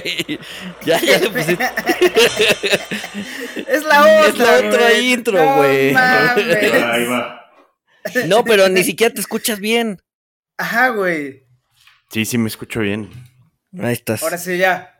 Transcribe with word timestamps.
güey. 0.00 0.38
Ya, 0.84 1.00
ya 1.00 1.18
le 1.18 1.30
pusiste. 1.30 1.64
es 3.68 3.84
la 3.84 4.00
otra. 4.00 4.26
Es 4.28 4.38
la 4.38 4.56
otra 4.68 4.92
intro, 4.94 5.38
No 5.38 5.56
güey. 5.56 5.94
Ahí 5.94 7.04
va. 7.06 7.40
No, 8.26 8.44
pero 8.44 8.68
ni 8.68 8.84
siquiera 8.84 9.14
te 9.14 9.20
escuchas 9.20 9.60
bien. 9.60 10.00
Ajá, 10.58 10.88
güey. 10.90 11.46
Sí, 12.10 12.24
sí 12.24 12.38
me 12.38 12.48
escucho 12.48 12.80
bien. 12.80 13.10
Ahí 13.80 13.92
estás. 13.94 14.22
Ahora 14.22 14.38
sí, 14.38 14.58
ya. 14.58 14.90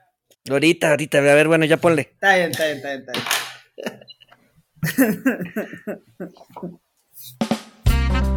Ahorita, 0.48 0.90
ahorita. 0.90 1.18
A 1.18 1.20
ver, 1.20 1.48
bueno, 1.48 1.64
ya 1.64 1.76
ponle. 1.76 2.10
Está 2.12 2.36
bien, 2.36 2.50
está 2.50 2.66
bien, 2.66 2.76
está 2.78 2.90
bien, 2.90 3.04
está 3.06 3.12
bien. 3.12 3.24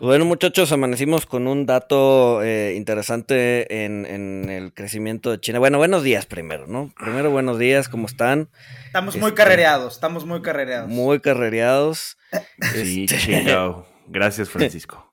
Bueno, 0.00 0.24
muchachos, 0.24 0.70
amanecimos 0.70 1.26
con 1.26 1.48
un 1.48 1.66
dato 1.66 2.42
eh, 2.44 2.74
interesante 2.76 3.84
en, 3.84 4.06
en 4.06 4.48
el 4.48 4.72
crecimiento 4.72 5.30
de 5.32 5.40
China. 5.40 5.58
Bueno, 5.58 5.78
buenos 5.78 6.04
días 6.04 6.24
primero, 6.26 6.66
¿no? 6.68 6.92
Primero, 6.98 7.30
buenos 7.30 7.58
días, 7.58 7.88
¿cómo 7.88 8.06
están? 8.06 8.48
Estamos 8.86 9.16
muy 9.16 9.30
Este- 9.30 9.42
carrereados, 9.42 9.94
estamos 9.94 10.24
muy 10.24 10.40
carrereados. 10.40 10.88
Muy 10.88 11.20
carrereados. 11.20 12.16
Sí, 12.74 13.06
Este- 13.10 13.18
chingado. 13.18 13.88
Gracias, 14.06 14.48
Francisco. 14.50 15.04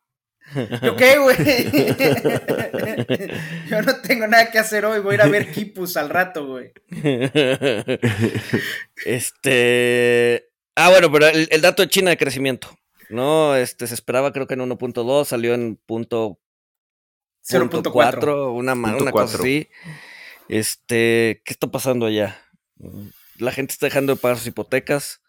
¿Yo 0.84 0.96
qué, 0.96 1.18
güey? 1.18 1.36
Yo 3.70 3.82
no 3.82 3.96
tengo 4.02 4.28
nada 4.28 4.52
que 4.52 4.60
hacer 4.60 4.86
hoy, 4.86 5.00
voy 5.00 5.14
a 5.14 5.16
ir 5.16 5.22
a 5.24 5.28
ver 5.28 5.52
Kipus 5.52 5.98
al 5.98 6.10
rato, 6.10 6.46
güey. 6.46 6.72
este. 9.06 10.48
Ah, 10.76 10.92
bueno, 10.92 11.12
pero 11.12 11.28
el, 11.28 11.48
el 11.52 11.62
dato 11.62 11.82
de 11.82 11.90
China 11.90 12.12
de 12.12 12.18
crecimiento. 12.18 12.78
No, 13.10 13.56
este 13.56 13.88
se 13.88 13.94
esperaba 13.94 14.32
creo 14.34 14.48
que 14.48 14.56
en 14.56 14.62
1.2, 14.62 15.26
salió 15.26 15.54
en 15.54 15.76
punto 15.78 16.40
0.4. 17.48 17.92
4, 17.92 18.54
una, 18.54 18.74
Punto 18.74 18.98
una 19.04 19.12
cosa 19.12 19.38
así. 19.38 19.70
Este, 20.50 21.42
¿qué 21.46 21.54
está 21.54 21.68
pasando 21.68 22.06
allá? 22.06 22.40
La 23.38 23.52
gente 23.52 23.74
está 23.74 23.86
dejando 23.88 24.16
de 24.16 24.20
pagar 24.22 24.38
sus 24.38 24.48
hipotecas. 24.48 25.22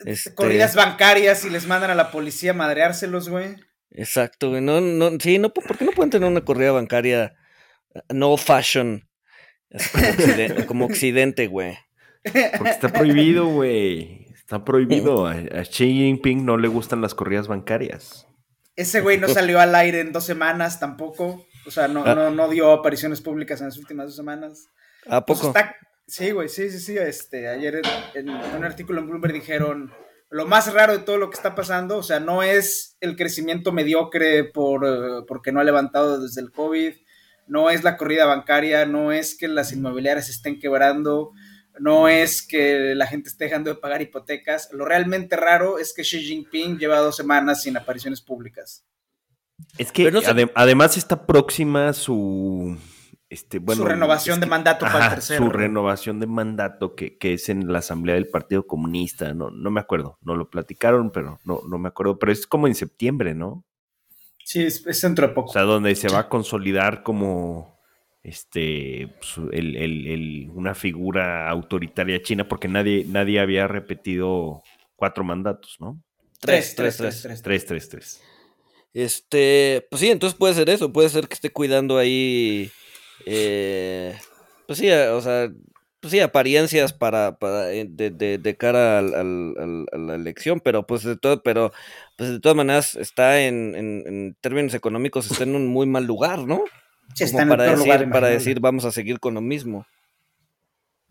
Este, 0.00 0.34
Corridas 0.34 0.74
bancarias 0.74 1.44
y 1.44 1.50
les 1.50 1.66
mandan 1.66 1.90
a 1.90 1.94
la 1.94 2.10
policía 2.10 2.52
a 2.52 2.54
madreárselos, 2.54 3.28
güey. 3.28 3.56
Exacto, 3.90 4.50
güey. 4.50 4.62
No, 4.62 4.80
no, 4.80 5.10
sí, 5.20 5.38
no, 5.38 5.52
¿por 5.52 5.76
qué 5.76 5.84
no 5.84 5.92
pueden 5.92 6.10
tener 6.10 6.28
una 6.28 6.44
corrida 6.44 6.72
bancaria 6.72 7.34
eh, 7.94 8.00
no 8.08 8.36
fashion? 8.36 9.08
Como, 9.92 10.06
occiden- 10.06 10.66
como 10.66 10.84
occidente, 10.86 11.46
güey. 11.48 11.76
Porque 12.22 12.70
está 12.70 12.88
prohibido, 12.88 13.46
güey. 13.46 14.29
Está 14.50 14.64
prohibido. 14.64 15.28
A, 15.28 15.34
a 15.34 15.62
Xi 15.62 15.92
Jinping 15.92 16.44
no 16.44 16.56
le 16.56 16.66
gustan 16.66 17.00
las 17.00 17.14
corridas 17.14 17.46
bancarias. 17.46 18.26
Ese 18.74 19.00
güey 19.00 19.16
no 19.16 19.28
salió 19.28 19.60
al 19.60 19.72
aire 19.76 20.00
en 20.00 20.10
dos 20.10 20.24
semanas 20.24 20.80
tampoco. 20.80 21.46
O 21.66 21.70
sea, 21.70 21.86
no, 21.86 22.02
Ah. 22.04 22.16
no, 22.16 22.30
no 22.32 22.48
dio 22.48 22.72
apariciones 22.72 23.20
públicas 23.20 23.60
en 23.60 23.66
las 23.68 23.78
últimas 23.78 24.06
dos 24.06 24.16
semanas. 24.16 24.66
¿A 25.08 25.24
Pues 25.24 25.38
poco? 25.38 25.56
está- 25.56 25.76
Sí, 26.08 26.32
güey, 26.32 26.48
sí, 26.48 26.68
sí, 26.70 26.80
sí. 26.80 26.98
Este, 26.98 27.46
ayer 27.46 27.80
en, 28.16 28.28
en 28.28 28.30
un 28.56 28.64
artículo 28.64 28.98
en 29.00 29.06
Bloomberg 29.08 29.32
dijeron 29.34 29.92
lo 30.30 30.44
más 30.48 30.72
raro 30.74 30.94
de 30.98 31.04
todo 31.04 31.16
lo 31.18 31.30
que 31.30 31.36
está 31.36 31.54
pasando, 31.54 31.98
o 31.98 32.02
sea, 32.02 32.18
no 32.18 32.42
es 32.42 32.96
el 33.00 33.14
crecimiento 33.14 33.70
mediocre 33.70 34.42
por, 34.42 34.84
eh, 34.84 35.24
porque 35.28 35.52
no 35.52 35.60
ha 35.60 35.64
levantado 35.64 36.20
desde 36.20 36.40
el 36.40 36.50
COVID, 36.50 36.94
no 37.46 37.70
es 37.70 37.84
la 37.84 37.96
corrida 37.96 38.26
bancaria, 38.26 38.84
no 38.86 39.12
es 39.12 39.36
que 39.38 39.46
las 39.46 39.72
inmobiliarias 39.72 40.28
estén 40.28 40.58
quebrando, 40.58 41.30
no 41.80 42.08
es 42.08 42.42
que 42.42 42.94
la 42.94 43.06
gente 43.06 43.28
esté 43.28 43.44
dejando 43.44 43.70
de 43.70 43.76
pagar 43.76 44.02
hipotecas. 44.02 44.68
Lo 44.72 44.84
realmente 44.84 45.36
raro 45.36 45.78
es 45.78 45.92
que 45.94 46.02
Xi 46.02 46.20
Jinping 46.20 46.78
lleva 46.78 46.98
dos 46.98 47.16
semanas 47.16 47.62
sin 47.62 47.76
apariciones 47.76 48.20
públicas. 48.20 48.84
Es 49.78 49.90
que 49.90 50.10
no 50.10 50.20
además 50.54 50.96
está 50.96 51.26
próxima 51.26 51.92
su. 51.92 52.76
Este, 53.28 53.60
bueno, 53.60 53.82
Su 53.82 53.88
renovación 53.88 54.34
es 54.34 54.40
de 54.40 54.46
mandato 54.46 54.86
para 54.86 55.06
el 55.06 55.10
tercero, 55.10 55.38
Su 55.38 55.44
¿no? 55.44 55.52
renovación 55.52 56.18
de 56.18 56.26
mandato 56.26 56.96
que, 56.96 57.16
que 57.16 57.34
es 57.34 57.48
en 57.48 57.72
la 57.72 57.78
Asamblea 57.78 58.16
del 58.16 58.26
Partido 58.26 58.66
Comunista. 58.66 59.32
No, 59.34 59.50
no 59.50 59.70
me 59.70 59.80
acuerdo. 59.80 60.18
No 60.20 60.34
lo 60.34 60.50
platicaron, 60.50 61.10
pero 61.10 61.38
no, 61.44 61.60
no 61.68 61.78
me 61.78 61.88
acuerdo. 61.88 62.18
Pero 62.18 62.32
es 62.32 62.46
como 62.46 62.66
en 62.66 62.74
septiembre, 62.74 63.34
¿no? 63.34 63.64
Sí, 64.44 64.64
es, 64.64 64.84
es 64.84 65.00
dentro 65.00 65.28
de 65.28 65.32
poco. 65.32 65.50
O 65.50 65.52
sea, 65.52 65.62
donde 65.62 65.94
se 65.94 66.08
va 66.08 66.20
a 66.20 66.28
consolidar 66.28 67.04
como 67.04 67.79
este 68.22 69.08
pues, 69.18 69.36
el- 69.52 69.76
el- 69.76 70.06
el- 70.06 70.50
una 70.52 70.74
figura 70.74 71.48
autoritaria 71.48 72.22
china, 72.22 72.46
porque 72.48 72.68
nadie, 72.68 73.04
nadie 73.08 73.40
había 73.40 73.66
repetido 73.66 74.62
cuatro 74.96 75.24
mandatos, 75.24 75.76
¿no? 75.80 75.98
tres, 76.38 76.74
tres, 76.74 76.96
tres, 76.96 77.22
tres. 77.22 77.42
tres, 77.42 77.42
tres. 77.42 77.42
Tres, 77.42 77.66
tres, 77.66 77.88
tres. 77.88 78.22
Este, 78.92 79.86
pues 79.90 80.00
sí, 80.00 80.10
entonces 80.10 80.36
puede 80.38 80.54
ser 80.54 80.68
eso, 80.70 80.92
puede 80.92 81.08
ser 81.08 81.28
que 81.28 81.34
esté 81.34 81.50
cuidando 81.50 81.96
ahí, 81.96 82.70
eh, 83.26 84.16
pues 84.66 84.78
sí, 84.78 84.90
o 84.90 85.20
sea, 85.20 85.50
pues 86.00 86.10
sí, 86.12 86.18
apariencias 86.20 86.92
para, 86.92 87.38
para 87.38 87.72
eh, 87.72 87.86
de, 87.88 88.10
de- 88.10 88.38
de 88.38 88.56
cara 88.56 88.98
al- 88.98 89.14
al- 89.14 89.54
al- 89.58 89.86
a 89.92 89.98
la 89.98 90.14
elección, 90.16 90.60
pero 90.60 90.86
pues 90.86 91.04
de 91.04 91.16
todo, 91.16 91.42
pero 91.42 91.72
pues 92.16 92.30
de 92.30 92.40
todas 92.40 92.56
maneras 92.56 92.96
está 92.96 93.42
en, 93.42 93.74
en- 93.76 94.02
en 94.06 94.36
términos 94.40 94.74
económicos 94.74 95.30
está 95.30 95.44
en 95.44 95.54
un 95.54 95.66
muy 95.68 95.86
mal 95.86 96.04
lugar, 96.04 96.40
¿no? 96.40 96.64
Sí, 97.14 97.24
está 97.24 97.42
Como 97.42 97.42
en 97.42 97.48
para 97.58 97.64
decir, 97.64 97.78
lugar 97.78 98.10
para 98.10 98.28
decir 98.28 98.60
vamos 98.60 98.84
a 98.84 98.90
seguir 98.92 99.20
con 99.20 99.34
lo 99.34 99.40
mismo. 99.40 99.86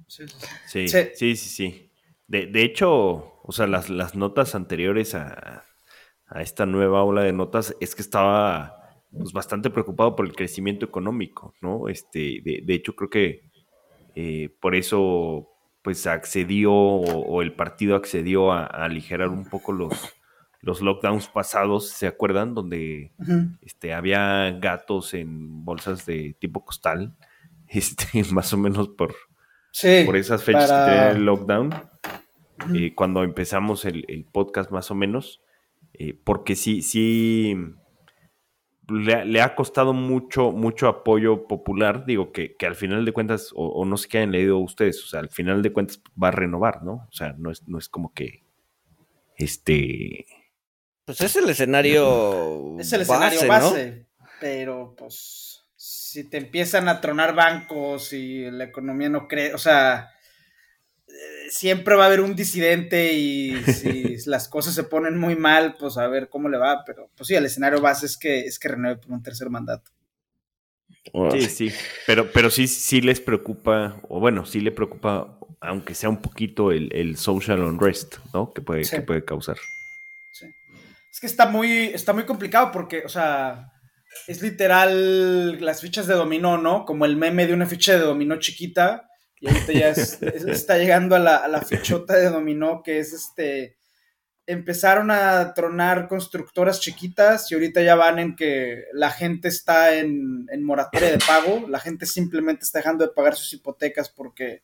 Sí, 0.07 0.27
sí, 0.27 0.37
sí. 0.65 0.87
Sí, 0.87 0.87
Sí. 0.87 0.97
sí, 1.13 1.35
sí, 1.35 1.49
sí. 1.49 1.91
De, 2.27 2.47
de 2.47 2.63
hecho, 2.63 3.41
o 3.43 3.51
sea, 3.51 3.67
las, 3.67 3.89
las 3.89 4.15
notas 4.15 4.55
anteriores 4.55 5.15
a, 5.15 5.63
a 6.27 6.41
esta 6.41 6.65
nueva 6.65 7.03
ola 7.03 7.23
de 7.23 7.33
notas 7.33 7.75
es 7.79 7.95
que 7.95 8.01
estaba 8.01 9.01
pues, 9.11 9.33
bastante 9.33 9.69
preocupado 9.69 10.15
por 10.15 10.25
el 10.25 10.35
crecimiento 10.35 10.85
económico, 10.85 11.53
¿no? 11.61 11.89
Este, 11.89 12.41
de, 12.43 12.61
de 12.63 12.73
hecho, 12.73 12.95
creo 12.95 13.09
que 13.09 13.41
eh, 14.15 14.49
por 14.59 14.75
eso 14.75 15.49
pues 15.81 16.05
accedió 16.07 16.73
o, 16.73 17.01
o 17.03 17.41
el 17.41 17.53
partido 17.53 17.95
accedió 17.95 18.51
a, 18.51 18.63
a 18.65 18.85
aligerar 18.85 19.29
un 19.29 19.45
poco 19.45 19.71
los, 19.71 19.93
los 20.61 20.81
lockdowns 20.81 21.27
pasados, 21.27 21.89
¿se 21.89 22.07
acuerdan? 22.07 22.53
Donde 22.53 23.11
este, 23.61 23.93
había 23.93 24.51
gatos 24.59 25.13
en 25.13 25.63
bolsas 25.65 26.05
de 26.05 26.35
tipo 26.39 26.63
costal, 26.65 27.15
este, 27.67 28.23
más 28.31 28.53
o 28.53 28.57
menos 28.57 28.89
por, 28.89 29.15
Sí, 29.71 30.03
por 30.05 30.17
esas 30.17 30.43
fechas 30.43 30.69
para- 30.69 30.85
que 30.85 30.91
tenía 30.91 31.11
el 31.11 31.25
lockdown, 31.25 31.73
eh, 32.75 32.93
cuando 32.95 33.23
empezamos 33.23 33.85
el, 33.85 34.03
el 34.09 34.25
podcast 34.25 34.69
más 34.71 34.91
o 34.91 34.95
menos, 34.95 35.41
eh, 35.93 36.13
porque 36.23 36.55
sí, 36.55 36.81
sí, 36.81 37.55
le, 38.89 39.13
ha- 39.13 39.23
le 39.25 39.41
ha 39.41 39.55
costado 39.55 39.93
mucho, 39.93 40.51
mucho 40.51 40.87
apoyo 40.87 41.47
popular, 41.47 42.05
digo 42.05 42.31
que, 42.31 42.55
que 42.57 42.65
al 42.65 42.75
final 42.75 43.05
de 43.05 43.11
cuentas, 43.13 43.51
o, 43.55 43.67
o 43.67 43.85
no 43.85 43.95
sé 43.95 44.09
qué 44.09 44.17
hayan 44.17 44.31
leído 44.31 44.57
ustedes, 44.57 45.01
o 45.03 45.07
sea, 45.07 45.19
al 45.21 45.29
final 45.29 45.61
de 45.61 45.71
cuentas 45.71 46.01
va 46.21 46.29
a 46.29 46.31
renovar, 46.31 46.83
¿no? 46.83 46.93
O 47.07 47.11
sea, 47.11 47.33
no 47.37 47.49
es, 47.51 47.65
no 47.67 47.77
es 47.77 47.87
como 47.87 48.11
que, 48.13 48.43
este, 49.37 50.25
Pues 51.17 51.21
es 51.21 51.35
el 51.37 51.49
escenario 51.49 52.75
Es 52.79 52.93
el 52.93 53.01
escenario 53.01 53.41
¿no? 53.41 53.47
base, 53.47 54.05
pero 54.39 54.93
pues 54.95 55.63
si 55.75 56.23
te 56.29 56.37
empiezan 56.37 56.87
a 56.87 57.01
tronar 57.01 57.33
bancos 57.33 58.13
y 58.13 58.49
la 58.51 58.65
economía 58.65 59.09
no 59.09 59.27
cree, 59.27 59.53
o 59.53 59.57
sea, 59.57 60.11
eh, 61.07 61.49
siempre 61.49 61.95
va 61.95 62.03
a 62.03 62.07
haber 62.07 62.21
un 62.21 62.35
disidente 62.35 63.13
y 63.13 63.55
si 63.63 64.17
las 64.27 64.47
cosas 64.47 64.75
se 64.75 64.83
ponen 64.83 65.17
muy 65.17 65.35
mal, 65.35 65.77
pues 65.79 65.97
a 65.97 66.07
ver 66.07 66.29
cómo 66.29 66.47
le 66.47 66.57
va, 66.59 66.83
pero 66.85 67.09
pues 67.15 67.27
sí, 67.27 67.35
el 67.35 67.45
escenario 67.45 67.81
base 67.81 68.05
es 68.05 68.17
que 68.17 68.41
es 68.41 68.59
que 68.59 68.67
renueve 68.67 68.97
por 69.01 69.11
un 69.11 69.23
tercer 69.23 69.49
mandato. 69.49 69.89
Sí, 71.31 71.41
sí, 71.49 71.71
pero, 72.05 72.31
pero 72.31 72.51
sí, 72.51 72.67
sí 72.67 73.01
les 73.01 73.19
preocupa, 73.19 73.99
o 74.09 74.19
bueno, 74.19 74.45
sí 74.45 74.59
le 74.59 74.71
preocupa, 74.71 75.39
aunque 75.59 75.95
sea 75.95 76.09
un 76.09 76.21
poquito 76.21 76.71
el, 76.71 76.93
el 76.93 77.17
social 77.17 77.61
unrest, 77.61 78.17
¿no? 78.33 78.53
Que 78.53 78.61
puede, 78.61 78.83
Sí. 78.83 78.97
que 78.97 79.01
puede 79.01 79.25
causar. 79.25 79.57
Es 81.11 81.19
que 81.19 81.27
está 81.27 81.47
muy, 81.47 81.87
está 81.87 82.13
muy 82.13 82.25
complicado 82.25 82.71
porque, 82.71 83.03
o 83.05 83.09
sea, 83.09 83.71
es 84.27 84.41
literal 84.41 85.59
las 85.63 85.81
fichas 85.81 86.07
de 86.07 86.13
dominó, 86.15 86.57
¿no? 86.57 86.85
Como 86.85 87.05
el 87.05 87.15
meme 87.17 87.47
de 87.47 87.53
una 87.53 87.65
ficha 87.65 87.93
de 87.93 87.99
dominó 87.99 88.37
chiquita. 88.39 89.07
Y 89.41 89.47
ahorita 89.47 89.73
ya 89.73 89.89
es- 89.89 90.21
es- 90.21 90.45
está 90.45 90.77
llegando 90.77 91.15
a 91.15 91.19
la, 91.19 91.37
a 91.37 91.47
la 91.47 91.61
fichota 91.61 92.15
de 92.15 92.29
dominó 92.29 92.81
que 92.83 92.99
es 92.99 93.13
este 93.13 93.77
empezaron 94.45 95.11
a 95.11 95.53
tronar 95.53 96.07
constructoras 96.07 96.79
chiquitas 96.79 97.51
y 97.51 97.53
ahorita 97.53 97.83
ya 97.83 97.93
van 97.95 98.17
en 98.17 98.35
que 98.35 98.83
la 98.93 99.11
gente 99.11 99.47
está 99.47 99.95
en, 99.95 100.47
en, 100.51 100.63
moratoria 100.63 101.11
de 101.11 101.19
pago, 101.19 101.67
la 101.69 101.79
gente 101.79 102.07
simplemente 102.07 102.63
está 102.65 102.79
dejando 102.79 103.05
de 103.05 103.13
pagar 103.13 103.35
sus 103.35 103.53
hipotecas 103.53 104.09
porque 104.09 104.63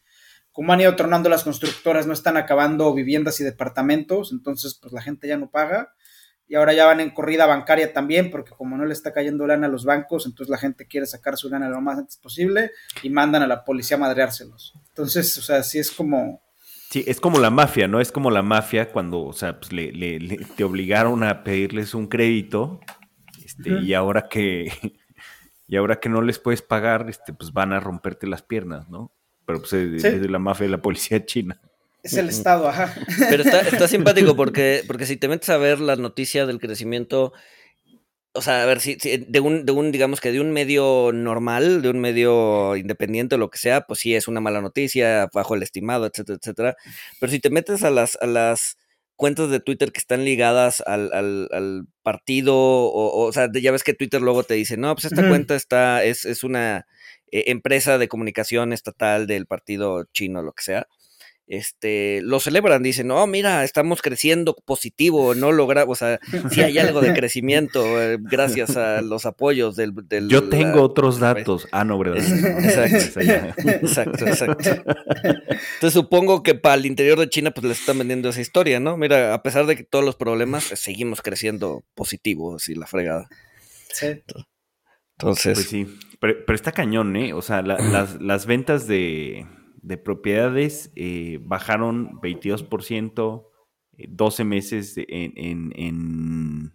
como 0.52 0.74
han 0.74 0.82
ido 0.82 0.96
tronando 0.96 1.30
las 1.30 1.44
constructoras 1.44 2.08
no 2.08 2.14
están 2.14 2.36
acabando 2.36 2.92
viviendas 2.96 3.40
y 3.40 3.44
departamentos, 3.44 4.32
entonces 4.32 4.80
pues 4.82 4.92
la 4.92 5.04
gente 5.04 5.28
ya 5.28 5.38
no 5.38 5.52
paga 5.52 5.94
y 6.48 6.56
ahora 6.56 6.74
ya 6.74 6.86
van 6.86 7.00
en 7.00 7.10
corrida 7.10 7.46
bancaria 7.46 7.92
también 7.94 8.30
porque 8.30 8.52
como 8.52 8.78
no 8.78 8.86
le 8.86 8.94
está 8.94 9.14
cayendo 9.14 9.48
lana 9.48 9.68
a 9.68 9.70
los 9.70 9.86
bancos, 9.86 10.26
entonces 10.26 10.50
la 10.50 10.58
gente 10.58 10.88
quiere 10.88 11.06
sacar 11.06 11.38
su 11.38 11.50
lana 11.50 11.70
lo 11.70 11.82
más 11.82 11.98
antes 11.98 12.18
posible 12.18 12.72
y 13.02 13.10
mandan 13.10 13.42
a 13.44 13.48
la 13.48 13.64
policía 13.64 13.98
a 13.98 14.00
madreárselos. 14.00 14.74
Entonces, 14.90 15.38
o 15.38 15.42
sea, 15.42 15.64
sí 15.64 15.80
es 15.80 15.92
como 15.92 16.42
Sí, 16.90 17.04
es 17.08 17.20
como 17.20 17.40
la 17.40 17.50
mafia, 17.50 17.88
¿no? 17.88 18.00
Es 18.00 18.12
como 18.12 18.30
la 18.30 18.44
mafia 18.44 18.92
cuando, 18.92 19.24
o 19.24 19.34
sea, 19.34 19.60
pues 19.60 19.74
le, 19.74 19.92
le, 19.92 20.38
te 20.56 20.64
obligaron 20.64 21.24
a 21.24 21.44
pedirles 21.44 21.94
un 21.96 22.08
crédito 22.08 22.80
este, 23.44 23.82
y 23.82 23.94
ahora 23.94 24.30
que 24.30 24.72
y 25.68 25.76
ahora 25.76 26.00
que 26.00 26.10
no 26.10 26.22
les 26.22 26.40
puedes 26.40 26.62
pagar, 26.62 27.10
este, 27.10 27.34
pues 27.34 27.52
van 27.54 27.74
a 27.74 27.80
romperte 27.80 28.28
las 28.28 28.44
piernas, 28.44 28.88
¿no? 28.88 29.12
Pero 29.46 29.60
pues 29.60 29.74
es, 29.74 30.04
de 30.04 30.30
la 30.30 30.40
mafia 30.40 30.66
de 30.66 30.72
la 30.72 30.82
policía 30.82 31.26
china. 31.26 31.60
Es 32.06 32.14
el 32.14 32.30
Estado, 32.30 32.70
ajá. 32.70 32.94
Pero 33.30 33.42
está, 33.42 33.62
está 33.62 33.88
simpático 33.88 34.36
porque, 34.36 34.84
porque 34.86 35.08
si 35.08 35.18
te 35.18 35.28
metes 35.28 35.50
a 35.50 35.58
ver 35.58 35.80
las 35.80 35.98
noticias 35.98 36.46
del 36.46 36.60
crecimiento 36.60 37.34
o 38.36 38.42
sea, 38.42 38.64
a 38.64 38.66
ver, 38.66 38.82
si, 38.82 38.96
de, 38.96 39.40
un, 39.40 39.66
de 39.66 39.72
un, 39.72 39.92
digamos 39.92 40.20
que 40.20 40.32
de 40.32 40.42
un 40.42 40.52
medio 40.52 41.12
normal, 41.14 41.82
de 41.82 41.90
un 41.90 42.00
medio 42.00 42.76
independiente 42.76 43.36
o 43.36 43.38
lo 43.38 43.50
que 43.50 43.58
sea, 43.58 43.88
pues 43.88 44.02
sí 44.02 44.14
es 44.14 44.28
una 44.28 44.42
mala 44.42 44.62
noticia, 44.62 45.30
bajo 45.34 45.56
el 45.56 45.64
estimado, 45.64 46.06
etcétera, 46.06 46.38
etcétera. 46.42 46.76
Pero 47.20 47.32
si 47.32 47.40
te 47.40 47.50
metes 47.50 47.84
a 47.84 47.90
las, 47.92 48.18
a 48.22 48.28
las 48.28 48.78
cuentas 49.16 49.50
de 49.50 49.62
Twitter 49.62 49.94
que 49.94 50.00
están 50.00 50.26
ligadas 50.26 50.84
al, 50.86 51.14
al, 51.14 51.48
al 51.54 51.88
partido, 52.04 52.56
o, 52.56 53.26
o, 53.26 53.32
sea, 53.32 53.50
ya 53.54 53.72
ves 53.72 53.84
que 53.84 53.94
Twitter 53.94 54.22
luego 54.22 54.44
te 54.44 54.56
dice, 54.56 54.76
no, 54.76 54.94
pues 54.94 55.06
esta 55.06 55.28
cuenta 55.28 55.56
está, 55.56 56.04
es, 56.04 56.26
es 56.26 56.44
una 56.44 56.86
eh, 57.32 57.46
empresa 57.48 57.98
de 57.98 58.10
comunicación 58.10 58.74
estatal 58.74 59.28
del 59.28 59.48
partido 59.48 60.04
chino, 60.12 60.44
lo 60.44 60.52
que 60.52 60.64
sea 60.64 60.88
este, 61.48 62.22
lo 62.24 62.40
celebran, 62.40 62.82
dicen, 62.82 63.08
no, 63.08 63.26
mira, 63.28 63.64
estamos 63.64 64.02
creciendo 64.02 64.56
positivo, 64.66 65.36
no 65.36 65.52
logramos, 65.52 65.92
o 65.92 65.96
sea, 65.96 66.20
sí 66.52 66.62
hay 66.62 66.78
algo 66.80 67.02
de 67.02 67.14
crecimiento 67.14 68.02
eh, 68.02 68.18
gracias 68.20 68.78
a 68.78 69.02
los 69.02 69.26
apoyos 69.26 69.76
del... 69.76 69.94
del 70.08 70.28
Yo 70.28 70.50
tengo 70.50 70.82
otros 70.82 71.20
datos. 71.20 71.68
Ah, 71.72 71.84
no, 71.84 72.00
¿verdad? 72.00 72.18
Exacto, 72.18 73.20
exacto, 73.84 74.26
exacto. 74.26 74.70
Entonces 75.76 75.94
supongo 75.94 76.42
que 76.42 76.56
para 76.56 76.76
el 76.76 76.86
interior 76.86 77.20
de 77.20 77.30
China 77.30 77.52
pues 77.52 77.66
les 77.66 77.80
están 77.80 78.00
vendiendo 78.00 78.30
esa 78.30 78.42
historia, 78.42 78.80
¿no? 78.80 78.98
Mira, 78.98 79.34
a 79.34 79.44
pesar 79.44 79.66
de 79.66 79.76
que 79.76 79.84
todos 79.84 80.04
los 80.04 80.16
problemas, 80.16 80.68
pues, 80.70 80.80
seguimos 80.80 81.22
creciendo 81.22 81.84
positivo, 81.94 82.56
así 82.56 82.74
la 82.74 82.88
fregada. 82.88 83.30
Sí. 83.94 84.24
Entonces... 85.18 85.54
Pues 85.54 85.68
sí, 85.68 85.88
pero, 86.20 86.44
pero 86.46 86.56
está 86.56 86.72
cañón, 86.72 87.16
¿eh? 87.16 87.34
O 87.34 87.42
sea, 87.42 87.62
la, 87.62 87.78
las, 87.78 88.20
las 88.20 88.46
ventas 88.46 88.88
de 88.88 89.46
de 89.86 89.98
propiedades 89.98 90.92
eh, 90.96 91.40
bajaron 91.42 92.20
22%, 92.22 93.48
12 94.10 94.42
eh, 94.42 94.46
meses 94.46 94.98
en, 94.98 95.34
en, 95.36 95.74
en, 95.76 96.74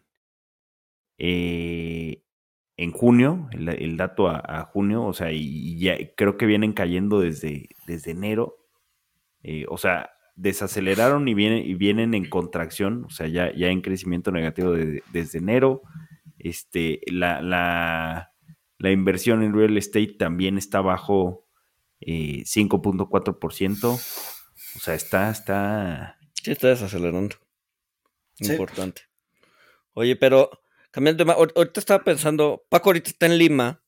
eh, 1.18 2.22
en 2.76 2.92
junio, 2.92 3.48
el, 3.50 3.96
dato 3.96 4.28
a, 4.28 4.62
junio, 4.72 5.04
o 5.04 5.12
sea, 5.12 5.32
y, 5.32 5.76
ya 5.78 5.96
creo 6.16 6.36
que 6.36 6.46
vienen 6.46 6.72
cayendo 6.72 7.20
desde, 7.20 7.68
desde 7.86 8.12
enero. 8.12 8.56
o 9.68 9.76
sea, 9.76 10.10
desaceleraron 10.36 11.26
y 11.26 11.34
vienen, 11.34 11.66
y 11.66 11.74
vienen 11.74 12.14
en 12.14 12.30
contracción, 12.30 13.04
o 13.04 13.10
sea, 13.10 13.26
ya, 13.26 13.52
ya 13.54 13.68
en 13.68 13.82
crecimiento 13.82 14.30
negativo 14.30 14.72
desde 15.12 15.38
enero. 15.38 15.82
Este, 16.38 17.00
la, 17.08 17.42
la, 17.42 18.32
la 18.78 18.90
inversión 18.92 19.42
en 19.42 19.52
real 19.52 19.76
estate 19.76 20.14
también 20.16 20.56
está 20.56 20.80
bajo 20.80 21.49
5.4%. 22.00 23.94
Eh, 23.94 24.00
o 24.76 24.78
sea, 24.78 24.94
está, 24.94 25.30
está. 25.30 26.18
Sí, 26.42 26.52
está 26.52 26.68
desacelerando. 26.68 27.36
Importante. 28.38 29.02
Oye, 29.92 30.16
pero 30.16 30.50
cambiando 30.90 31.24
de 31.24 31.30
tema, 31.30 31.44
ahorita 31.54 31.80
estaba 31.80 32.02
pensando, 32.04 32.64
Paco 32.68 32.90
ahorita 32.90 33.10
está 33.10 33.26
en 33.26 33.38
Lima, 33.38 33.82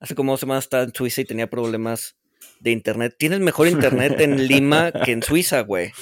hace 0.00 0.14
como 0.14 0.32
dos 0.32 0.40
semanas 0.40 0.64
estaba 0.64 0.82
en 0.82 0.94
Suiza 0.94 1.22
y 1.22 1.24
tenía 1.24 1.48
problemas 1.48 2.16
de 2.60 2.70
internet. 2.70 3.16
Tienes 3.18 3.40
mejor 3.40 3.68
internet 3.68 4.20
en 4.20 4.46
Lima 4.48 4.92
que 4.92 5.12
en 5.12 5.22
Suiza, 5.22 5.60
güey. 5.60 5.92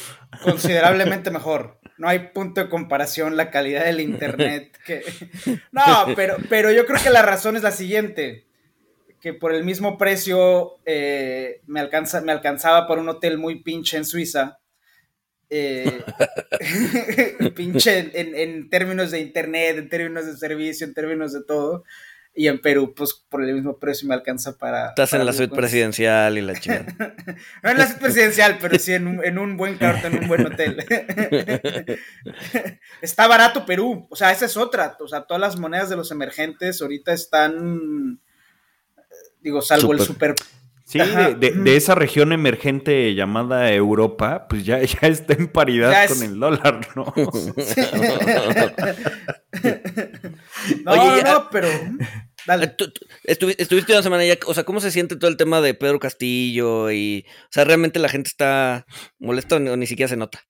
Considerablemente 0.42 1.30
mejor. 1.30 1.80
No 1.98 2.08
hay 2.08 2.30
punto 2.30 2.60
de 2.62 2.68
comparación 2.68 3.36
la 3.36 3.50
calidad 3.50 3.84
del 3.84 4.00
internet 4.00 4.76
que... 4.84 5.02
No, 5.72 6.14
pero, 6.16 6.36
pero 6.48 6.72
yo 6.72 6.86
creo 6.86 7.00
que 7.00 7.10
la 7.10 7.22
razón 7.22 7.56
es 7.56 7.62
la 7.62 7.70
siguiente 7.70 8.46
que 9.22 9.32
por 9.32 9.54
el 9.54 9.62
mismo 9.62 9.96
precio 9.96 10.80
eh, 10.84 11.62
me, 11.66 11.78
alcanza, 11.78 12.20
me 12.22 12.32
alcanzaba 12.32 12.88
por 12.88 12.98
un 12.98 13.08
hotel 13.08 13.38
muy 13.38 13.62
pinche 13.62 13.96
en 13.96 14.04
Suiza. 14.04 14.58
Eh, 15.48 16.02
pinche 17.54 18.10
en, 18.14 18.68
términos 18.68 19.12
de 19.12 19.20
internet, 19.20 19.78
en 19.78 19.88
términos 19.88 20.26
de 20.26 20.36
servicio, 20.36 20.84
en 20.84 20.92
términos 20.92 21.32
de 21.32 21.44
todo. 21.44 21.84
Y 22.34 22.48
en 22.48 22.60
Perú, 22.60 22.94
pues 22.96 23.24
por 23.28 23.44
el 23.44 23.54
mismo 23.54 23.78
precio 23.78 24.08
me 24.08 24.14
alcanza 24.14 24.58
para. 24.58 24.88
Estás 24.88 25.12
en 25.12 25.24
la 25.24 25.32
suite 25.32 25.54
presidencial 25.54 26.36
y 26.36 26.40
la 26.40 26.54
chingada. 26.60 27.14
no 27.62 27.70
en 27.70 27.78
la 27.78 27.86
suite 27.86 28.00
presidencial, 28.00 28.58
pero 28.60 28.76
sí 28.76 28.92
en 28.92 29.06
un, 29.06 29.24
en 29.24 29.38
un 29.38 29.56
buen 29.56 29.78
cuarto, 29.78 30.08
en 30.08 30.18
un 30.18 30.26
buen 30.26 30.46
hotel. 30.46 30.84
Está 33.00 33.28
barato 33.28 33.64
Perú. 33.66 34.08
O 34.10 34.16
sea, 34.16 34.32
esa 34.32 34.46
es 34.46 34.56
otra. 34.56 34.96
O 34.98 35.06
sea, 35.06 35.26
todas 35.26 35.40
las 35.40 35.60
monedas 35.60 35.90
de 35.90 35.96
los 35.96 36.10
emergentes 36.10 36.82
ahorita 36.82 37.12
están 37.12 38.18
Digo, 39.42 39.62
salvo 39.62 39.92
el 39.92 40.00
super. 40.00 40.34
Sí, 40.84 40.98
de, 40.98 41.76
esa 41.76 41.94
región 41.94 42.32
emergente 42.32 43.14
llamada 43.14 43.72
Europa, 43.72 44.46
pues 44.48 44.64
ya, 44.64 44.82
ya 44.82 45.08
está 45.08 45.34
en 45.34 45.48
paridad 45.48 46.08
con 46.08 46.22
el 46.22 46.38
dólar, 46.38 46.86
¿no? 46.94 47.12
no, 50.84 51.22
no, 51.22 51.50
pero. 51.50 51.68
Dale. 52.46 52.74
estuviste 53.24 53.92
una 53.92 54.02
semana 54.02 54.24
ya, 54.24 54.38
o 54.46 54.54
sea, 54.54 54.64
¿cómo 54.64 54.80
se 54.80 54.90
siente 54.90 55.16
todo 55.16 55.30
el 55.30 55.36
tema 55.36 55.60
de 55.60 55.74
Pedro 55.74 56.00
Castillo? 56.00 56.90
Y, 56.90 57.24
o 57.44 57.52
sea, 57.52 57.64
¿realmente 57.64 58.00
la 58.00 58.08
gente 58.08 58.28
está 58.28 58.86
molesta 59.18 59.56
o 59.56 59.58
ni, 59.60 59.86
siquiera 59.86 60.08
se 60.08 60.16
nota? 60.16 60.40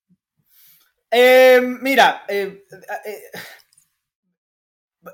Eh, 1.10 1.60
mira, 1.62 2.22
eh, 2.28 2.64
eh, 3.04 3.22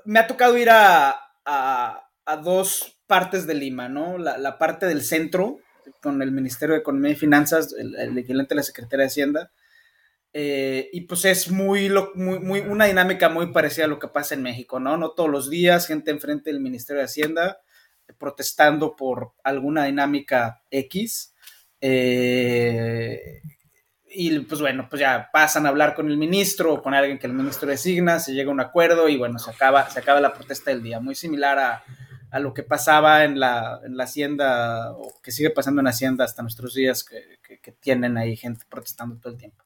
me 0.05 0.19
ha 0.19 0.27
tocado 0.27 0.55
ir 0.57 0.69
a, 0.69 1.09
a, 1.45 2.08
a 2.29 2.37
dos 2.37 2.99
partes 3.07 3.47
de 3.47 3.55
Lima, 3.55 3.89
¿no? 3.89 4.19
La, 4.19 4.57
parte 4.59 4.85
del 4.85 5.01
centro, 5.01 5.57
con 5.99 6.21
el 6.21 6.31
Ministerio 6.31 6.75
de 6.75 6.81
Economía 6.81 7.13
y 7.13 7.15
Finanzas, 7.15 7.73
el, 7.75 8.15
equivalente 8.19 8.53
de 8.53 8.57
la 8.57 8.63
Secretaría 8.63 9.05
de 9.05 9.07
Hacienda. 9.07 9.51
Eh, 10.31 10.89
y 10.93 11.01
pues 11.01 11.25
es 11.25 11.49
muy, 11.49 11.89
muy, 12.13 12.39
muy, 12.39 12.59
una 12.59 12.85
dinámica 12.85 13.29
muy 13.29 13.51
parecida 13.51 13.85
a 13.85 13.87
lo 13.87 13.97
que 13.97 14.09
pasa 14.09 14.35
en 14.35 14.43
México, 14.43 14.79
¿no? 14.79 14.95
No 14.95 15.09
todos 15.11 15.27
los 15.27 15.49
días, 15.49 15.87
gente 15.87 16.11
enfrente 16.11 16.51
del 16.51 16.59
Ministerio 16.59 16.99
de 16.99 17.05
Hacienda 17.05 17.61
eh, 18.07 18.13
protestando 18.13 18.95
por 18.95 19.31
alguna 19.43 19.85
dinámica 19.85 20.61
X. 20.69 21.33
Eh, 21.81 23.41
y 24.05 24.37
pues 24.41 24.61
bueno, 24.61 24.85
pues 24.87 24.99
ya 24.99 25.31
pasan 25.33 25.65
a 25.65 25.69
hablar 25.69 25.95
con 25.95 26.11
el 26.11 26.17
ministro 26.17 26.75
o 26.75 26.83
con 26.83 26.93
alguien 26.93 27.17
que 27.17 27.25
el 27.25 27.33
ministro 27.33 27.67
designa, 27.67 28.19
se 28.19 28.33
llega 28.33 28.51
a 28.51 28.53
un 28.53 28.59
acuerdo 28.59 29.09
y 29.09 29.17
bueno, 29.17 29.39
se 29.39 29.49
acaba, 29.49 29.89
se 29.89 29.97
acaba 29.97 30.21
la 30.21 30.33
protesta 30.33 30.69
del 30.69 30.83
día. 30.83 30.99
Muy 30.99 31.15
similar 31.15 31.57
a, 31.57 31.83
a 32.31 32.39
lo 32.39 32.53
que 32.53 32.63
pasaba 32.63 33.23
en 33.23 33.39
la, 33.39 33.79
en 33.83 33.97
la 33.97 34.03
hacienda, 34.03 34.95
que 35.23 35.31
sigue 35.31 35.49
pasando 35.49 35.81
en 35.81 35.85
la 35.85 35.91
hacienda 35.91 36.25
hasta 36.25 36.41
nuestros 36.41 36.73
días, 36.73 37.03
que, 37.03 37.39
que, 37.61 37.71
tienen 37.71 38.17
ahí 38.17 38.35
gente 38.35 38.65
protestando 38.69 39.17
todo 39.17 39.33
el 39.33 39.39
tiempo. 39.39 39.63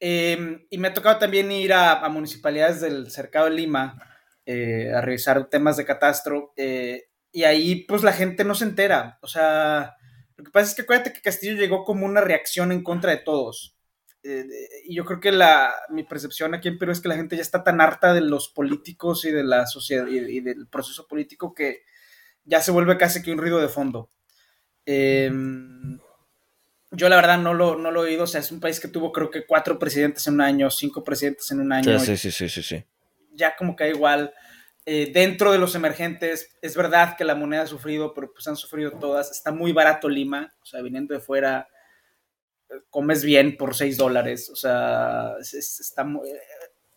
Em, 0.00 0.66
y 0.70 0.78
me 0.78 0.88
ha 0.88 0.94
tocado 0.94 1.18
también 1.18 1.50
ir 1.50 1.72
a, 1.72 2.08
municipalidades 2.08 2.80
del 2.80 3.10
cercado 3.10 3.46
de 3.46 3.52
Lima 3.52 4.00
eh, 4.46 4.92
a 4.94 5.00
revisar 5.00 5.48
temas 5.48 5.76
de 5.76 5.84
catastro, 5.84 6.52
eh, 6.56 7.08
y 7.32 7.44
ahí 7.44 7.84
pues 7.84 8.02
la 8.02 8.12
gente 8.12 8.44
no 8.44 8.54
se 8.54 8.64
entera. 8.64 9.18
O 9.22 9.26
sea, 9.26 9.96
lo 10.36 10.44
que 10.44 10.50
pasa 10.50 10.68
es 10.68 10.74
que 10.74 10.82
acuérdate 10.82 11.12
que 11.12 11.20
Castillo 11.20 11.54
llegó 11.56 11.84
como 11.84 12.06
una 12.06 12.20
reacción 12.20 12.72
en 12.72 12.82
contra 12.82 13.10
de 13.10 13.18
todos. 13.18 13.77
Eh, 14.22 14.46
y 14.84 14.96
yo 14.96 15.04
creo 15.04 15.20
que 15.20 15.32
la, 15.32 15.72
mi 15.90 16.02
percepción 16.02 16.54
aquí 16.54 16.68
en 16.68 16.78
Perú 16.78 16.92
es 16.92 17.00
que 17.00 17.08
la 17.08 17.16
gente 17.16 17.36
ya 17.36 17.42
está 17.42 17.62
tan 17.62 17.80
harta 17.80 18.12
de 18.12 18.20
los 18.20 18.48
políticos 18.48 19.24
y 19.24 19.30
de 19.30 19.44
la 19.44 19.66
sociedad 19.66 20.06
y, 20.06 20.40
del 20.40 20.66
proceso 20.66 21.06
político 21.06 21.54
que 21.54 21.82
ya 22.44 22.60
se 22.60 22.72
vuelve 22.72 22.98
casi 22.98 23.22
que 23.22 23.32
un 23.32 23.38
ruido 23.38 23.58
de 23.58 23.68
fondo. 23.68 24.10
Em, 24.86 25.98
yo 26.90 27.08
la 27.08 27.16
verdad 27.16 27.38
no 27.38 27.54
lo, 27.54 27.76
no 27.76 27.90
lo 27.90 28.04
he 28.04 28.10
oído, 28.10 28.24
o 28.24 28.26
sea, 28.26 28.40
es 28.40 28.50
un 28.50 28.60
país 28.60 28.80
que 28.80 28.88
tuvo 28.88 29.12
creo 29.12 29.30
que 29.30 29.46
cuatro 29.46 29.78
presidentes 29.78 30.26
en 30.26 30.34
un 30.34 30.40
año, 30.40 30.70
cinco 30.70 31.04
presidentes 31.04 31.50
en 31.50 31.60
un 31.60 31.72
año. 31.72 31.98
Sí, 32.00 32.16
sí, 32.16 32.30
sí, 32.30 32.48
sí, 32.48 32.62
sí. 32.62 32.84
Ya 33.32 33.54
como 33.56 33.76
que 33.76 33.88
igual. 33.88 34.32
Eh, 34.90 35.10
dentro 35.12 35.52
de 35.52 35.58
los 35.58 35.74
emergentes, 35.74 36.56
es 36.62 36.74
verdad 36.74 37.14
que 37.14 37.24
la 37.24 37.34
moneda 37.34 37.64
ha 37.64 37.66
sufrido, 37.66 38.14
pero 38.14 38.32
pues 38.32 38.48
han 38.48 38.56
sufrido 38.56 38.92
todas. 38.92 39.30
Está 39.30 39.52
muy 39.52 39.72
barato 39.72 40.08
Lima, 40.08 40.54
o 40.62 40.64
sea, 40.64 40.80
viniendo 40.80 41.12
de 41.12 41.20
fuera, 41.20 41.68
comes 42.90 43.24
bien 43.24 43.56
por 43.56 43.74
6 43.74 43.96
dólares, 43.96 44.50
o 44.50 44.56
sea, 44.56 45.34
está 45.40 46.06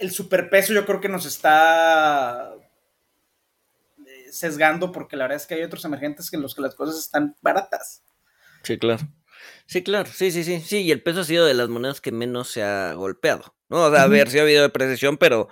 el 0.02 0.12
superpeso 0.12 0.74
yo 0.74 0.86
creo 0.86 1.00
que 1.00 1.10
nos 1.10 1.26
está 1.26 2.54
eh, 4.00 4.32
sesgando 4.32 4.92
porque 4.92 5.16
la 5.16 5.26
verdad 5.26 5.38
es 5.38 5.46
que 5.46 5.54
hay 5.54 5.64
otros 5.64 5.86
emergentes 5.86 6.34
en 6.34 6.42
los 6.42 6.56
que 6.56 6.62
las 6.62 6.76
cosas 6.76 6.98
están 6.98 7.36
baratas. 7.42 8.04
Sí, 8.64 8.78
claro. 8.78 9.08
Sí, 9.66 9.84
claro, 9.84 10.10
sí, 10.14 10.32
sí, 10.32 10.44
sí, 10.44 10.60
sí, 10.60 10.82
y 10.82 10.92
el 10.92 11.02
peso 11.02 11.22
ha 11.22 11.24
sido 11.24 11.46
de 11.46 11.54
las 11.54 11.70
monedas 11.70 12.02
que 12.02 12.12
menos 12.12 12.50
se 12.50 12.62
ha 12.62 12.94
golpeado, 12.94 13.56
¿no? 13.70 13.86
O 13.86 13.92
sea, 13.92 14.04
a 14.04 14.08
ver, 14.08 14.30
sí 14.30 14.38
ha 14.38 14.42
habido 14.42 14.64
depreciación, 14.64 15.18
pero 15.18 15.48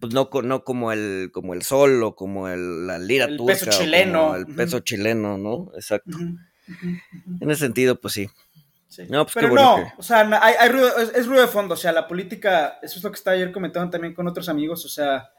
pues 0.00 0.14
no, 0.14 0.30
no 0.44 0.64
como 0.64 0.92
el, 0.92 1.30
como 1.32 1.54
el 1.54 1.62
sol 1.62 2.02
o 2.04 2.14
como 2.14 2.48
el, 2.48 2.86
la 2.86 2.98
lira 2.98 3.24
el 3.24 3.36
peso 3.44 3.66
chileno. 3.70 4.36
el 4.36 4.46
peso 4.46 4.80
chileno, 4.80 5.38
¿no? 5.38 5.72
Exacto. 5.74 6.16
En 6.18 7.50
ese 7.50 7.60
sentido, 7.60 8.00
pues 8.00 8.14
sí. 8.14 8.30
No, 9.08 9.24
pues 9.24 9.34
pero 9.34 9.50
no, 9.50 9.92
o 9.96 10.02
sea, 10.02 10.28
hay, 10.42 10.68
ruido, 10.68 10.96
es, 10.98 11.26
ruido 11.26 11.42
de 11.42 11.48
fondo, 11.48 11.74
o 11.74 11.76
sea, 11.76 11.92
la 11.92 12.06
política, 12.06 12.78
eso 12.82 12.98
es 12.98 13.04
lo 13.04 13.10
que 13.10 13.16
estaba 13.16 13.34
ayer 13.34 13.52
comentando 13.52 13.90
también 13.90 14.14
con 14.14 14.26
otros 14.26 14.48
amigos, 14.48 14.84
o 14.84 14.88
sea, 14.88 15.30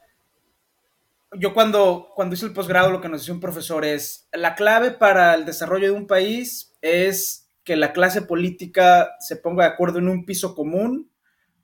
yo 1.37 1.53
cuando, 1.53 2.11
cuando 2.15 2.35
hice 2.35 2.45
el 2.45 2.53
posgrado 2.53 2.91
lo 2.91 3.01
que 3.01 3.09
nos 3.09 3.21
decía 3.21 3.33
un 3.33 3.39
profesor 3.39 3.83
es, 3.85 4.27
la 4.31 4.55
clave 4.55 4.91
para 4.91 5.33
el 5.33 5.45
desarrollo 5.45 5.87
de 5.87 5.91
un 5.91 6.07
país 6.07 6.73
es 6.81 7.51
que 7.63 7.75
la 7.75 7.93
clase 7.93 8.21
política 8.21 9.15
se 9.19 9.35
ponga 9.35 9.65
de 9.65 9.71
acuerdo 9.71 9.99
en 9.99 10.07
un 10.07 10.25
piso 10.25 10.55
común, 10.55 11.11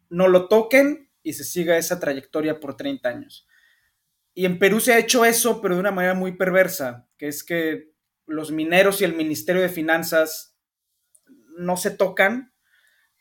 no 0.10 0.28
lo 0.28 0.48
toquen 0.48 1.10
y 1.24 1.34
se 1.34 1.44
siga 1.44 1.78
esa 1.78 2.00
trayectoria 2.00 2.60
por 2.60 2.76
30 2.76 3.08
años. 3.08 3.48
Y 4.34 4.46
en 4.46 4.60
Perú 4.60 4.80
se 4.80 4.94
ha 4.94 4.98
hecho 4.98 5.26
eso, 5.26 5.62
pero 5.62 5.76
de 5.76 5.82
una 5.82 5.92
manera 5.92 6.14
muy 6.14 6.34
perversa, 6.34 7.08
que 7.18 7.28
es 7.28 7.44
que 7.44 7.92
los 8.26 8.52
mineros 8.52 9.02
y 9.02 9.06
el 9.06 9.14
Ministerio 9.14 9.62
de 9.62 9.70
Finanzas 9.70 10.51
no 11.62 11.78
se 11.78 11.92
tocan 11.92 12.54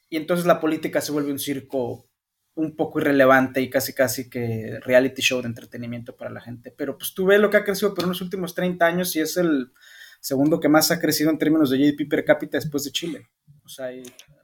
y 0.08 0.16
entonces 0.16 0.46
la 0.46 0.60
política 0.60 1.00
se 1.00 1.12
vuelve 1.12 1.30
un 1.30 1.38
circo 1.38 2.08
un 2.54 2.74
poco 2.74 3.00
irrelevante 3.00 3.60
y 3.60 3.70
casi 3.70 3.94
casi 3.94 4.28
que 4.28 4.80
reality 4.82 5.22
show 5.22 5.40
de 5.40 5.48
entretenimiento 5.48 6.16
para 6.16 6.30
la 6.30 6.40
gente. 6.40 6.74
Pero 6.76 6.98
pues 6.98 7.14
tú 7.14 7.26
ves 7.26 7.40
lo 7.40 7.48
que 7.48 7.58
ha 7.58 7.64
crecido 7.64 7.94
por 7.94 8.06
los 8.06 8.20
últimos 8.20 8.54
30 8.54 8.84
años 8.84 9.14
y 9.16 9.20
es 9.20 9.36
el, 9.36 9.72
segundo 10.20 10.60
que 10.60 10.68
más 10.68 10.90
ha 10.90 11.00
crecido 11.00 11.30
en 11.30 11.38
términos 11.38 11.70
de 11.70 11.78
GDP 11.78 12.08
per 12.08 12.24
cápita 12.24 12.58
después 12.58 12.84
de 12.84 12.92
Chile. 12.92 13.30
O 13.64 13.68
sea, 13.68 13.90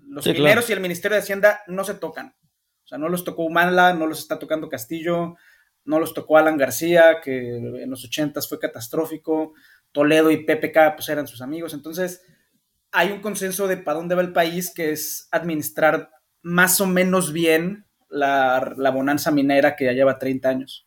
los 0.08 0.26
mineros 0.26 0.68
y 0.70 0.72
el 0.72 0.80
Ministerio 0.80 1.16
de 1.16 1.22
Hacienda 1.22 1.60
no 1.66 1.84
se 1.84 1.94
tocan. 1.94 2.34
O 2.84 2.88
sea, 2.88 2.98
no 2.98 3.08
los 3.08 3.24
tocó 3.24 3.44
Humala, 3.44 3.92
no 3.92 4.06
los 4.06 4.20
está 4.20 4.38
tocando 4.38 4.68
Castillo, 4.68 5.36
no 5.84 6.00
los 6.00 6.14
tocó 6.14 6.38
Alan 6.38 6.56
García, 6.56 7.20
que 7.22 7.56
en 7.56 7.90
los 7.90 8.04
ochentas 8.04 8.48
fue 8.48 8.58
catastrófico. 8.58 9.54
Toledo 9.92 10.30
y 10.30 10.44
PPK 10.44 10.94
pues 10.96 11.08
eran 11.08 11.26
sus 11.26 11.42
amigos. 11.42 11.74
Entonces, 11.74 12.22
hay 12.92 13.12
un 13.12 13.20
consenso 13.20 13.68
de 13.68 13.76
para 13.76 13.98
dónde 13.98 14.14
va 14.14 14.22
el 14.22 14.32
país, 14.32 14.72
que 14.74 14.92
es 14.92 15.28
administrar 15.30 16.10
más 16.42 16.80
o 16.80 16.86
menos 16.86 17.32
bien 17.32 17.86
la, 18.08 18.74
la 18.76 18.90
bonanza 18.90 19.30
minera 19.30 19.76
que 19.76 19.86
ya 19.86 19.92
lleva 19.92 20.18
30 20.18 20.48
años. 20.48 20.86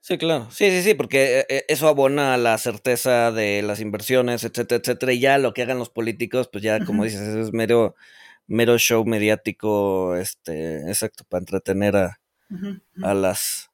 Sí, 0.00 0.18
claro. 0.18 0.48
Sí, 0.50 0.70
sí, 0.70 0.82
sí, 0.82 0.94
porque 0.94 1.46
eh, 1.48 1.64
eso 1.68 1.86
abona 1.86 2.36
la 2.36 2.56
certeza 2.58 3.30
de 3.32 3.62
las 3.62 3.80
inversiones, 3.80 4.44
etcétera, 4.44 4.80
etcétera. 4.80 5.12
Y 5.12 5.20
ya 5.20 5.38
lo 5.38 5.52
que 5.52 5.62
hagan 5.62 5.78
los 5.78 5.90
políticos, 5.90 6.48
pues 6.50 6.64
ya, 6.64 6.84
como 6.84 7.04
dices, 7.04 7.20
es 7.20 7.52
mero, 7.52 7.94
mero 8.46 8.78
show 8.78 9.04
mediático, 9.04 10.16
este, 10.16 10.88
exacto, 10.88 11.24
para 11.28 11.40
entretener 11.40 11.96
a, 11.96 12.20
a 13.02 13.14
las 13.14 13.70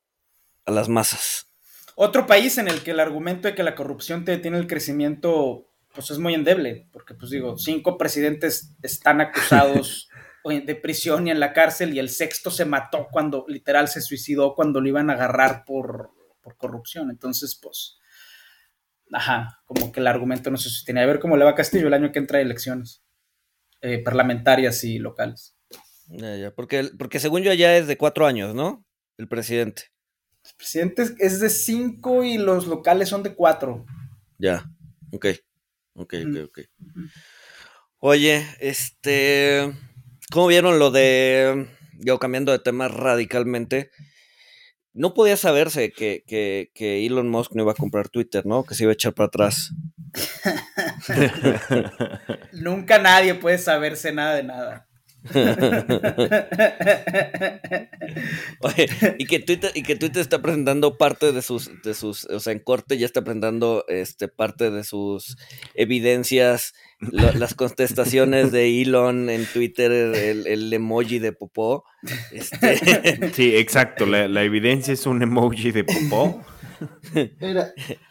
a 0.67 0.73
las 0.73 0.89
masas. 0.89 1.47
Otro 1.95 2.27
país 2.27 2.59
en 2.59 2.69
el 2.69 2.83
que 2.83 2.91
el 2.91 3.01
argumento 3.01 3.49
de 3.49 3.55
que 3.55 3.63
la 3.63 3.75
corrupción 3.75 4.25
te 4.25 4.33
detiene 4.33 4.59
el 4.59 4.67
crecimiento, 4.67 5.71
pues 5.97 6.11
es 6.11 6.19
muy 6.19 6.35
endeble, 6.35 6.89
porque 6.93 7.15
pues 7.15 7.31
digo, 7.31 7.57
cinco 7.57 7.97
presidentes 7.97 8.75
están 8.83 9.23
acusados 9.23 10.09
de 10.45 10.77
prisión 10.77 11.27
y 11.27 11.31
en 11.31 11.41
la 11.41 11.53
cárcel 11.53 11.95
y 11.95 11.99
el 11.99 12.11
sexto 12.11 12.51
se 12.51 12.67
mató 12.67 13.09
cuando 13.11 13.45
literal 13.49 13.89
se 13.89 14.03
suicidó 14.03 14.55
cuando 14.55 14.81
lo 14.81 14.89
iban 14.89 15.11
a 15.11 15.15
agarrar 15.15 15.65
por, 15.65 16.11
por 16.43 16.57
corrupción. 16.57 17.11
Entonces, 17.11 17.59
pues, 17.61 17.99
ajá, 19.11 19.63
como 19.65 19.91
que 19.91 20.01
el 20.01 20.07
argumento 20.07 20.51
no 20.51 20.59
se 20.59 20.69
sostiene. 20.69 21.03
A 21.03 21.07
ver 21.07 21.19
cómo 21.19 21.37
le 21.37 21.45
va 21.45 21.53
a 21.53 21.57
Castillo 21.57 21.89
el 21.89 21.95
año 21.95 22.13
que 22.13 22.21
entra 22.21 22.39
a 22.39 22.43
elecciones 22.43 23.03
eh, 23.81 24.03
parlamentarias 24.05 24.85
y 24.85 24.99
locales. 24.99 25.57
Ya, 26.09 26.37
ya, 26.37 26.55
porque, 26.55 26.91
porque 26.97 27.19
según 27.19 27.43
yo 27.43 27.51
allá 27.51 27.77
es 27.77 27.87
de 27.87 27.97
cuatro 27.97 28.27
años, 28.27 28.55
¿no? 28.55 28.85
El 29.17 29.29
presidente. 29.29 29.85
El 30.45 30.55
presidente 30.57 31.03
es 31.19 31.41
de 31.41 31.51
cinco 31.51 32.23
y 32.23 32.39
los 32.39 32.67
locales 32.69 33.09
son 33.09 33.23
de 33.25 33.35
cuatro. 33.35 33.85
Ya, 34.39 34.71
ok, 35.11 35.27
ok, 35.97 36.15
ok, 36.29 36.37
ok. 36.45 36.59
Oye, 37.99 38.47
este, 38.61 39.73
¿cómo 40.31 40.47
vieron 40.47 40.79
lo 40.79 40.91
de, 40.91 41.69
yo 41.99 42.19
cambiando 42.19 42.53
de 42.53 42.59
tema 42.59 42.89
radicalmente, 42.89 43.91
no 44.97 45.13
podía 45.13 45.37
saberse 45.37 45.93
que, 45.93 46.25
que, 46.27 47.07
Elon 47.07 47.29
Musk 47.29 47.55
no 47.55 47.63
iba 47.63 47.73
a 47.73 47.77
comprar 47.77 48.09
Twitter, 48.09 48.47
¿no? 48.47 48.65
Que 48.65 48.75
se 48.75 48.85
iba 48.85 48.93
a 48.93 48.95
echar 48.95 49.13
para 49.13 49.27
atrás. 49.27 49.73
Nunca 52.53 52.99
nadie 52.99 53.35
puede 53.35 53.59
saberse 53.59 54.13
nada 54.13 54.37
de 54.37 54.43
nada. 54.43 54.89
Oye, 58.61 58.89
y 59.19 59.27
que 59.27 59.41
Twitter, 59.41 59.73
y 59.75 59.83
que 59.83 59.97
Twitter 59.97 60.23
está 60.23 60.41
presentando 60.41 60.97
parte 60.97 61.33
de 61.33 61.43
sus, 61.43 61.69
de 61.83 61.95
sus, 61.95 62.27
o 62.27 62.39
sea, 62.39 62.53
en 62.53 62.61
corte 62.61 62.97
ya 62.99 63.07
está 63.07 63.25
presentando 63.25 63.85
este 63.89 64.29
parte 64.29 64.71
de 64.71 64.85
sus 64.85 65.37
evidencias 65.75 66.73
las 66.99 67.55
contestaciones 67.55 68.53
de 68.53 68.83
Elon 68.83 69.29
en 69.29 69.47
Twitter, 69.47 69.93
el, 69.93 70.73
emoji 70.73 71.19
de 71.19 71.33
popó. 71.33 71.85
Este, 72.33 73.33
sí, 73.35 73.57
exacto, 73.57 74.07
la, 74.07 74.43
evidencia 74.43 74.95
es 74.95 75.07
un 75.07 75.23
emoji 75.23 75.73
de 75.73 75.85
popó. 75.85 76.43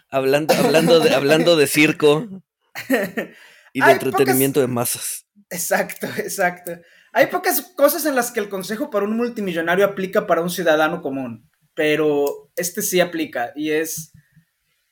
Hablando, 0.10 0.54
hablando, 0.54 1.00
de, 1.00 1.14
hablando 1.14 1.58
de 1.58 1.68
circo 1.68 2.28
y 3.74 3.82
de 3.82 3.92
entretenimiento 3.92 4.62
de 4.62 4.68
masas. 4.68 5.25
Exacto, 5.50 6.08
exacto. 6.18 6.74
Hay 7.14 7.28
pocas 7.28 7.62
cosas 7.76 8.06
en 8.06 8.16
las 8.16 8.32
que 8.32 8.40
el 8.40 8.50
consejo 8.50 8.90
para 8.90 9.06
un 9.06 9.16
multimillonario 9.16 9.86
aplica 9.86 10.28
para 10.28 10.42
un 10.42 10.50
ciudadano 10.50 11.02
común, 11.02 11.50
pero 11.74 12.52
este 12.56 12.82
sí 12.82 13.00
aplica 13.00 13.52
y 13.56 13.72
es 13.72 14.12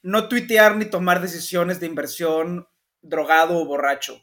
no 0.02 0.28
tuitear 0.28 0.76
ni 0.76 0.86
tomar 0.86 1.22
decisiones 1.22 1.80
de 1.80 1.88
inversión 1.88 2.68
drogado 3.02 3.58
o 3.58 3.66
borracho. 3.66 4.22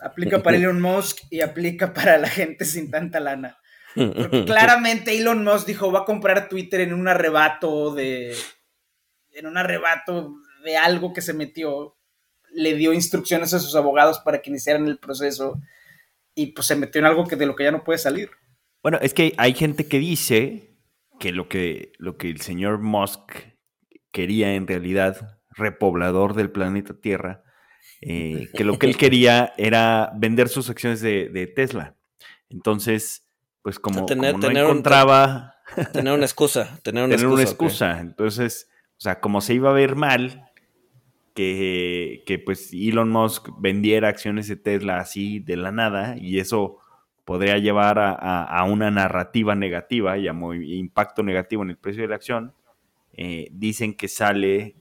Aplica 0.00 0.42
para 0.42 0.56
Elon 0.58 0.80
Musk 0.80 1.18
y 1.30 1.40
aplica 1.40 1.92
para 1.92 2.18
la 2.18 2.28
gente 2.28 2.64
sin 2.64 2.90
tanta 2.90 3.20
lana. 3.20 3.58
Porque 3.94 4.44
claramente 4.46 5.16
Elon 5.16 5.44
Musk 5.44 5.66
dijo, 5.66 5.92
va 5.92 6.00
a 6.00 6.04
comprar 6.04 6.48
Twitter 6.48 6.80
en 6.80 6.92
un 6.92 7.08
arrebato 7.08 7.94
de... 7.94 8.36
En 9.30 9.46
un 9.46 9.56
arrebato 9.56 10.34
de 10.64 10.76
algo 10.76 11.12
que 11.12 11.22
se 11.22 11.34
metió. 11.34 11.93
Le 12.54 12.74
dio 12.74 12.92
instrucciones 12.92 13.52
a 13.52 13.58
sus 13.58 13.74
abogados 13.74 14.20
para 14.20 14.40
que 14.40 14.50
iniciaran 14.50 14.86
el 14.86 14.98
proceso. 14.98 15.60
Y 16.34 16.46
pues 16.46 16.66
se 16.66 16.76
metió 16.76 17.00
en 17.00 17.06
algo 17.06 17.26
que 17.26 17.36
de 17.36 17.46
lo 17.46 17.54
que 17.54 17.64
ya 17.64 17.72
no 17.72 17.84
puede 17.84 17.98
salir. 17.98 18.30
Bueno, 18.82 18.98
es 19.00 19.14
que 19.14 19.34
hay 19.38 19.54
gente 19.54 19.86
que 19.86 19.98
dice 19.98 20.74
que 21.18 21.32
lo 21.32 21.48
que, 21.48 21.92
lo 21.98 22.16
que 22.16 22.28
el 22.28 22.40
señor 22.40 22.80
Musk 22.80 23.32
quería 24.10 24.54
en 24.54 24.66
realidad, 24.66 25.40
repoblador 25.50 26.34
del 26.34 26.50
planeta 26.50 26.94
Tierra, 26.94 27.42
eh, 28.00 28.48
que 28.54 28.64
lo 28.64 28.78
que 28.78 28.86
él 28.86 28.96
quería 28.98 29.54
era 29.56 30.12
vender 30.16 30.48
sus 30.48 30.70
acciones 30.70 31.00
de, 31.00 31.52
Tesla. 31.54 31.96
Entonces, 32.50 33.26
pues 33.62 33.78
como, 33.78 34.06
no 34.06 34.50
encontraba... 34.50 35.56
tener 35.92 36.12
una 36.12 36.26
excusa, 36.26 36.78
tener 36.82 37.04
una 37.04 37.42
excusa. 37.42 38.00
Entonces, 38.00 38.68
o 38.98 39.00
sea, 39.00 39.20
como 39.20 39.40
se 39.40 39.54
iba 39.54 39.70
a 39.70 39.74
ver 39.74 39.96
mal 39.96 40.50
que, 41.34 42.22
que 42.26 42.38
pues 42.38 42.72
Elon 42.72 43.10
Musk 43.10 43.48
vendiera 43.58 44.08
acciones 44.08 44.48
de 44.48 44.56
Tesla 44.56 44.98
así 44.98 45.40
de 45.40 45.56
la 45.56 45.72
nada 45.72 46.16
y 46.18 46.38
eso 46.38 46.78
podría 47.24 47.58
llevar 47.58 47.98
a, 47.98 48.64
una 48.64 48.90
narrativa 48.90 49.54
negativa 49.54 50.18
y 50.18 50.28
a 50.28 50.34
impacto 50.34 51.22
negativo 51.22 51.62
en 51.62 51.70
el 51.70 51.78
precio 51.78 52.02
de 52.02 52.08
la 52.08 52.16
acción, 52.16 52.52
eh, 53.14 53.48
dicen 53.50 53.94
que 53.94 54.08
sale 54.08 54.76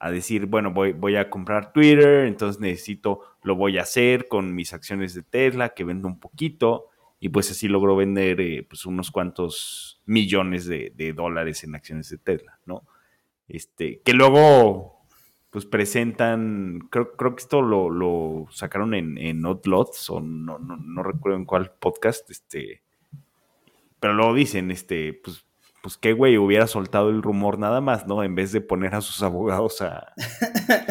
a 0.00 0.10
decir, 0.10 0.46
bueno, 0.46 0.72
voy, 0.72 0.92
voy 0.92 1.16
a 1.16 1.30
comprar 1.30 1.72
Twitter, 1.72 2.26
entonces 2.26 2.60
necesito, 2.60 3.20
lo 3.42 3.54
voy 3.54 3.78
a 3.78 3.82
hacer 3.82 4.26
con 4.26 4.54
mis 4.54 4.72
acciones 4.72 5.14
de 5.14 5.22
Tesla, 5.22 5.70
que 5.70 5.84
vendo 5.84 6.08
un 6.08 6.18
poquito, 6.18 6.88
y 7.20 7.28
pues 7.28 7.50
así 7.50 7.68
logro 7.68 7.96
vender 7.96 8.40
eh, 8.40 8.66
pues 8.68 8.84
unos 8.86 9.10
cuantos 9.10 10.02
millones 10.04 10.66
de, 10.66 11.14
dólares 11.16 11.62
en 11.64 11.74
acciones 11.74 12.10
de 12.10 12.18
Tesla, 12.18 12.58
¿no? 12.66 12.82
Este, 13.46 14.00
que 14.04 14.14
luego 14.14 15.03
pues 15.54 15.66
presentan, 15.66 16.88
creo, 16.90 17.12
creo 17.12 17.36
que 17.36 17.42
esto 17.42 17.62
lo, 17.62 18.48
sacaron 18.50 18.92
en, 18.92 19.16
en 19.18 19.46
o 19.46 19.60
no, 20.20 20.58
no, 20.58 20.76
no, 20.76 21.02
recuerdo 21.04 21.38
en 21.38 21.44
cuál 21.44 21.70
podcast, 21.78 22.28
este, 22.28 22.82
pero 24.00 24.14
luego 24.14 24.34
dicen, 24.34 24.72
este, 24.72 25.12
pues 25.22 25.46
pues 25.80 25.96
qué 25.96 26.12
güey 26.12 26.38
hubiera 26.38 26.66
soltado 26.66 27.08
el 27.10 27.22
rumor 27.22 27.60
nada 27.60 27.80
más, 27.80 28.04
¿no? 28.08 28.24
En 28.24 28.34
vez 28.34 28.50
de 28.50 28.62
poner 28.62 28.96
a 28.96 29.00
sus 29.00 29.22
abogados 29.22 29.80
a, 29.80 30.12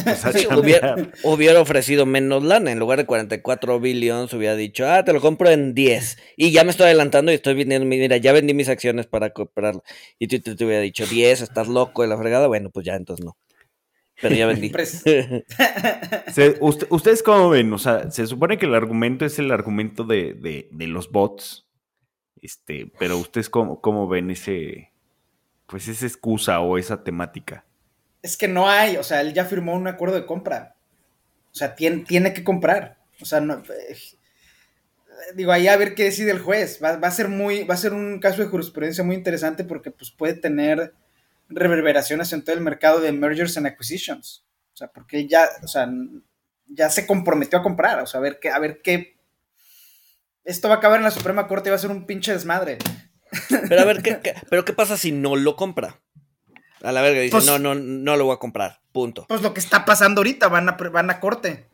pues, 0.05 0.23
a 0.23 0.31
Sí, 0.31 0.45
hubiera, 0.45 0.95
hubiera 1.23 1.59
ofrecido 1.59 2.05
menos 2.05 2.43
lana. 2.43 2.71
En 2.71 2.79
lugar 2.79 2.99
de 2.99 3.05
44 3.05 3.81
billones, 3.81 4.31
hubiera 4.33 4.55
dicho, 4.55 4.87
ah, 4.87 5.03
te 5.03 5.11
lo 5.11 5.19
compro 5.19 5.49
en 5.49 5.73
10. 5.73 6.17
Y 6.37 6.51
ya 6.51 6.63
me 6.63 6.69
estoy 6.69 6.85
adelantando 6.85 7.33
y 7.33 7.35
estoy 7.35 7.55
vendiendo, 7.55 7.85
mira, 7.85 8.15
ya 8.15 8.31
vendí 8.31 8.53
mis 8.53 8.69
acciones 8.69 9.07
para 9.07 9.31
comprarlo. 9.31 9.83
Y 10.19 10.27
tú 10.27 10.39
te, 10.39 10.55
te 10.55 10.63
hubiera 10.63 10.81
dicho 10.81 11.05
10, 11.05 11.41
estás 11.41 11.67
loco 11.67 12.03
de 12.03 12.07
la 12.07 12.17
fregada. 12.17 12.47
Bueno, 12.47 12.69
pues 12.69 12.85
ya, 12.85 12.95
entonces 12.95 13.25
no. 13.25 13.35
Pero 14.21 14.35
ya 14.35 14.45
vendí. 14.47 14.71
Se- 16.31 16.57
usted- 16.61 16.87
¿Ustedes 16.89 17.23
cómo 17.23 17.49
ven? 17.49 17.71
O 17.73 17.77
sea, 17.77 18.09
se 18.11 18.27
supone 18.27 18.57
que 18.57 18.65
el 18.65 18.75
argumento 18.75 19.25
es 19.25 19.39
el 19.39 19.51
argumento 19.51 20.03
de, 20.03 20.33
de- 20.33 20.69
de 20.71 20.87
los 20.87 21.11
bots. 21.11 21.67
Este, 22.41 22.91
pero 22.99 23.17
ustedes 23.17 23.49
cómo, 23.49 23.79
cómo 23.79 24.07
ven 24.07 24.29
ese, 24.29 24.91
pues 25.67 25.87
esa 25.87 26.05
excusa 26.05 26.59
o 26.59 26.77
esa 26.77 27.03
temática. 27.03 27.65
Es 28.21 28.35
que 28.37 28.47
no 28.47 28.69
hay, 28.69 28.97
o 28.97 29.03
sea, 29.03 29.21
él 29.21 29.33
ya 29.33 29.45
firmó 29.45 29.73
un 29.75 29.87
acuerdo 29.87 30.15
de 30.15 30.25
compra. 30.25 30.75
O 31.51 31.55
sea, 31.55 31.75
tiene, 31.75 32.03
tiene 32.05 32.33
que 32.33 32.43
comprar. 32.43 32.97
O 33.21 33.25
sea, 33.25 33.39
no, 33.39 33.55
eh, 33.55 33.95
digo, 35.35 35.51
ahí 35.51 35.67
a 35.67 35.77
ver 35.77 35.95
qué 35.95 36.03
decide 36.05 36.31
el 36.31 36.39
juez. 36.39 36.79
Va, 36.83 36.97
va 36.97 37.07
a 37.07 37.11
ser 37.11 37.29
muy, 37.29 37.63
va 37.63 37.75
a 37.75 37.77
ser 37.77 37.93
un 37.93 38.19
caso 38.19 38.41
de 38.41 38.47
jurisprudencia 38.49 39.03
muy 39.03 39.15
interesante 39.15 39.63
porque 39.63 39.91
pues 39.91 40.11
puede 40.11 40.33
tener 40.33 40.93
reverberaciones 41.55 42.31
en 42.33 42.43
todo 42.43 42.55
el 42.55 42.61
mercado 42.61 42.99
de 42.99 43.11
mergers 43.11 43.57
and 43.57 43.67
acquisitions. 43.67 44.45
O 44.73 44.77
sea, 44.77 44.87
porque 44.91 45.27
ya, 45.27 45.47
o 45.63 45.67
sea, 45.67 45.87
ya 46.67 46.89
se 46.89 47.05
comprometió 47.05 47.59
a 47.59 47.63
comprar. 47.63 47.99
O 48.01 48.07
sea, 48.07 48.19
a 48.19 48.23
ver 48.23 48.39
qué, 48.41 48.49
a 48.49 48.59
ver 48.59 48.81
qué. 48.83 49.17
Esto 50.43 50.67
va 50.67 50.75
a 50.75 50.77
acabar 50.79 50.97
en 50.99 51.03
la 51.05 51.11
Suprema 51.11 51.47
Corte 51.47 51.69
y 51.69 51.71
va 51.71 51.75
a 51.75 51.79
ser 51.79 51.91
un 51.91 52.05
pinche 52.05 52.33
desmadre. 52.33 52.77
Pero 53.69 53.81
a 53.81 53.85
ver, 53.85 54.01
¿qué, 54.03 54.19
qué- 54.21 54.35
pero 54.49 54.65
¿qué 54.65 54.73
pasa 54.73 54.97
si 54.97 55.11
no 55.11 55.35
lo 55.35 55.55
compra? 55.55 56.01
A 56.83 56.91
la 56.91 57.01
verga 57.01 57.21
dice, 57.21 57.31
Pues- 57.31 57.45
no, 57.45 57.57
no, 57.59 57.75
no 57.75 58.17
lo 58.17 58.25
voy 58.25 58.35
a 58.35 58.39
comprar. 58.39 58.81
Punto. 58.91 59.25
Pues 59.27 59.41
lo 59.41 59.53
que 59.53 59.59
está 59.59 59.85
pasando 59.85 60.19
ahorita, 60.19 60.49
van 60.49 60.69
a, 60.69 60.73
van 60.73 61.09
a 61.09 61.19
corte. 61.19 61.67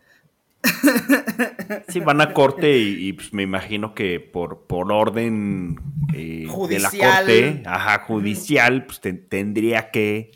Sí, 1.88 2.00
van 2.00 2.22
a 2.22 2.34
corte 2.34 2.78
y, 2.78 3.08
y, 3.08 3.14
pues 3.14 3.34
me 3.34 3.44
imagino 3.44 3.94
que 3.96 4.20
por, 4.20 4.66
por 4.68 4.92
orden 4.92 5.80
eh, 6.14 6.42
de 6.42 6.46
la 6.46 6.50
Judicial. 6.90 7.26
corte, 7.26 7.64
ajá, 7.66 8.00
judicial, 8.06 8.86
pues 8.86 9.00
te- 9.02 9.14
tendría 9.14 9.90
que 9.92 10.32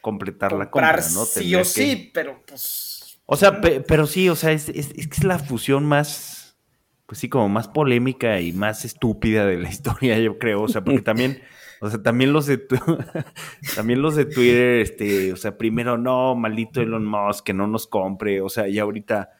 completar 0.00 0.52
la 0.52 0.70
compra, 0.70 0.96
¿no? 0.96 1.24
sí 1.24 1.40
Tendría 1.40 1.58
o 1.58 1.60
que- 1.62 1.64
sí, 1.68 2.10
pero 2.14 2.40
pues. 2.46 3.20
O 3.26 3.36
sea, 3.36 3.60
pe- 3.60 3.80
pero 3.80 4.06
sí, 4.06 4.28
o 4.28 4.36
sea, 4.36 4.52
es, 4.52 4.68
es- 4.70 4.90
es 4.96 5.06
que 5.08 5.16
es 5.18 5.24
la 5.24 5.38
fusión 5.38 5.84
más, 5.86 6.56
pues 7.06 7.18
sí, 7.18 7.28
como 7.28 7.48
más 7.48 7.68
polémica 7.68 8.40
y 8.40 8.52
más 8.52 8.84
estúpida 8.84 9.46
de 9.46 9.58
la 9.58 9.68
historia, 9.70 10.18
yo 10.18 10.38
creo. 10.38 10.62
O 10.62 10.68
sea, 10.68 10.82
porque 10.82 11.02
también, 11.02 11.40
o 11.80 11.88
sea, 11.90 12.02
también 12.02 12.32
los 12.32 12.46
de 12.46 12.58
tu- 12.58 12.76
también 13.76 14.02
los 14.02 14.16
de 14.16 14.24
Twitter, 14.24 14.80
este, 14.80 15.32
o 15.32 15.36
sea, 15.36 15.56
primero 15.58 15.96
no, 15.98 16.34
maldito 16.34 16.80
Elon 16.80 17.04
Musk, 17.04 17.44
que 17.44 17.54
no 17.54 17.66
nos 17.66 17.86
compre, 17.86 18.40
o 18.40 18.48
sea, 18.48 18.66
y 18.68 18.78
ahorita, 18.78 19.30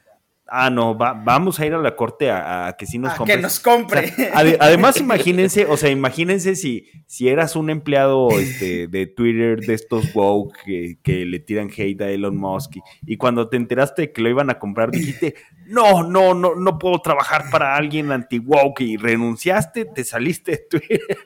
ah, 0.51 0.71
no, 0.71 0.97
va- 0.99 1.13
vamos 1.15 1.61
a 1.61 1.67
ir 1.67 1.75
a 1.75 1.79
la 1.79 1.95
corte 1.97 2.31
a, 2.31 2.67
a 2.69 2.77
que 2.77 2.87
sí 2.87 2.99
nos 2.99 3.13
a 3.13 3.17
compre. 3.17 3.37
que 3.37 3.43
nos 3.43 3.61
compre. 3.61 4.05
O 4.07 4.09
sea, 4.17 4.33
ade- 4.35 4.57
además, 4.61 4.99
imagínense, 5.01 5.67
o 5.67 5.77
sea, 5.77 5.91
imagínense 5.91 6.57
si, 6.57 6.87
si 7.07 7.29
eras 7.29 7.57
un 7.57 7.71
empleado 7.71 8.29
este, 8.39 8.87
de 8.89 9.07
Twitter 9.07 9.61
de 9.61 9.75
estos 9.75 10.15
woke 10.15 10.57
que, 10.65 10.99
que 11.03 11.25
le 11.25 11.39
tiran 11.41 11.71
hate 11.77 12.01
a 12.03 12.11
Elon 12.11 12.37
Musk 12.37 12.77
y, 12.77 12.81
y 13.07 13.17
cuando 13.17 13.49
te 13.49 13.57
enteraste 13.57 14.03
de 14.03 14.13
que 14.13 14.23
lo 14.23 14.29
iban 14.29 14.51
a 14.51 14.59
comprar 14.59 14.91
dijiste, 14.91 15.35
no, 15.67 16.03
no, 16.03 16.35
no, 16.35 16.55
no 16.57 16.79
puedo 16.79 17.01
trabajar 17.01 17.45
para 17.53 17.77
alguien 17.77 18.11
anti-woke 18.11 18.81
y 18.81 18.97
renunciaste, 18.97 19.85
te 19.85 20.03
saliste 20.05 20.51
de 20.53 20.59
Twitter 20.69 21.17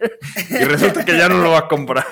y 0.50 0.64
resulta 0.64 1.02
que 1.04 1.16
ya 1.16 1.28
no 1.30 1.38
lo 1.38 1.50
va 1.52 1.60
a 1.60 1.68
comprar. 1.68 2.04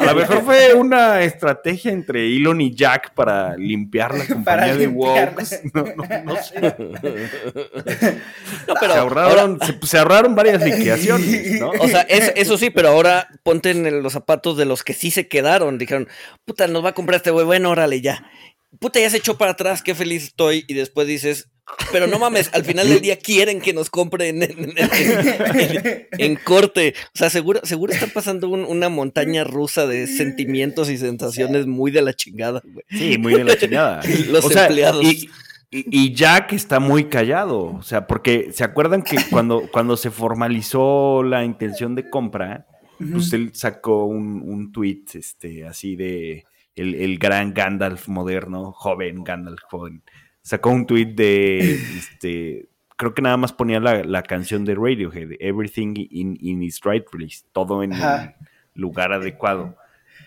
A 0.00 0.04
lo 0.04 0.14
mejor 0.14 0.42
fue 0.42 0.74
una 0.74 1.22
estrategia 1.22 1.90
entre 1.92 2.26
Elon 2.26 2.60
y 2.60 2.74
Jack 2.74 3.14
para 3.14 3.56
limpiar 3.56 4.14
la 4.16 4.26
compañía 4.34 4.76
de 4.76 4.86
limpiarla. 4.88 5.42
woke. 5.42 5.70
No, 5.74 5.84
no, 5.96 6.04
no 6.24 6.36
sé. 6.36 6.54
No, 8.66 8.74
pero 8.80 8.92
se, 8.92 8.98
ahorraron, 8.98 9.58
se, 9.60 9.86
se 9.86 9.98
ahorraron 9.98 10.34
varias 10.34 10.62
liquidaciones, 10.62 11.60
¿no? 11.60 11.70
O 11.80 11.88
sea, 11.88 12.02
es- 12.02 12.32
eso 12.36 12.58
sí, 12.58 12.70
pero 12.70 12.88
ahora 12.88 13.28
ponte 13.42 13.70
en 13.70 14.02
los 14.02 14.12
zapatos 14.12 14.56
de 14.56 14.64
los 14.66 14.82
que 14.84 14.92
sí 14.94 15.10
se 15.10 15.26
quedaron. 15.28 15.78
Dijeron, 15.78 16.08
puta, 16.44 16.66
nos 16.66 16.84
va 16.84 16.90
a 16.90 16.94
comprar 16.94 17.16
este 17.16 17.30
güey, 17.30 17.46
bueno, 17.46 17.70
órale, 17.70 18.00
ya. 18.00 18.30
Puta, 18.78 19.00
ya 19.00 19.08
se 19.08 19.16
echó 19.18 19.38
para 19.38 19.52
atrás, 19.52 19.82
qué 19.82 19.94
feliz 19.94 20.24
estoy. 20.24 20.64
Y 20.68 20.74
después 20.74 21.06
dices, 21.08 21.48
pero 21.92 22.06
no 22.06 22.18
mames, 22.18 22.50
al 22.52 22.64
final 22.64 22.88
del 22.88 23.00
día 23.00 23.16
quieren 23.18 23.60
que 23.62 23.72
nos 23.72 23.88
compren 23.88 24.42
en, 24.42 24.50
en- 24.50 24.74
en- 24.76 26.08
en 26.10 26.36
corte. 26.36 26.94
O 27.14 27.18
sea, 27.18 27.30
seguro, 27.30 27.60
seguro 27.64 27.94
está 27.94 28.06
pasando 28.08 28.48
un- 28.50 28.64
una 28.66 28.90
montaña 28.90 29.44
rusa 29.44 29.86
de 29.86 30.06
sentimientos 30.06 30.90
y 30.90 30.98
sensaciones 30.98 31.66
muy 31.66 31.90
de 31.90 32.02
la 32.02 32.12
chingada, 32.12 32.62
güey. 32.64 32.84
Sí, 32.90 33.16
muy 33.16 33.34
de 33.34 33.44
la 33.44 33.56
chingada. 33.56 34.02
Los 34.28 34.44
O 34.44 34.50
sea, 34.50 34.66
empleados. 34.66 35.02
Y, 35.04 35.30
y- 35.70 35.86
y 36.06 36.14
Jack 36.14 36.52
está 36.52 36.80
muy 36.80 37.04
callado. 37.04 37.64
O 37.74 37.82
sea, 37.82 38.06
porque 38.06 38.52
se 38.52 38.64
acuerdan 38.64 39.02
que 39.02 39.16
cuando, 39.30 39.62
cuando 39.72 39.96
se 39.96 40.10
formalizó 40.10 41.22
la 41.22 41.44
intención 41.44 41.94
de 41.94 42.08
compra, 42.08 42.66
pues 43.12 43.32
él 43.32 43.50
sacó 43.54 44.06
un, 44.06 44.42
un 44.44 44.72
tweet 44.72 45.04
este, 45.14 45.64
así 45.66 45.94
de 45.94 46.44
el, 46.74 46.94
el 46.96 47.18
gran 47.18 47.54
Gandalf 47.54 48.08
moderno, 48.08 48.72
joven 48.72 49.22
Gandalf 49.24 49.60
joven. 49.70 50.02
Sacó 50.42 50.70
un 50.70 50.86
tweet 50.86 51.14
de 51.14 51.74
este. 51.74 52.68
Creo 52.96 53.14
que 53.14 53.22
nada 53.22 53.36
más 53.36 53.52
ponía 53.52 53.78
la, 53.78 54.02
la 54.02 54.22
canción 54.24 54.64
de 54.64 54.74
Radiohead, 54.74 55.32
Everything 55.38 55.94
in, 56.10 56.36
in 56.40 56.62
its 56.64 56.80
right 56.82 57.04
place, 57.08 57.44
todo 57.52 57.84
en 57.84 57.92
Ajá. 57.92 58.34
el 58.74 58.80
lugar 58.80 59.12
adecuado. 59.12 59.76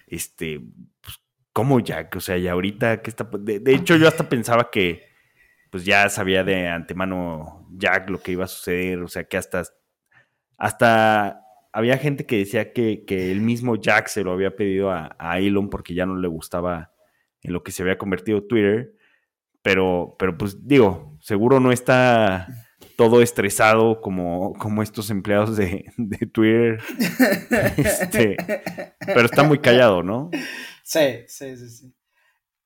Este, 0.08 0.62
pues, 1.02 1.20
¿cómo 1.52 1.80
Jack? 1.82 2.16
O 2.16 2.22
sea, 2.22 2.38
y 2.38 2.48
ahorita, 2.48 3.02
¿qué 3.02 3.10
está? 3.10 3.28
De, 3.40 3.60
de 3.60 3.76
hecho, 3.76 3.98
yo 3.98 4.08
hasta 4.08 4.30
pensaba 4.30 4.70
que, 4.72 5.04
pues 5.72 5.86
ya 5.86 6.08
sabía 6.10 6.44
de 6.44 6.68
antemano 6.68 7.68
Jack 7.72 8.10
lo 8.10 8.22
que 8.22 8.34
iba 8.34 8.46
a 8.46 8.50
suceder, 8.50 9.00
o 9.00 9.08
sea, 9.08 9.24
que 9.24 9.38
hasta, 9.38 9.64
hasta 10.58 11.42
había 11.72 11.98
gente 11.98 12.26
que 12.26 12.38
decía 12.38 12.74
que, 12.74 13.06
que 13.06 13.32
el 13.32 13.42
mismo 13.42 13.78
Jack 13.78 14.08
se 14.08 14.24
lo 14.24 14.34
había 14.34 14.56
pedido 14.56 14.92
a, 14.92 15.16
a 15.18 15.40
Elon 15.40 15.70
porque 15.70 15.96
ya 15.96 16.06
no 16.06 16.18
le 16.18 16.28
gustaba 16.28 16.94
en 17.42 17.54
lo 17.54 17.64
que 17.64 17.72
se 17.72 17.82
había 17.82 17.98
convertido 17.98 18.44
Twitter, 18.44 18.94
pero, 19.62 20.16
pero 20.20 20.38
pues 20.38 20.68
digo, 20.68 21.18
seguro 21.22 21.60
no 21.60 21.72
está 21.72 22.48
todo 22.98 23.22
estresado 23.22 24.02
como, 24.02 24.54
como 24.54 24.84
estos 24.84 25.10
empleados 25.10 25.56
de, 25.56 25.86
de 25.98 26.28
Twitter, 26.28 26.80
Este, 27.78 28.36
pero 29.06 29.26
está 29.26 29.44
muy 29.44 29.60
callado, 29.60 30.04
¿no? 30.04 30.30
Sí, 30.84 31.24
sí, 31.28 31.56
sí, 31.56 31.70
sí. 31.70 31.94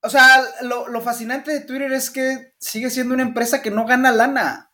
O 0.06 0.08
sea, 0.10 0.44
lo, 0.62 0.86
lo 0.88 1.00
fascinante 1.00 1.50
de 1.50 1.60
Twitter 1.60 1.92
es 1.92 2.10
que 2.10 2.54
sigue 2.60 2.90
siendo 2.90 3.12
una 3.14 3.24
empresa 3.24 3.60
que 3.60 3.72
no 3.72 3.86
gana 3.86 4.12
lana. 4.12 4.70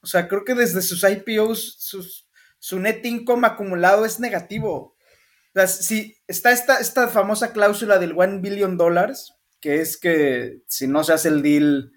O 0.00 0.06
sea, 0.06 0.28
creo 0.28 0.44
que 0.44 0.54
desde 0.54 0.80
sus 0.80 1.04
IPOs, 1.04 2.24
su 2.58 2.80
net 2.80 3.04
income 3.04 3.46
acumulado 3.46 4.06
es 4.06 4.18
negativo. 4.18 4.72
O 4.74 5.52
sea, 5.52 5.66
si 5.66 6.16
está 6.26 6.52
esta, 6.52 6.78
esta 6.78 7.08
famosa 7.08 7.52
cláusula 7.52 7.98
del 7.98 8.14
1 8.14 8.40
billion 8.40 8.78
dólares, 8.78 9.34
que 9.60 9.80
es 9.80 9.98
que 9.98 10.62
si 10.68 10.86
no 10.86 11.04
se 11.04 11.12
hace 11.12 11.28
el 11.28 11.42
deal, 11.42 11.92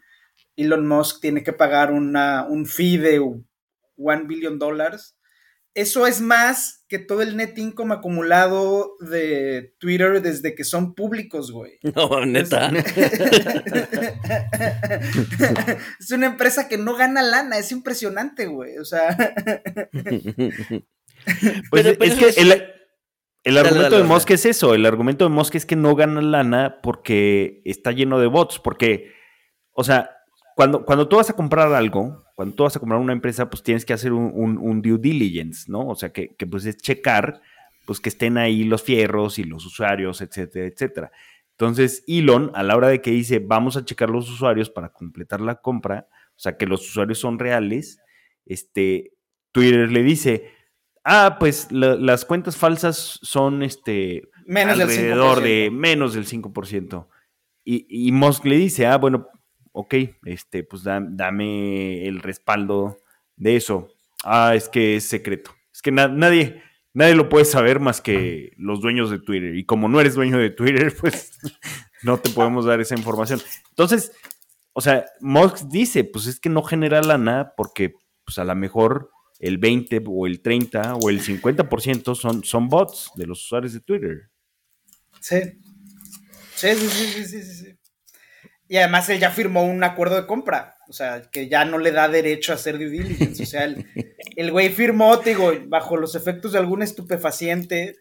Elon 0.58 0.86
Musk 0.86 1.22
tiene 1.22 1.44
que 1.44 1.54
pagar 1.54 1.94
una, 1.94 2.46
un 2.46 2.66
fee 2.66 2.98
de 2.98 3.20
1 3.20 4.28
billion 4.28 4.60
dólares. 4.60 5.16
Eso 5.76 6.08
es 6.08 6.20
más 6.20 6.84
que 6.90 6.98
todo 7.00 7.22
el 7.22 7.38
net 7.38 7.56
income 7.58 7.94
acumulado 7.94 8.96
de 9.00 9.76
Twitter 9.80 10.22
desde 10.22 10.56
que 10.56 10.64
son 10.64 10.96
públicos, 10.96 11.52
güey. 11.52 11.78
No, 11.96 12.26
neta. 12.26 12.70
es 16.00 16.12
una 16.12 16.26
empresa 16.28 16.68
que 16.68 16.78
no 16.78 16.96
gana 16.96 17.22
lana, 17.22 17.58
es 17.58 17.72
impresionante, 17.72 18.48
güey. 18.48 18.78
O 18.78 18.86
sea, 18.86 19.16
Pues 21.70 21.84
Pero- 21.84 21.98
pero 22.00 22.12
es 22.14 22.18
que 22.18 22.28
es- 22.30 22.38
el, 22.38 22.64
el 23.44 23.58
argumento 23.58 23.84
dale, 23.84 23.96
de 23.98 24.02
dale. 24.04 24.14
Musk 24.14 24.32
es 24.32 24.46
eso. 24.46 24.74
El 24.74 24.86
argumento 24.86 25.26
de 25.26 25.30
Musk 25.30 25.56
es 25.56 25.66
que 25.66 25.76
no 25.76 25.96
gana 25.96 26.22
lana 26.22 26.80
porque 26.82 27.62
está 27.66 27.92
lleno 27.92 28.20
de 28.20 28.28
bots. 28.28 28.60
Porque, 28.60 29.12
o 29.72 29.84
sea, 29.84 30.12
cuando, 30.60 30.84
cuando 30.84 31.08
tú 31.08 31.16
vas 31.16 31.30
a 31.30 31.34
comprar 31.38 31.72
algo, 31.74 32.26
cuando 32.36 32.54
tú 32.54 32.64
vas 32.64 32.76
a 32.76 32.80
comprar 32.82 33.00
una 33.00 33.14
empresa, 33.14 33.50
pues 33.50 33.64
tienes 33.64 33.86
que 33.86 33.94
hacer 33.94 34.12
un, 34.12 34.30
un- 34.36 34.58
un 34.58 34.82
due 34.82 34.98
diligence, 34.98 35.72
¿no? 35.72 35.88
O 35.88 35.96
sea, 35.96 36.10
que, 36.12 36.36
que, 36.36 36.46
pues 36.46 36.66
es 36.66 36.76
checar 36.76 37.42
pues 37.86 38.02
que 38.02 38.10
estén 38.10 38.38
ahí 38.38 38.66
los 38.66 38.84
fierros 38.84 39.40
y 39.40 39.46
los 39.46 39.66
usuarios, 39.66 40.20
etcétera, 40.20 40.68
etcétera. 40.68 41.12
Entonces, 41.52 42.04
Elon, 42.08 42.52
a 42.56 42.64
la 42.64 42.76
hora 42.76 42.90
de 42.90 43.00
que 43.02 43.10
dice, 43.12 43.40
vamos 43.40 43.78
a 43.78 43.86
checar 43.86 44.10
los 44.10 44.30
usuarios 44.30 44.70
para 44.70 44.90
completar 44.90 45.40
la 45.40 45.56
compra, 45.56 46.08
o 46.12 46.40
sea, 46.40 46.58
que 46.58 46.66
los 46.66 46.82
usuarios 46.90 47.20
son 47.20 47.40
reales, 47.40 48.00
este, 48.46 49.14
Twitter 49.54 49.90
le 49.92 50.04
dice, 50.04 50.52
ah, 51.06 51.38
pues 51.40 51.72
la- 51.72 51.96
las 51.96 52.26
cuentas 52.26 52.58
falsas 52.58 53.18
son 53.22 53.64
este, 53.64 54.24
menos 54.46 54.78
del 54.78 54.90
5%. 54.90 54.92
alrededor 54.92 55.42
de 55.42 55.70
menos 55.72 56.14
del 56.14 56.26
5%. 56.28 57.08
Y, 57.64 57.86
y 57.90 58.12
Musk 58.12 58.44
le 58.46 58.58
dice, 58.58 58.86
ah, 58.88 58.98
bueno, 58.98 59.28
ok, 59.80 59.96
este, 60.26 60.64
pues 60.64 60.84
da- 60.84 61.06
dame 61.08 62.06
el 62.08 62.20
respaldo 62.22 63.00
de 63.36 63.56
eso. 63.56 63.88
Ah, 64.24 64.54
es 64.56 64.68
que 64.70 64.98
es 64.98 65.06
secreto. 65.06 65.52
Es 65.74 65.82
que 65.82 65.92
na- 65.92 66.08
nadie, 66.10 66.62
nadie 66.94 67.16
lo 67.16 67.30
puede 67.30 67.46
saber 67.46 67.80
más 67.80 68.02
que 68.02 68.52
los 68.58 68.82
dueños 68.82 69.10
de 69.10 69.20
Twitter. 69.20 69.56
Y 69.56 69.66
como 69.66 69.88
no 69.88 70.02
eres 70.02 70.16
dueño 70.16 70.38
de 70.38 70.50
Twitter, 70.50 70.94
pues 71.00 71.32
no 72.04 72.18
te 72.20 72.30
podemos 72.30 72.66
dar 72.66 72.82
esa 72.82 72.96
información. 72.96 73.40
Entonces, 73.70 74.12
o 74.74 74.82
sea, 74.82 75.06
Musk 75.22 75.68
dice, 75.70 76.04
pues 76.04 76.28
es 76.28 76.40
que 76.40 76.50
no 76.50 76.62
genera 76.64 77.02
lana 77.02 77.54
porque 77.56 77.94
pues 78.26 78.38
a 78.38 78.44
lo 78.44 78.56
mejor 78.56 79.10
el 79.40 79.58
20 79.58 80.04
o 80.08 80.28
el 80.28 80.42
30 80.42 80.96
o 80.96 81.10
el 81.10 81.22
50% 81.22 82.14
son, 82.16 82.44
son 82.44 82.68
bots 82.68 83.12
de 83.16 83.26
los 83.26 83.44
usuarios 83.46 83.74
de 83.74 83.80
Twitter. 83.80 84.30
Sí. 85.22 85.38
Sí, 86.56 86.68
sí, 86.76 86.88
sí, 86.90 87.24
sí, 87.24 87.42
sí, 87.44 87.54
sí. 87.54 87.79
Y 88.70 88.78
además 88.78 89.10
él 89.10 89.20
ya 89.20 89.32
firmó 89.32 89.66
un 89.66 89.84
acuerdo 89.84 90.16
de 90.16 90.28
compra, 90.28 90.78
o 90.88 90.94
sea, 90.94 91.24
que 91.32 91.50
ya 91.50 91.66
no 91.66 91.80
le 91.80 91.92
da 91.92 92.08
derecho 92.08 92.52
a 92.52 92.56
hacer 92.56 92.78
due 92.78 92.90
diligence. 92.90 93.44
O 93.44 93.46
sea, 93.48 93.64
el, 93.64 93.88
el 94.36 94.52
güey 94.52 94.70
firmó, 94.70 95.18
te 95.20 95.32
digo, 95.32 95.52
bajo 95.66 95.98
los 95.98 96.14
efectos 96.14 96.54
de 96.54 96.60
algún 96.60 96.84
estupefaciente. 96.84 97.98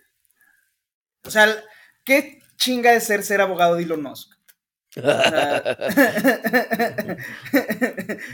O 1.24 1.30
sea, 1.30 1.48
¿qué 2.04 2.40
chinga 2.58 2.92
de 2.92 3.00
ser 3.00 3.22
ser 3.22 3.40
abogado 3.40 3.76
de 3.76 3.84
Elon 3.84 4.02
Musk? 4.02 4.30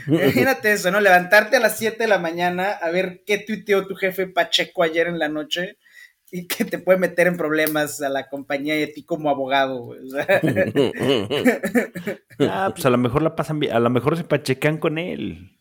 Imagínate 0.07 0.73
eso, 0.73 0.91
¿no? 0.91 0.99
Levantarte 0.99 1.55
a 1.57 1.61
las 1.61 1.77
7 1.77 1.99
de 1.99 2.07
la 2.07 2.19
mañana 2.19 2.71
a 2.71 2.89
ver 2.89 3.23
qué 3.25 3.37
tuiteó 3.37 3.87
tu 3.87 3.95
jefe 3.95 4.27
Pacheco 4.27 4.83
ayer 4.83 5.07
en 5.07 5.19
la 5.19 5.29
noche 5.29 5.77
y 6.31 6.47
que 6.47 6.65
te 6.65 6.79
puede 6.79 6.97
meter 6.97 7.27
en 7.27 7.37
problemas 7.37 8.01
a 8.01 8.09
la 8.09 8.27
compañía 8.27 8.79
y 8.79 8.83
a 8.83 8.93
ti 8.93 9.03
como 9.03 9.29
abogado, 9.29 9.83
güey. 9.83 9.99
Ah, 12.39 12.69
pues 12.73 12.85
a 12.85 12.89
lo 12.89 12.97
mejor 12.97 13.21
la 13.21 13.33
pasan 13.33 13.59
bien, 13.59 13.71
a 13.71 13.79
lo 13.79 13.89
mejor 13.89 14.17
se 14.17 14.25
pachecan 14.25 14.77
con 14.77 14.97
él. 14.97 15.55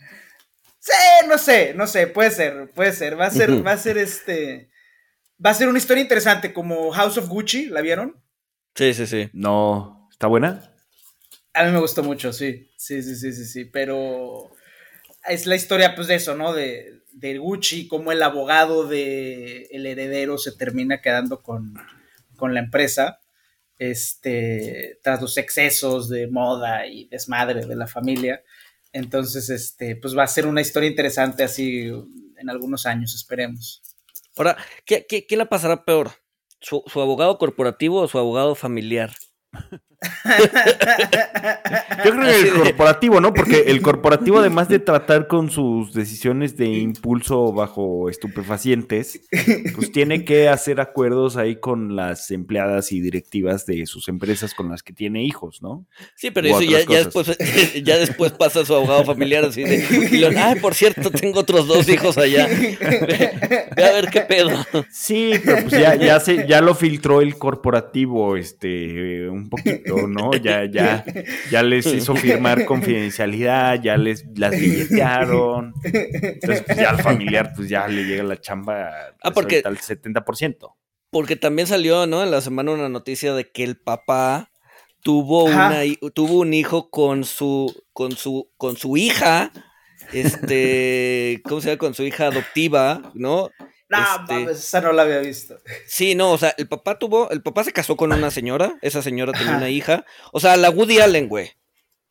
sí, 0.80 0.92
no 1.28 1.38
sé, 1.38 1.72
no 1.74 1.86
sé, 1.86 2.08
puede 2.08 2.32
ser, 2.32 2.72
puede 2.74 2.92
ser. 2.92 3.18
Va 3.18 3.26
a 3.26 3.30
ser, 3.30 3.64
va 3.64 3.72
a 3.72 3.78
ser 3.78 3.96
este. 3.96 4.70
Va 5.44 5.50
a 5.50 5.54
ser 5.54 5.68
una 5.68 5.78
historia 5.78 6.02
interesante 6.02 6.52
como 6.52 6.90
House 6.90 7.18
of 7.18 7.28
Gucci, 7.28 7.66
¿la 7.66 7.80
vieron? 7.80 8.20
Sí, 8.74 8.92
sí, 8.92 9.06
sí. 9.06 9.30
No, 9.32 10.08
¿está 10.10 10.26
buena? 10.26 10.72
A 11.52 11.64
mí 11.64 11.70
me 11.70 11.78
gustó 11.78 12.02
mucho, 12.02 12.32
sí. 12.32 12.68
Sí, 12.76 13.02
sí, 13.02 13.14
sí, 13.14 13.32
sí, 13.32 13.44
sí. 13.44 13.64
Pero 13.66 14.50
es 15.28 15.46
la 15.46 15.54
historia, 15.54 15.94
pues, 15.94 16.08
de 16.08 16.16
eso, 16.16 16.34
¿no? 16.34 16.52
De, 16.52 17.03
de 17.14 17.38
Gucci, 17.38 17.88
cómo 17.88 18.12
el 18.12 18.22
abogado 18.22 18.86
de 18.86 19.68
el 19.70 19.86
heredero 19.86 20.36
se 20.36 20.52
termina 20.52 21.00
quedando 21.00 21.42
con, 21.42 21.74
con 22.36 22.54
la 22.54 22.60
empresa. 22.60 23.20
Este, 23.76 25.00
tras 25.02 25.20
los 25.20 25.36
excesos 25.36 26.08
de 26.08 26.28
moda 26.28 26.86
y 26.86 27.06
desmadre 27.06 27.66
de 27.66 27.74
la 27.74 27.88
familia. 27.88 28.42
Entonces, 28.92 29.50
este, 29.50 29.96
pues 29.96 30.16
va 30.16 30.22
a 30.22 30.28
ser 30.28 30.46
una 30.46 30.60
historia 30.60 30.88
interesante 30.88 31.42
así 31.42 31.90
en 32.36 32.50
algunos 32.50 32.86
años, 32.86 33.14
esperemos. 33.14 33.82
Ahora, 34.36 34.56
¿qué, 34.84 35.04
qué, 35.08 35.26
qué 35.26 35.36
la 35.36 35.48
pasará 35.48 35.84
peor? 35.84 36.12
¿Su, 36.60 36.84
¿Su 36.86 37.00
abogado 37.00 37.36
corporativo 37.36 38.00
o 38.00 38.08
su 38.08 38.18
abogado 38.18 38.54
familiar? 38.54 39.10
Yo 42.04 42.10
creo 42.12 42.22
que 42.22 42.40
el 42.40 42.52
corporativo, 42.62 43.20
¿no? 43.20 43.32
Porque 43.32 43.64
el 43.66 43.80
corporativo, 43.82 44.38
además 44.38 44.68
de 44.68 44.78
tratar 44.78 45.26
con 45.26 45.50
sus 45.50 45.92
decisiones 45.92 46.56
de 46.56 46.66
impulso 46.66 47.52
bajo 47.52 48.08
estupefacientes, 48.08 49.20
pues 49.74 49.92
tiene 49.92 50.24
que 50.24 50.48
hacer 50.48 50.80
acuerdos 50.80 51.36
ahí 51.36 51.56
con 51.56 51.96
las 51.96 52.30
empleadas 52.30 52.92
y 52.92 53.00
directivas 53.00 53.66
de 53.66 53.86
sus 53.86 54.08
empresas 54.08 54.54
con 54.54 54.70
las 54.70 54.82
que 54.82 54.92
tiene 54.92 55.22
hijos, 55.24 55.62
¿no? 55.62 55.86
Sí, 56.16 56.30
pero 56.30 56.54
O 56.54 56.60
eso 56.60 56.70
ya, 56.70 56.78
después, 57.04 57.38
ya 57.82 57.98
después 57.98 58.32
pasa 58.32 58.60
a 58.60 58.64
su 58.64 58.74
abogado 58.74 59.04
familiar 59.04 59.44
así 59.44 59.62
de, 59.62 59.84
y 60.10 60.18
lo- 60.18 60.28
ay, 60.36 60.58
por 60.60 60.74
cierto, 60.74 61.10
tengo 61.10 61.40
otros 61.40 61.66
dos 61.66 61.88
hijos 61.88 62.18
allá. 62.18 62.46
Ve, 62.46 63.68
ve 63.76 63.84
a 63.84 63.92
ver 63.92 64.08
qué 64.10 64.20
pedo. 64.22 64.50
Sí, 64.90 65.32
pero 65.44 65.62
pues 65.68 65.72
ya, 65.80 65.94
ya, 65.96 66.20
se, 66.20 66.46
ya 66.46 66.60
lo 66.60 66.74
filtró 66.74 67.20
el 67.20 67.36
corporativo, 67.38 68.36
este, 68.36 69.28
un 69.28 69.48
poquito, 69.48 69.93
¿no? 70.08 70.32
Ya, 70.34 70.64
ya, 70.64 71.04
ya 71.50 71.62
les 71.62 71.86
hizo 71.86 72.14
firmar 72.16 72.64
confidencialidad, 72.64 73.80
ya 73.82 73.96
les 73.96 74.24
las 74.36 74.50
billetearon. 74.52 75.72
Entonces, 75.84 76.62
pues 76.66 76.78
ya 76.78 76.90
al 76.90 77.02
familiar, 77.02 77.52
pues 77.56 77.68
ya 77.68 77.86
le 77.88 78.04
llega 78.04 78.22
la 78.22 78.40
chamba 78.40 78.90
Ah, 79.22 79.30
porque- 79.32 79.62
al 79.64 79.78
70%. 79.78 80.76
Porque 81.10 81.36
también 81.36 81.68
salió, 81.68 82.06
¿no? 82.06 82.22
En 82.24 82.30
la 82.30 82.40
semana 82.40 82.72
una 82.72 82.88
noticia 82.88 83.34
de 83.34 83.50
que 83.50 83.62
el 83.62 83.76
papá 83.76 84.50
tuvo 85.02 85.48
Ajá. 85.48 85.68
una 85.68 86.10
tuvo 86.12 86.40
un 86.40 86.54
hijo 86.54 86.90
con 86.90 87.24
su 87.24 87.72
con 87.92 88.12
su 88.16 88.50
con 88.56 88.76
su 88.76 88.96
hija, 88.96 89.52
este, 90.12 91.40
¿cómo 91.44 91.60
se 91.60 91.68
llama? 91.68 91.78
Con 91.78 91.94
su 91.94 92.02
hija 92.04 92.26
adoptiva, 92.28 93.12
¿no? 93.14 93.50
No, 93.88 93.98
Este- 93.98 94.32
mames, 94.34 94.58
esa 94.58 94.80
no 94.80 94.92
la 94.92 95.02
había 95.02 95.18
visto. 95.18 95.58
Sí, 95.86 96.14
no, 96.14 96.32
o 96.32 96.38
sea, 96.38 96.54
el 96.56 96.66
papá 96.68 96.98
tuvo, 96.98 97.30
el 97.30 97.42
papá 97.42 97.64
se 97.64 97.72
casó 97.72 97.96
con 97.96 98.12
una 98.12 98.30
señora, 98.30 98.76
esa 98.82 99.02
señora 99.02 99.32
tenía 99.32 99.48
Ajá. 99.50 99.58
una 99.58 99.68
hija, 99.70 100.04
o 100.32 100.40
sea, 100.40 100.56
la 100.56 100.70
Woody 100.70 101.00
Allen, 101.00 101.28
güey, 101.28 101.50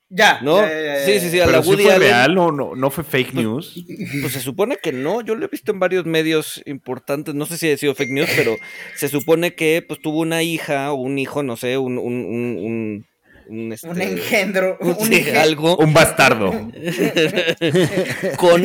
Ya. 0.10 0.40
¿no? 0.44 0.58
ya, 0.62 0.70
ya, 0.70 0.84
ya, 1.00 1.06
Sí, 1.06 1.14
ya. 1.16 1.20
sí, 1.20 1.30
sí, 1.32 1.40
a 1.40 1.46
Pero 1.46 1.58
la 1.58 1.64
sí 1.64 1.70
Woody 1.70 1.84
fue 1.84 1.94
Allen. 1.94 2.08
real 2.10 2.38
o 2.38 2.52
no, 2.52 2.76
no 2.76 2.92
fue 2.92 3.04
fake 3.04 3.34
news. 3.34 3.74
Pues 4.22 4.34
se 4.34 4.40
supone 4.40 4.78
que 4.78 4.92
no, 4.94 5.22
yo 5.22 5.34
lo 5.34 5.46
he 5.46 5.50
visto 5.50 5.72
en 5.72 5.80
varios 5.80 6.06
medios 6.06 6.62
importantes, 6.68 7.34
no 7.34 7.48
sé 7.48 7.58
si 7.58 7.72
ha 7.72 7.78
sido 7.78 7.96
fake 7.96 8.12
news, 8.12 8.30
pero 8.36 8.56
se 8.96 9.10
supone 9.10 9.56
que 9.56 9.84
pues 9.86 10.00
tuvo 10.00 10.20
una 10.20 10.44
hija 10.44 10.92
o 10.92 10.96
un 11.02 11.18
hijo, 11.18 11.42
no 11.42 11.58
sé, 11.58 11.80
un, 11.80 11.98
un, 11.98 12.14
un, 12.26 12.58
un, 12.60 13.08
un, 13.50 13.74
este, 13.74 13.88
Un 13.90 14.00
engendro. 14.00 14.78
un- 14.80 14.90
Un 15.00 15.08
sí, 15.08 15.16
engendro. 15.16 15.42
algo 15.42 15.76
Un 15.78 15.92
bastardo. 15.94 16.52
con, 18.38 18.64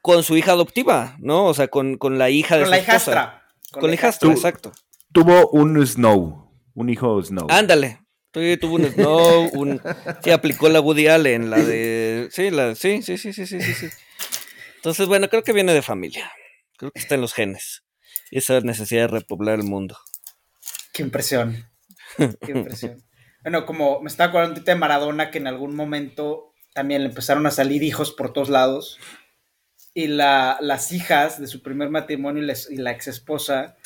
con 0.00 0.22
su 0.22 0.36
hija 0.36 0.52
adoptiva, 0.52 1.16
¿no? 1.18 1.46
O 1.46 1.54
sea, 1.54 1.68
con, 1.68 1.96
con 1.96 2.18
la 2.18 2.30
hija 2.30 2.56
de 2.56 2.62
Con 2.62 2.66
su 2.66 2.70
la 2.70 2.78
esposa. 2.78 2.96
hijastra. 2.96 3.46
Con 3.72 3.90
la 3.90 3.94
hijastra, 3.94 4.30
exacto. 4.30 4.72
Tuvo 5.12 5.48
un 5.50 5.86
Snow, 5.86 6.50
un 6.74 6.88
hijo 6.88 7.22
Snow. 7.22 7.46
Ándale. 7.50 8.00
Sí, 8.32 8.56
tuvo 8.60 8.76
un 8.76 8.84
Snow, 8.84 9.50
un... 9.54 9.80
Sí, 10.22 10.30
aplicó 10.30 10.68
la 10.68 10.80
Woody 10.80 11.08
Allen, 11.08 11.50
la 11.50 11.58
de... 11.58 12.28
Sí, 12.30 12.50
la... 12.50 12.74
sí, 12.74 13.02
sí, 13.02 13.18
sí, 13.18 13.32
sí, 13.32 13.46
sí, 13.46 13.60
sí, 13.60 13.74
sí. 13.74 13.88
Entonces, 14.76 15.08
bueno, 15.08 15.28
creo 15.28 15.42
que 15.42 15.52
viene 15.52 15.74
de 15.74 15.82
familia. 15.82 16.30
Creo 16.78 16.90
que 16.92 17.00
está 17.00 17.16
en 17.16 17.20
los 17.20 17.34
genes. 17.34 17.82
Y 18.30 18.38
esa 18.38 18.60
necesidad 18.60 19.02
de 19.02 19.08
repoblar 19.08 19.58
el 19.58 19.64
mundo. 19.64 19.98
Qué 20.92 21.02
impresión. 21.02 21.68
Qué 22.16 22.52
impresión. 22.52 23.02
Bueno, 23.42 23.66
como 23.66 24.00
me 24.00 24.08
estaba 24.08 24.30
acordando 24.30 24.60
de 24.60 24.74
Maradona, 24.74 25.30
que 25.30 25.38
en 25.38 25.46
algún 25.46 25.74
momento 25.74 26.54
también 26.72 27.02
le 27.02 27.08
empezaron 27.08 27.46
a 27.46 27.50
salir 27.50 27.82
hijos 27.82 28.12
por 28.12 28.32
todos 28.32 28.48
lados. 28.48 28.98
Y 30.00 30.06
la- 30.06 30.56
las 30.60 30.92
hijas 30.92 31.40
de 31.40 31.46
su 31.46 31.62
primer 31.62 31.90
matrimonio 31.90 32.42
y 32.42 32.46
la, 32.46 32.54
y 32.70 32.76
la 32.76 32.92
ex 32.92 33.08
esposa 33.08 33.76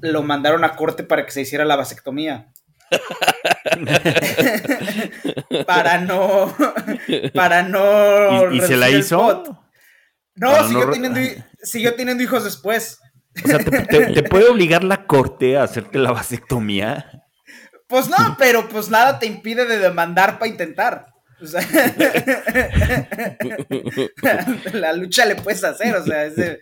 lo 0.00 0.22
mandaron 0.22 0.64
a 0.64 0.74
corte 0.76 1.02
para 1.04 1.24
que 1.24 1.32
se 1.32 1.42
hiciera 1.42 1.64
la 1.64 1.76
vasectomía. 1.76 2.48
para 5.66 5.98
no. 6.00 6.54
Para 7.34 7.62
no. 7.62 8.52
¿Y, 8.52 8.58
y 8.58 8.60
se 8.60 8.76
la 8.76 8.90
hizo? 8.90 9.42
No, 10.34 10.50
Para 10.50 10.62
no 10.62 10.68
siguió, 10.68 10.90
teniendo, 10.90 11.20
siguió 11.62 11.94
teniendo 11.94 12.22
hijos 12.22 12.44
después. 12.44 13.00
O 13.44 13.48
sea, 13.48 13.58
¿te, 13.58 13.70
te- 13.82 14.12
te 14.12 14.22
puede 14.22 14.48
obligar 14.48 14.84
la 14.84 15.06
corte 15.06 15.56
a 15.56 15.62
hacerte 15.64 15.98
la 15.98 16.12
vasectomía? 16.12 17.24
Pues 17.86 18.08
no, 18.08 18.36
pero 18.38 18.68
pues 18.68 18.88
nada 18.90 19.18
te 19.18 19.26
impide 19.26 19.66
de 19.66 19.78
demandar 19.78 20.38
para 20.38 20.50
intentar. 20.50 21.06
O 21.40 21.46
sea, 21.46 21.60
la 24.72 24.92
lucha 24.94 25.24
le 25.26 25.36
puedes 25.36 25.62
hacer, 25.64 25.94
o 25.94 26.04
sea, 26.04 26.24
es 26.24 26.36
de- 26.36 26.60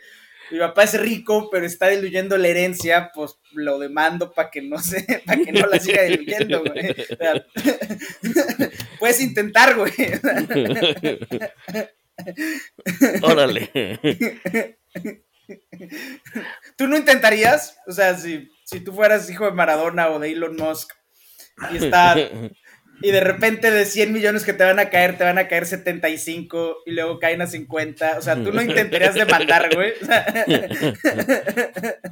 mi 0.50 0.58
papá 0.58 0.82
es 0.84 1.00
rico, 1.00 1.48
pero 1.50 1.64
está 1.64 1.88
diluyendo 1.88 2.36
la 2.36 2.48
herencia, 2.48 3.10
pues 3.14 3.36
lo 3.52 3.78
demando 3.78 4.32
para 4.32 4.50
que 4.50 4.60
no 4.62 4.78
se, 4.78 5.22
para 5.26 5.42
que 5.42 5.52
no 5.52 5.66
la 5.66 5.80
siga 5.80 6.02
diluyendo, 6.02 6.62
güey. 6.62 6.90
O 6.90 7.16
sea, 7.16 7.46
puedes 8.98 9.20
intentar, 9.20 9.74
güey. 9.76 9.92
Órale. 13.22 13.70
¿Tú 16.76 16.86
no 16.88 16.96
intentarías? 16.96 17.78
O 17.86 17.92
sea, 17.92 18.16
si, 18.16 18.50
si 18.64 18.80
tú 18.80 18.92
fueras 18.92 19.30
hijo 19.30 19.44
de 19.46 19.52
Maradona 19.52 20.08
o 20.10 20.18
de 20.18 20.32
Elon 20.32 20.56
Musk 20.56 20.92
y 21.72 21.76
está 21.84 22.16
y 23.02 23.10
de 23.10 23.20
repente 23.20 23.70
de 23.70 23.84
100 23.84 24.12
millones 24.12 24.44
que 24.44 24.52
te 24.52 24.64
van 24.64 24.78
a 24.78 24.88
caer, 24.88 25.18
te 25.18 25.24
van 25.24 25.36
a 25.38 25.48
caer 25.48 25.66
75 25.66 26.76
y 26.86 26.92
luego 26.92 27.18
caen 27.18 27.42
a 27.42 27.46
50. 27.46 28.18
O 28.18 28.22
sea, 28.22 28.34
tú 28.42 28.52
no 28.52 28.62
intentarías 28.62 29.14
demandar, 29.14 29.68
güey. 29.74 29.92
O 30.00 30.06
sea, 30.06 30.46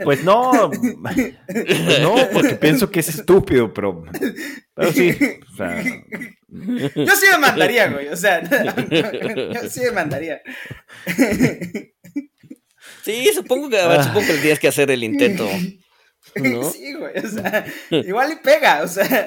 Pues 0.04 0.22
no, 0.24 0.70
pues 0.70 2.00
no, 2.00 2.14
porque 2.32 2.54
pienso 2.56 2.90
que 2.90 3.00
es 3.00 3.08
estúpido, 3.08 3.72
pero, 3.72 4.04
pero 4.74 4.92
sí, 4.92 5.16
o 5.52 5.56
sea, 5.56 5.82
yo 5.82 7.16
sí 7.16 7.26
demandaría, 7.30 7.88
güey. 7.88 8.08
O 8.08 8.16
sea, 8.16 8.42
yo 8.90 9.68
sí 9.70 9.80
demandaría. 9.80 10.42
Sí, 13.04 13.30
supongo 13.34 13.68
que, 13.68 13.78
a 13.80 13.88
ver, 13.88 14.00
Ah. 14.00 14.04
supongo 14.04 14.26
que 14.26 14.34
tienes 14.38 14.58
que 14.60 14.68
hacer 14.68 14.90
el 14.90 15.02
intento. 15.04 15.48
¿No? 16.36 16.70
Sí, 16.70 16.92
güey. 16.94 17.18
O 17.18 17.28
sea, 17.28 17.64
igual 17.90 18.32
y 18.32 18.36
pega, 18.36 18.82
o 18.82 18.88
sea. 18.88 19.26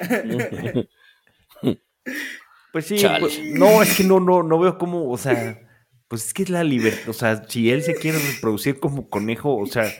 Pues 2.72 2.86
sí, 2.86 3.02
pues, 3.20 3.40
no, 3.52 3.82
es 3.82 3.96
que 3.96 4.04
no, 4.04 4.20
no, 4.20 4.42
no 4.42 4.58
veo 4.58 4.78
cómo, 4.78 5.10
o 5.10 5.16
sea, 5.16 5.60
pues 6.08 6.26
es 6.26 6.34
que 6.34 6.42
es 6.42 6.50
la 6.50 6.64
libertad, 6.64 7.08
o 7.08 7.12
sea, 7.12 7.44
si 7.48 7.70
él 7.70 7.82
se 7.82 7.94
quiere 7.94 8.18
reproducir 8.18 8.78
como 8.78 9.08
conejo, 9.08 9.56
o 9.56 9.66
sea, 9.66 9.90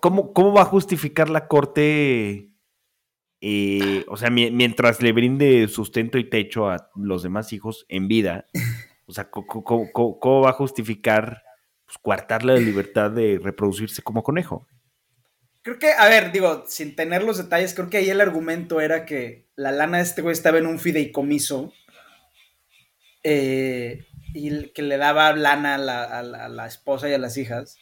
¿cómo, 0.00 0.32
cómo, 0.32 0.52
va 0.52 0.62
a 0.62 0.66
justificar 0.66 1.30
la 1.30 1.48
corte? 1.48 2.50
Eh, 3.40 4.04
o 4.06 4.16
sea, 4.16 4.30
mientras 4.30 5.02
le 5.02 5.12
brinde 5.12 5.66
sustento 5.66 6.16
y 6.16 6.30
techo 6.30 6.70
a 6.70 6.90
los 6.94 7.24
demás 7.24 7.52
hijos 7.52 7.84
en 7.88 8.06
vida, 8.06 8.46
o 9.06 9.12
sea, 9.12 9.30
¿cómo, 9.30 10.40
va 10.40 10.50
a 10.50 10.54
justificar 10.54 11.42
pues, 11.84 11.98
coartarle 11.98 12.54
la 12.54 12.60
libertad 12.60 13.10
de 13.10 13.38
reproducirse 13.42 14.02
como 14.02 14.22
conejo? 14.22 14.66
Creo 15.62 15.78
que, 15.78 15.92
a 15.92 16.08
ver, 16.08 16.32
digo, 16.32 16.64
sin 16.66 16.96
tener 16.96 17.22
los 17.22 17.38
detalles, 17.38 17.72
creo 17.72 17.88
que 17.88 17.98
ahí 17.98 18.10
el 18.10 18.20
argumento 18.20 18.80
era 18.80 19.06
que 19.06 19.46
la 19.54 19.70
lana 19.70 19.98
de 19.98 20.02
este 20.02 20.20
güey 20.20 20.32
estaba 20.32 20.58
en 20.58 20.66
un 20.66 20.80
fideicomiso 20.80 21.72
eh, 23.22 24.04
y 24.34 24.70
que 24.70 24.82
le 24.82 24.96
daba 24.96 25.32
lana 25.36 25.76
a 25.76 26.48
la, 26.48 26.66
esposa 26.66 27.08
y 27.08 27.12
a 27.12 27.18
las 27.18 27.36
hijas. 27.36 27.76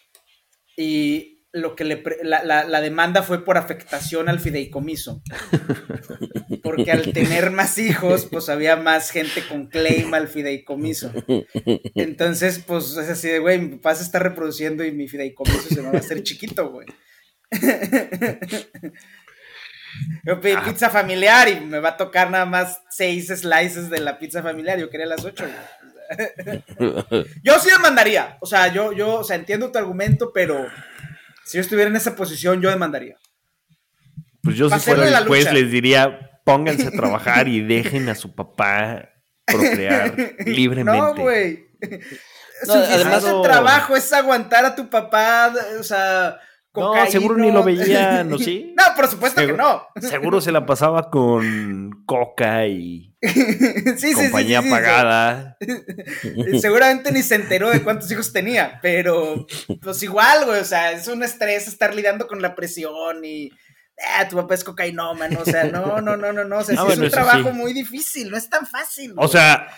Y 0.76 1.46
lo 1.52 1.74
que 1.74 1.84
le 1.84 2.02
la, 2.22 2.80
demanda 2.82 3.22
fue 3.22 3.46
por 3.46 3.56
afectación 3.56 4.28
al 4.28 4.40
fideicomiso. 4.40 5.22
Porque 6.62 6.92
al 6.92 7.12
tener 7.14 7.50
más 7.50 7.78
hijos, 7.78 8.26
pues 8.30 8.50
había 8.50 8.76
más 8.76 9.10
gente 9.10 9.42
con 9.48 9.68
claim 9.68 10.12
al 10.12 10.28
fideicomiso. 10.28 11.10
Entonces, 11.94 12.58
pues 12.58 12.90
es 12.90 13.08
así 13.08 13.28
de, 13.28 13.38
güey, 13.38 13.58
mi 13.58 13.76
papá 13.76 13.94
se 13.94 14.02
está 14.02 14.18
reproduciendo 14.18 14.84
y 14.84 14.92
mi 14.92 15.08
fideicomiso 15.08 15.68
se 15.70 15.80
me 15.80 15.88
va 15.88 15.94
a 15.94 16.00
hacer 16.00 16.22
chiquito, 16.22 16.70
güey. 16.70 16.86
Yo 20.24 20.40
pedí 20.40 20.56
pizza 20.64 20.90
familiar 20.90 21.48
y 21.48 21.60
me 21.60 21.80
va 21.80 21.90
a 21.90 21.96
tocar 21.96 22.30
nada 22.30 22.46
más 22.46 22.80
seis 22.90 23.28
slices 23.28 23.90
de 23.90 24.00
la 24.00 24.18
pizza 24.18 24.42
familiar. 24.42 24.78
Yo 24.78 24.90
quería 24.90 25.06
las 25.06 25.24
ocho. 25.24 25.44
yo 27.42 27.58
sí 27.58 27.70
demandaría. 27.70 28.36
O 28.40 28.46
sea, 28.46 28.72
yo, 28.72 28.92
yo, 28.92 29.16
o 29.16 29.24
sea, 29.24 29.36
entiendo 29.36 29.70
tu 29.70 29.78
argumento, 29.78 30.32
pero 30.32 30.66
si 31.44 31.58
yo 31.58 31.62
estuviera 31.62 31.90
en 31.90 31.96
esa 31.96 32.14
posición, 32.16 32.60
yo 32.60 32.70
demandaría. 32.70 33.16
Pues 34.42 34.56
yo 34.56 34.70
si 34.70 34.78
fuera 34.78 35.06
el 35.06 35.26
juez 35.26 35.52
les 35.52 35.70
diría, 35.70 36.40
pónganse 36.44 36.88
a 36.88 36.92
trabajar 36.92 37.48
y 37.48 37.60
dejen 37.66 38.08
a 38.08 38.14
su 38.14 38.34
papá 38.34 39.10
procrear 39.44 40.14
libremente. 40.46 41.00
No, 41.00 41.14
güey. 41.14 41.66
además 42.68 43.24
el 43.24 43.42
trabajo 43.42 43.96
es 43.96 44.12
aguantar 44.12 44.64
a 44.64 44.74
tu 44.74 44.88
papá, 44.88 45.52
o 45.78 45.82
sea, 45.82 46.38
no, 46.74 47.06
seguro 47.06 47.36
ni 47.36 47.50
lo 47.50 47.62
veían, 47.62 48.28
¿no 48.28 48.38
sí? 48.38 48.74
no, 48.76 48.84
por 48.94 49.08
supuesto 49.08 49.44
que 49.44 49.52
no. 49.52 49.86
Seguro 50.00 50.40
se 50.40 50.52
la 50.52 50.66
pasaba 50.66 51.10
con 51.10 52.04
coca 52.06 52.66
y 52.66 53.14
compañía 54.14 54.62
pagada. 54.62 55.56
Seguramente 56.60 57.12
ni 57.12 57.22
se 57.22 57.34
enteró 57.36 57.70
de 57.70 57.82
cuántos 57.82 58.10
hijos 58.10 58.32
tenía, 58.32 58.78
pero 58.82 59.46
pues 59.82 60.02
igual, 60.02 60.44
güey, 60.46 60.60
o 60.60 60.64
sea, 60.64 60.92
es 60.92 61.08
un 61.08 61.22
estrés 61.22 61.66
estar 61.68 61.94
lidiando 61.94 62.26
con 62.26 62.40
la 62.40 62.54
presión 62.54 63.24
y 63.24 63.50
ah, 64.16 64.28
tu 64.28 64.36
papá 64.36 64.54
es 64.54 64.64
cocainómano, 64.64 65.40
o 65.40 65.44
sea, 65.44 65.64
no, 65.64 66.00
no, 66.00 66.16
no, 66.16 66.32
no, 66.32 66.44
no, 66.44 66.58
o 66.58 66.64
sea, 66.64 66.76
ah, 66.80 66.86
es 66.90 66.98
un 66.98 67.10
trabajo 67.10 67.52
muy 67.52 67.72
difícil, 67.72 68.30
no 68.30 68.36
es 68.36 68.48
tan 68.48 68.66
fácil. 68.66 69.12
O 69.16 69.28
sea, 69.28 69.68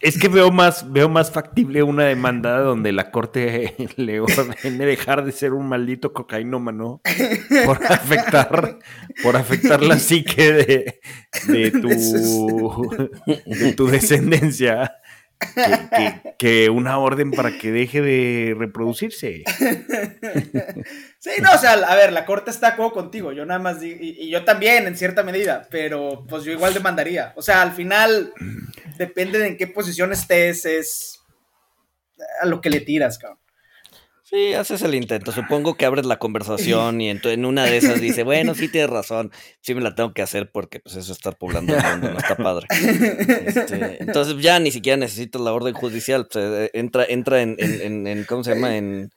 es 0.00 0.18
que 0.18 0.28
veo 0.28 0.50
más, 0.50 0.90
veo 0.90 1.10
más 1.10 1.30
factible 1.30 1.82
una 1.82 2.04
demanda 2.04 2.58
donde 2.60 2.90
la 2.90 3.10
corte 3.10 3.74
le 3.96 4.20
ordene 4.20 4.86
dejar 4.86 5.24
de 5.24 5.32
ser 5.32 5.52
un 5.52 5.68
maldito 5.68 6.12
cocainómano 6.12 7.02
por 7.66 7.84
afectar, 7.84 8.78
por 9.22 9.36
afectar 9.36 9.82
la 9.82 9.98
psique 9.98 10.52
de, 10.52 11.00
de, 11.48 11.70
tu, 11.82 11.88
de 13.26 13.72
tu 13.74 13.86
descendencia. 13.88 14.99
Que, 16.38 16.70
una 16.70 16.98
orden 16.98 17.30
para 17.30 17.58
que 17.58 17.70
deje 17.70 18.00
de 18.00 18.54
reproducirse. 18.56 19.44
Sí, 21.18 21.30
no, 21.42 21.52
o 21.52 21.58
sea, 21.58 21.72
a 21.72 21.94
ver, 21.96 22.12
la 22.12 22.24
corte 22.24 22.50
está 22.50 22.76
como 22.76 22.92
contigo, 22.92 23.32
yo 23.32 23.44
nada 23.44 23.60
más, 23.60 23.82
y, 23.82 23.92
y, 23.92 24.30
yo 24.30 24.42
también 24.44 24.86
en 24.86 24.96
cierta 24.96 25.22
medida, 25.22 25.68
pero 25.70 26.24
pues 26.26 26.44
yo 26.44 26.52
igual 26.52 26.72
demandaría. 26.72 27.34
O 27.36 27.42
sea, 27.42 27.60
al 27.60 27.72
final, 27.72 28.32
depende 28.96 29.38
de 29.38 29.48
en 29.48 29.56
qué 29.58 29.66
posición 29.66 30.12
estés, 30.12 30.64
es 30.64 31.20
a 32.40 32.46
lo 32.46 32.60
que 32.60 32.70
le 32.70 32.80
tiras, 32.80 33.18
cabrón. 33.18 33.38
Sí, 34.30 34.54
haces 34.54 34.82
el 34.82 34.94
intento. 34.94 35.32
Supongo 35.32 35.74
que 35.74 35.84
abres 35.86 36.06
la 36.06 36.20
conversación 36.20 37.00
y 37.00 37.10
en, 37.10 37.44
una 37.44 37.64
de 37.64 37.78
esas 37.78 38.00
dice, 38.00 38.22
bueno, 38.22 38.54
sí 38.54 38.68
tienes 38.68 38.88
razón, 38.88 39.32
sí 39.60 39.74
me 39.74 39.80
la 39.80 39.96
tengo 39.96 40.14
que 40.14 40.22
hacer 40.22 40.52
porque 40.52 40.78
pues 40.78 40.94
eso 40.94 41.12
estar 41.12 41.36
poblando 41.36 41.74
el 41.74 41.82
mundo 41.82 42.12
no 42.12 42.18
está 42.18 42.36
padre. 42.36 42.68
Este, 42.70 44.00
entonces 44.00 44.36
ya 44.40 44.60
ni 44.60 44.70
siquiera 44.70 44.96
necesitas 44.96 45.42
la 45.42 45.52
orden 45.52 45.74
judicial, 45.74 46.28
pues, 46.32 46.70
entra, 46.74 47.04
entra 47.08 47.42
en, 47.42 47.56
en, 47.58 48.24
¿cómo 48.24 48.44
se 48.44 48.54
llama? 48.54 48.76
En, 48.76 49.10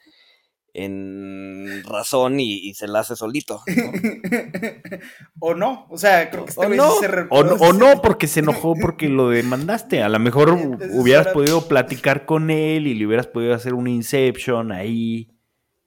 en 0.73 1.83
razón 1.83 2.39
y, 2.39 2.73
se 2.73 2.87
la 2.87 2.99
hace 2.99 3.15
solito. 3.15 3.61
o 5.39 5.53
no, 5.53 5.85
o 5.89 5.97
sea, 5.97 6.29
creo 6.31 6.45
que 6.45 6.49
este 6.49 6.65
o, 6.65 7.43
no. 7.43 7.53
o, 7.53 7.73
no, 7.73 8.01
porque 8.01 8.27
se 8.27 8.39
enojó 8.39 8.73
porque 8.75 9.07
lo 9.07 9.29
demandaste. 9.29 10.01
A 10.01 10.09
lo 10.09 10.19
mejor 10.19 10.49
hubieras 10.91 11.27
podido 11.27 11.67
platicar 11.67 12.25
con 12.25 12.49
él 12.49 12.87
y 12.87 12.95
le 12.95 13.05
hubieras 13.05 13.27
podido 13.27 13.53
hacer 13.53 13.75
un 13.75 13.87
inception 13.87 14.71
ahí. 14.71 15.29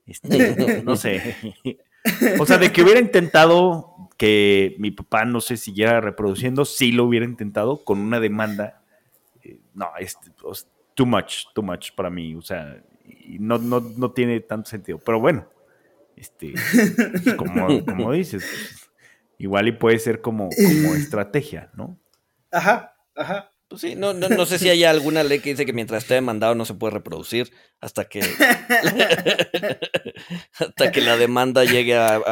Este, 0.06 0.82
no 0.84 0.94
sé. 0.94 1.34
O 2.38 2.46
sea, 2.46 2.58
de 2.58 2.72
que 2.72 2.82
hubiera 2.82 3.00
intentado 3.00 4.08
que 4.16 4.76
mi 4.78 4.92
papá 4.92 5.24
no 5.24 5.40
se 5.40 5.56
siguiera 5.56 6.00
reproduciendo, 6.00 6.64
sí 6.64 6.92
lo 6.92 7.04
hubiera 7.04 7.26
intentado 7.26 7.84
con 7.84 7.98
una 7.98 8.20
demanda. 8.20 8.82
Eh, 9.42 9.58
no, 9.74 9.88
es 9.98 10.16
too 10.94 11.06
much, 11.06 11.46
too 11.54 11.62
much 11.62 11.90
para 11.96 12.08
mí. 12.08 12.36
O 12.36 12.42
sea, 12.42 12.80
y 13.26 13.38
no, 13.38 13.58
no, 13.58 13.80
no, 13.80 14.12
tiene 14.12 14.40
tanto 14.40 14.70
sentido. 14.70 14.98
Pero 14.98 15.20
bueno, 15.20 15.48
este, 16.16 16.54
como, 17.36 17.66
como 17.84 18.12
dices, 18.12 18.44
pues, 18.44 18.90
igual 19.38 19.68
y 19.68 19.72
puede 19.72 19.98
ser 19.98 20.20
como, 20.20 20.48
como 20.50 20.94
estrategia, 20.94 21.70
¿no? 21.74 21.98
Ajá, 22.50 22.94
ajá. 23.14 23.50
Pues 23.68 23.80
sí, 23.80 23.96
no, 23.96 24.14
no, 24.14 24.28
no, 24.28 24.46
sé 24.46 24.60
si 24.60 24.68
hay 24.68 24.84
alguna 24.84 25.24
ley 25.24 25.40
que 25.40 25.50
dice 25.50 25.66
que 25.66 25.72
mientras 25.72 26.04
esté 26.04 26.14
demandado 26.14 26.54
no 26.54 26.64
se 26.64 26.74
puede 26.74 26.94
reproducir 26.94 27.52
hasta 27.80 28.04
que 28.04 28.20
hasta 30.60 30.92
que 30.92 31.00
la 31.00 31.16
demanda 31.16 31.64
llegue 31.64 31.96
a, 31.96 32.22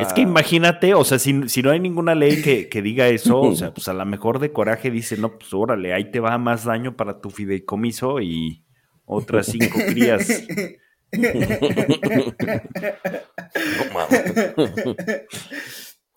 Es 0.00 0.14
que 0.14 0.22
imagínate, 0.22 0.94
o 0.94 1.04
sea, 1.04 1.18
si, 1.18 1.46
si 1.50 1.60
no 1.60 1.72
hay 1.72 1.80
ninguna 1.80 2.14
ley 2.14 2.40
que, 2.40 2.70
que, 2.70 2.80
diga 2.80 3.06
eso, 3.08 3.38
o 3.38 3.54
sea, 3.54 3.74
pues 3.74 3.86
a 3.88 3.92
lo 3.92 4.06
mejor 4.06 4.38
de 4.38 4.50
coraje 4.50 4.90
dice, 4.90 5.18
no, 5.18 5.38
pues 5.38 5.52
órale, 5.52 5.92
ahí 5.92 6.10
te 6.10 6.20
va 6.20 6.38
más 6.38 6.64
daño 6.64 6.96
para 6.96 7.20
tu 7.20 7.28
fideicomiso 7.28 8.22
y, 8.22 8.64
otras 9.08 9.46
cinco 9.46 9.78
crías. 9.88 10.28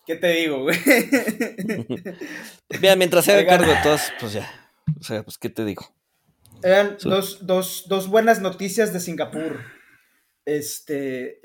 ¿Qué 0.06 0.16
te 0.16 0.28
digo, 0.28 0.62
güey? 0.62 0.76
Mira, 2.80 2.96
mientras 2.96 3.24
se 3.24 3.32
haga 3.32 3.46
cargo 3.46 3.70
de 3.72 3.78
todas, 3.82 4.12
pues 4.20 4.34
ya. 4.34 4.50
O 5.00 5.02
sea, 5.02 5.22
pues, 5.22 5.38
¿qué 5.38 5.48
te 5.48 5.64
digo? 5.64 5.94
Eran 6.62 6.96
dos, 7.02 7.46
dos, 7.46 7.86
dos, 7.88 8.08
buenas 8.08 8.40
noticias 8.40 8.92
de 8.92 9.00
Singapur. 9.00 9.60
Este, 10.44 11.40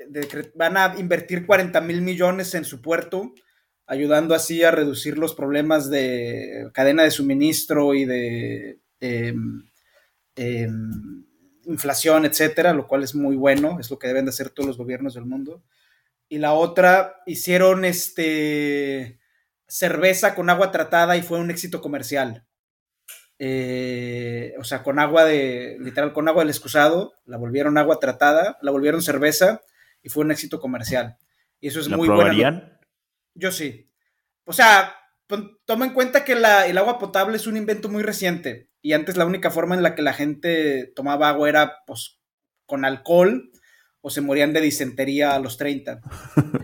van 0.54 0.76
a 0.76 0.94
invertir 0.98 1.46
40 1.46 1.80
mil 1.80 2.02
millones 2.02 2.54
en 2.54 2.64
su 2.64 2.82
puerto, 2.82 3.32
ayudando 3.86 4.34
así 4.34 4.62
a 4.64 4.72
reducir 4.72 5.18
los 5.18 5.34
problemas 5.34 5.88
de 5.88 6.68
cadena 6.74 7.04
de 7.04 7.12
suministro 7.12 7.94
y 7.94 8.04
de 8.04 8.80
em, 9.00 9.64
em, 10.36 11.27
inflación, 11.68 12.24
etcétera, 12.24 12.72
lo 12.72 12.86
cual 12.86 13.02
es 13.02 13.14
muy 13.14 13.36
bueno, 13.36 13.78
es 13.78 13.90
lo 13.90 13.98
que 13.98 14.08
deben 14.08 14.24
de 14.24 14.30
hacer 14.30 14.50
todos 14.50 14.66
los 14.66 14.78
gobiernos 14.78 15.14
del 15.14 15.26
mundo. 15.26 15.62
Y 16.28 16.38
la 16.38 16.52
otra, 16.52 17.22
hicieron 17.26 17.84
este 17.84 19.20
cerveza 19.66 20.34
con 20.34 20.48
agua 20.48 20.70
tratada 20.70 21.16
y 21.16 21.22
fue 21.22 21.38
un 21.38 21.50
éxito 21.50 21.80
comercial. 21.80 22.46
Eh, 23.38 24.54
o 24.58 24.64
sea, 24.64 24.82
con 24.82 24.98
agua 24.98 25.24
de, 25.24 25.76
literal, 25.78 26.12
con 26.12 26.26
agua 26.26 26.42
del 26.42 26.50
excusado, 26.50 27.14
la 27.24 27.36
volvieron 27.36 27.78
agua 27.78 28.00
tratada, 28.00 28.58
la 28.62 28.70
volvieron 28.70 29.02
cerveza 29.02 29.62
y 30.02 30.08
fue 30.08 30.24
un 30.24 30.32
éxito 30.32 30.58
comercial. 30.60 31.18
Y 31.60 31.68
eso 31.68 31.80
es 31.80 31.88
muy 31.88 32.08
bueno. 32.08 32.62
Yo 33.34 33.52
sí. 33.52 33.90
O 34.44 34.52
sea, 34.52 34.96
toma 35.64 35.86
en 35.86 35.92
cuenta 35.92 36.24
que 36.24 36.32
el 36.32 36.78
agua 36.78 36.98
potable 36.98 37.36
es 37.36 37.46
un 37.46 37.56
invento 37.56 37.88
muy 37.88 38.02
reciente 38.02 38.70
y 38.82 38.92
antes 38.92 39.16
la 39.16 39.26
única 39.26 39.50
forma 39.50 39.74
en 39.74 39.82
la 39.82 39.94
que 39.94 40.02
la 40.02 40.12
gente 40.12 40.92
tomaba 40.94 41.28
agua 41.28 41.48
era 41.48 41.76
pues 41.86 42.18
con 42.66 42.84
alcohol 42.84 43.50
o 44.00 44.10
se 44.10 44.20
morían 44.20 44.52
de 44.52 44.60
disentería 44.60 45.34
a 45.34 45.40
los 45.40 45.56
30. 45.56 46.00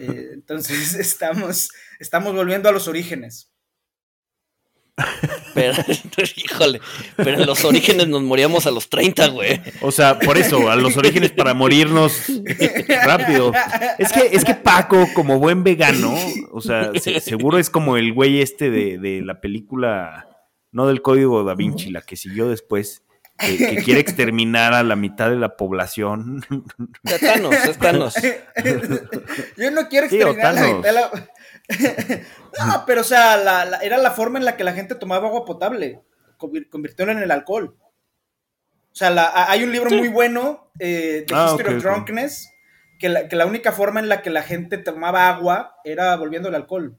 Eh, 0.00 0.31
entonces 0.33 0.94
estamos, 0.98 1.70
estamos 1.98 2.35
volviendo 2.35 2.68
a 2.68 2.72
los 2.72 2.88
orígenes. 2.88 3.54
Pero, 5.54 5.74
híjole, 6.37 6.80
pero 7.16 7.40
en 7.40 7.46
los 7.46 7.64
orígenes 7.64 8.09
nos 8.09 8.22
moríamos 8.22 8.66
a 8.66 8.70
los 8.70 8.88
30, 8.88 9.28
güey. 9.28 9.61
O 9.80 9.90
sea, 9.90 10.18
por 10.18 10.38
eso, 10.38 10.70
a 10.70 10.76
los 10.76 10.96
orígenes 10.96 11.33
para 11.33 11.54
morirnos 11.54 12.26
rápido. 13.04 13.52
Es 13.98 14.12
que, 14.12 14.28
es 14.33 14.44
que 14.44 14.54
Paco, 14.54 15.09
como 15.14 15.38
buen 15.38 15.64
vegano, 15.64 16.14
o 16.52 16.61
sea, 16.61 16.92
seguro 17.20 17.59
es 17.59 17.70
como 17.70 17.96
el 17.96 18.12
güey 18.12 18.40
este 18.40 18.70
de, 18.70 18.98
de, 18.98 19.22
la 19.22 19.40
película, 19.40 20.28
no 20.70 20.87
del 20.87 21.02
código 21.02 21.42
da 21.44 21.54
Vinci, 21.54 21.90
la 21.90 22.02
que 22.02 22.16
siguió 22.16 22.48
después, 22.48 23.02
que, 23.38 23.83
quiere 23.85 24.00
exterminar 24.00 24.74
a 24.74 24.83
la 24.83 24.96
mitad 24.96 25.30
de 25.30 25.37
la 25.37 25.57
población. 25.57 26.44
Thanos, 27.20 27.54
es 27.54 27.78
Thanos. 27.78 28.14
Yo 29.57 29.70
no 29.70 29.88
quiero 29.88 30.07
exterminar 30.07 30.46
a 30.46 30.52
la 30.52 30.66
mitad 30.68 30.83
de 30.83 30.92
la... 30.92 31.11
no, 31.68 32.85
pero 32.87 33.00
o 33.00 33.05
sea, 33.05 33.81
era 33.83 33.98
la 33.98 34.11
forma 34.11 34.38
en 34.38 34.44
la 34.44 34.57
que 34.57 34.64
la 34.64 34.74
gente 34.74 34.94
tomaba 34.94 35.29
agua 35.29 35.44
potable, 35.44 36.03
convirtiéndola 36.37 37.12
en 37.12 37.24
el 37.24 37.31
alcohol. 37.31 37.77
O 38.94 38.96
sea, 38.96 39.50
hay 39.50 39.64
un 39.64 39.72
libro 39.72 39.90
muy 39.90 40.09
bueno, 40.09 40.70
eh, 40.79 41.24
The 41.27 41.35
ah, 41.35 41.48
History 41.50 41.74
of 41.74 41.83
Drunkenness, 41.83 42.48
que 42.98 43.09
la, 43.09 43.46
única 43.46 43.72
forma 43.72 44.00
en 44.00 44.09
la 44.09 44.22
que 44.22 44.31
la 44.31 44.42
gente 44.42 44.79
tomaba 44.79 45.29
agua 45.29 45.77
era 45.85 46.14
volviendo 46.16 46.48
el 46.48 46.55
alcohol. 46.55 46.96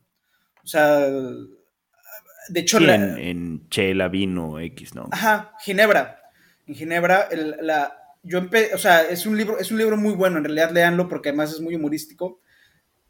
O 0.63 0.67
sea, 0.67 0.99
de 0.99 2.59
hecho... 2.59 2.79
en, 2.79 3.69
chela, 3.69 4.07
vino, 4.09 4.59
X, 4.59 4.93
¿no? 4.93 5.07
Ajá, 5.11 5.53
Ginebra. 5.61 6.21
En 6.67 6.75
Ginebra, 6.75 7.29
la, 7.61 7.97
yo 8.23 8.41
o 8.73 8.77
sea, 8.77 9.07
es 9.07 9.25
un, 9.25 9.37
libro, 9.37 9.59
es 9.59 9.71
un 9.71 9.77
libro 9.77 9.97
muy 9.97 10.13
bueno, 10.13 10.37
en 10.37 10.43
realidad 10.43 10.71
leanlo 10.71 11.07
porque 11.07 11.29
además 11.29 11.53
es 11.53 11.61
muy 11.61 11.75
humorístico. 11.75 12.41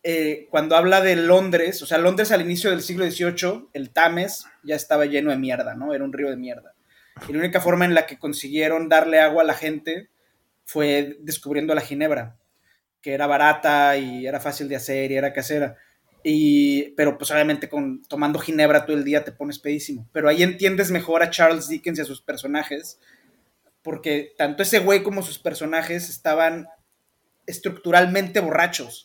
Eh, 0.08 0.46
cuando 0.52 0.76
habla 0.76 1.02
de 1.02 1.16
Londres, 1.16 1.82
o 1.82 1.88
sea, 1.88 1.98
Londres 1.98 2.32
al 2.32 2.42
inicio 2.42 2.70
del 2.70 2.84
siglo 2.84 3.10
XVIII, 3.10 3.70
el 3.74 3.90
Tames 3.90 4.46
ya 4.64 4.76
estaba 4.76 5.08
lleno 5.08 5.32
de 5.32 5.38
mierda, 5.38 5.74
¿no? 5.74 5.96
Era 5.96 6.04
un 6.04 6.14
río 6.14 6.30
de 6.30 6.38
mierda. 6.38 6.76
Y 7.28 7.34
la 7.34 7.40
única 7.40 7.60
forma 7.60 7.86
en 7.86 7.96
la 7.96 8.06
que 8.06 8.20
consiguieron 8.20 8.88
darle 8.88 9.20
agua 9.20 9.42
a 9.42 9.48
la 9.48 9.56
gente 9.56 10.10
fue 10.64 11.18
descubriendo 11.22 11.74
la 11.74 11.82
ginebra, 11.82 12.38
que 13.02 13.16
era 13.16 13.26
barata 13.26 13.98
y 13.98 14.28
era 14.28 14.40
fácil 14.40 14.70
de 14.70 14.76
hacer 14.76 15.12
y 15.12 15.16
era 15.16 15.34
casera. 15.34 15.76
Y, 16.24 16.92
pero 16.92 17.18
pues 17.18 17.32
obviamente 17.32 17.68
con, 17.68 18.04
tomando 18.04 18.38
ginebra 18.38 18.86
todo 18.86 18.96
el 18.96 19.06
día 19.06 19.24
te 19.24 19.32
pones 19.32 19.58
pedísimo. 19.58 20.08
Pero 20.14 20.30
ahí 20.30 20.44
entiendes 20.44 20.92
mejor 20.92 21.24
a 21.24 21.32
Charles 21.32 21.68
Dickens 21.68 21.98
y 21.98 22.04
a 22.04 22.06
sus 22.06 22.22
personajes, 22.22 23.00
porque 23.82 24.36
tanto 24.38 24.62
ese 24.62 24.78
güey 24.78 25.02
como 25.02 25.24
sus 25.24 25.40
personajes 25.40 26.10
estaban 26.10 26.68
estructuralmente 27.48 28.40
borrachos. 28.40 29.05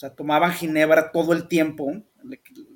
O 0.00 0.06
sea, 0.08 0.14
tomaban 0.14 0.54
ginebra 0.54 1.12
todo 1.12 1.34
el 1.34 1.46
tiempo. 1.46 1.92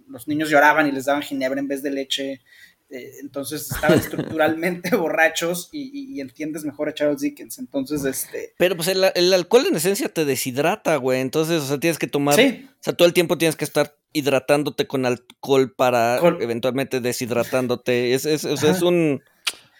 Los 0.06 0.28
niños 0.28 0.50
lloraban 0.50 0.86
y 0.86 0.92
les 0.92 1.06
daban 1.06 1.22
ginebra 1.22 1.58
en 1.58 1.68
vez 1.68 1.82
de 1.82 1.90
leche. 1.90 2.42
Eh, 2.90 3.12
entonces 3.22 3.62
estaban 3.72 3.98
estructuralmente 3.98 4.94
borrachos 4.94 5.70
y, 5.72 6.20
entiendes 6.20 6.66
mejor 6.66 6.90
a 6.90 6.92
Charles 6.92 7.22
Dickens. 7.22 7.58
Entonces, 7.58 8.04
este. 8.04 8.52
Pero 8.58 8.76
pues 8.76 8.88
el, 8.88 9.32
alcohol 9.32 9.64
en 9.66 9.76
esencia 9.76 10.10
te 10.10 10.26
deshidrata, 10.26 10.96
güey. 10.96 11.22
Entonces, 11.22 11.62
o 11.62 11.66
sea, 11.66 11.80
tienes 11.80 11.98
que 11.98 12.08
tomar. 12.08 12.34
Sí. 12.34 12.68
O 12.68 12.82
sea, 12.82 12.92
todo 12.92 13.08
el 13.08 13.14
tiempo 13.14 13.38
tienes 13.38 13.56
que 13.56 13.64
estar 13.64 13.96
hidratándote 14.12 14.86
con 14.86 15.06
alcohol 15.06 15.72
para 15.74 16.18
eventualmente 16.18 17.00
deshidratándote. 17.00 18.12
Es, 18.12 18.26
es, 18.26 18.44
es 18.44 18.82
un. 18.82 19.22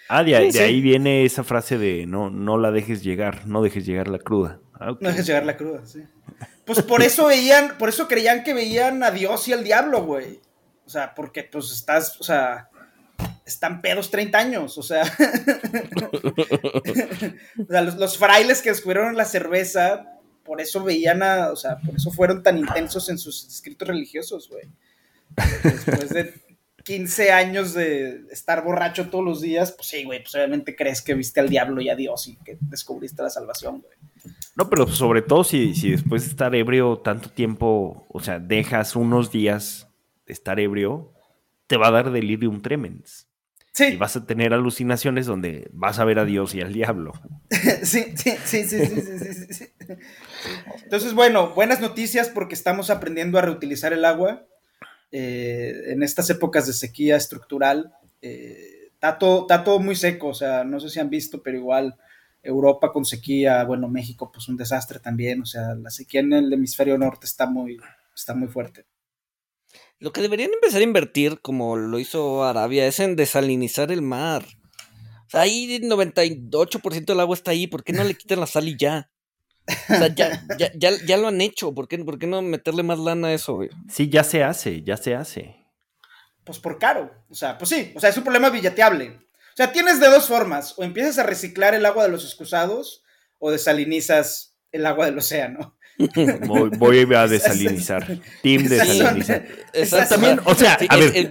Ah, 0.09 0.23
de, 0.23 0.37
ahí 0.37 0.81
viene 0.81 1.25
esa 1.25 1.45
frase 1.45 1.79
de 1.79 2.07
no, 2.07 2.31
no 2.31 2.59
la 2.59 2.71
dejes 2.71 3.03
llegar, 3.03 3.47
no 3.47 3.63
dejes 3.63 3.87
llegar 3.87 4.09
la 4.09 4.19
cruda. 4.19 4.61
Ah, 4.75 4.97
no 5.01 5.09
dejes 5.09 5.27
llegar 5.27 5.47
la 5.47 5.57
cruda, 5.57 5.85
sí. 5.87 6.03
Pues 6.65 6.83
por 6.83 7.03
eso 7.03 7.27
veían, 7.27 7.79
por 7.79 7.89
eso 7.89 8.09
creían 8.09 8.43
que 8.43 8.55
veían 8.55 9.03
a 9.03 9.11
Dios 9.11 9.47
y 9.49 9.53
al 9.53 9.65
diablo, 9.65 10.05
güey. 10.05 10.41
O 10.87 10.91
sea, 10.91 11.15
porque 11.15 11.45
pues 11.45 11.71
estás, 11.73 12.21
o 12.21 12.25
sea, 12.25 12.69
están 13.47 13.83
pedos 13.83 14.11
30 14.11 14.39
años, 14.39 14.79
o 14.79 14.83
sea, 14.83 15.05
los, 17.69 18.19
frailes 18.19 18.63
que 18.63 18.71
descubrieron 18.71 19.17
la 19.17 19.25
cerveza, 19.25 20.07
por 20.45 20.61
eso 20.61 20.83
veían 20.83 21.23
a, 21.23 21.51
o 21.51 21.57
sea, 21.57 21.79
por 21.79 21.95
eso 21.95 22.11
fueron 22.11 22.43
tan 22.43 22.59
intensos 22.59 23.09
en 23.09 23.19
sus 23.19 23.47
escritos 23.47 23.89
religiosos, 23.89 24.49
güey. 24.49 24.65
Después 25.63 26.11
de 26.11 26.35
15 26.85 27.33
años 27.33 27.75
de 27.75 28.25
estar 28.31 28.63
borracho 28.63 29.09
todos 29.09 29.25
los 29.25 29.41
días, 29.41 29.73
pues 29.73 29.89
sí, 29.89 30.05
güey, 30.05 30.23
pues 30.23 30.35
obviamente 30.35 30.77
crees 30.77 31.03
que 31.03 31.15
viste 31.15 31.41
al 31.41 31.49
diablo 31.49 31.81
y 31.81 31.89
a 31.89 31.97
Dios 31.97 32.29
y 32.29 32.37
que 32.37 32.59
descubriste 32.61 33.23
la 33.23 33.31
salvación, 33.31 33.81
güey. 33.81 33.97
No, 34.57 34.71
pero 34.71 34.87
sobre 34.87 35.23
todo 35.23 35.45
si, 35.45 35.75
si 35.75 35.91
después 35.91 36.23
de 36.23 36.29
estar 36.29 36.55
ebrio 36.55 36.99
tanto 36.99 37.31
tiempo, 37.31 38.07
o 38.09 38.21
sea, 38.21 38.39
dejas 38.39 38.95
unos 38.95 39.33
días 39.33 39.89
de 40.27 40.33
estar 40.33 40.61
ebrio, 40.61 41.13
te 41.67 41.77
va 41.77 41.89
a 41.89 41.91
dar 41.91 42.13
delirium 42.13 42.63
tremens. 42.63 43.27
Y 43.77 43.97
vas 43.97 44.15
a 44.15 44.25
tener 44.25 44.55
alucinaciones 44.55 45.27
donde 45.27 45.69
vas 45.73 45.99
a 45.99 46.05
ver 46.05 46.21
a 46.21 46.25
Dios 46.25 46.55
y 46.55 46.61
al 46.61 46.73
diablo. 46.73 47.13
sí, 47.83 48.15
sí, 48.15 48.35
sí, 48.45 48.65
sí, 48.65 48.87
sí, 48.87 49.53
sí, 49.53 49.67
Entonces, 50.85 51.13
bueno, 51.13 51.51
buenas 51.55 51.81
noticias 51.81 52.29
porque 52.29 52.55
estamos 52.55 52.91
aprendiendo 52.91 53.37
a 53.37 53.43
reutilizar 53.43 53.93
el 53.93 54.05
agua 54.05 54.47
eh, 55.17 55.93
en 55.93 56.03
estas 56.03 56.29
épocas 56.31 56.67
de 56.67 56.73
sequía 56.73 57.15
estructural. 57.15 57.95
Eh, 58.21 58.91
está, 58.95 59.17
todo, 59.17 59.79
muy 59.79 59.95
seco, 59.95 60.27
o 60.27 60.35
sea, 60.35 60.65
no 60.65 60.81
sé 60.81 60.91
si 60.91 60.99
han 60.99 61.09
visto, 61.09 61.41
pero 61.41 61.57
igual 61.57 61.95
Europa 62.43 62.91
con 62.91 63.05
sequía, 63.05 63.63
bueno, 63.63 63.89
México 63.89 64.33
pues 64.33 64.49
un 64.49 64.57
desastre 64.57 64.99
también, 64.99 65.41
o 65.41 65.47
sea, 65.47 65.77
la 65.77 65.91
sequía 65.91 66.19
en 66.19 66.33
el 66.33 66.53
hemisferio 66.53 66.99
norte 66.99 67.27
está 67.27 67.47
muy, 67.47 67.77
está 68.13 68.35
muy 68.35 68.49
fuerte. 68.49 68.87
Lo 70.01 70.13
que 70.13 70.21
deberían 70.21 70.51
empezar 70.53 70.81
a 70.81 70.85
invertir, 70.85 71.41
como 71.41 71.77
lo 71.77 72.01
hizo 72.01 72.43
Arabia, 72.43 72.85
es 72.85 72.99
en 72.99 73.15
desalinizar 73.15 73.93
el 73.93 74.03
mar. 74.03 74.45
O 75.29 75.31
sea, 75.31 75.43
ahí 75.43 75.77
el 75.77 75.89
98% 75.89 77.05
del 77.05 77.21
agua 77.21 77.37
está 77.37 77.53
ahí, 77.53 77.69
¿por 77.69 77.85
qué 77.85 77.93
no 77.93 78.03
le 78.03 78.17
quitan 78.17 78.41
la 78.41 78.49
sal 78.49 78.67
y 78.67 78.77
ya? 78.77 79.13
O 79.67 79.95
sea, 79.95 80.09
ya, 80.09 80.43
ya, 80.59 80.71
ya, 80.75 80.91
ya 81.07 81.17
lo 81.17 81.29
han 81.29 81.41
hecho, 81.41 81.75
¿por 81.75 81.89
qué, 81.89 81.99
¿por 81.99 82.19
qué, 82.19 82.27
no 82.27 82.43
meterle 82.43 82.83
más 82.83 82.99
lana 82.99 83.29
a 83.29 83.33
eso, 83.33 83.55
güey? 83.55 83.71
Sí, 83.89 84.09
ya 84.09 84.25
se 84.25 84.45
hace, 84.45 84.83
ya 84.83 84.97
se 84.97 85.15
hace. 85.15 85.57
Pues 86.45 86.59
por 86.59 86.79
caro, 86.79 87.11
o 87.29 87.35
sea, 87.35 87.57
pues 87.57 87.71
sí, 87.71 87.93
o 87.97 88.01
sea, 88.01 88.11
es 88.11 88.17
un 88.17 88.25
problema 88.25 88.51
villateable. 88.51 89.09
O 89.09 89.57
sea, 89.57 89.73
tienes 89.73 90.01
de 90.01 90.09
dos 90.09 90.27
formas, 90.27 90.75
o 90.77 90.85
empiezas 90.85 91.19
a 91.19 91.23
reciclar 91.23 91.75
el 91.75 91.87
agua 91.87 92.05
de 92.05 92.11
los 92.11 92.25
excusados, 92.25 93.05
o 93.39 93.51
desalinizas 93.51 94.57
el 94.73 94.85
agua 94.85 95.07
del 95.07 95.19
océano. 95.19 95.77
Voy, 96.79 97.07
a 97.15 97.27
desalinizar. 97.29 98.19
Team 98.43 98.65
desalinizar. 98.65 99.47
Exactamente. 99.73 100.43
O 100.45 100.55
sea, 100.55 100.79
a 100.89 100.97
ver, 100.97 101.31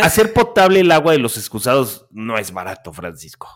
hacer, 0.00 0.32
potable 0.32 0.80
el 0.80 0.90
agua 0.90 1.12
de 1.12 1.18
los 1.18 1.36
excusados 1.36 2.06
no 2.10 2.36
es 2.36 2.52
barato, 2.52 2.92
Francisco. 2.92 3.48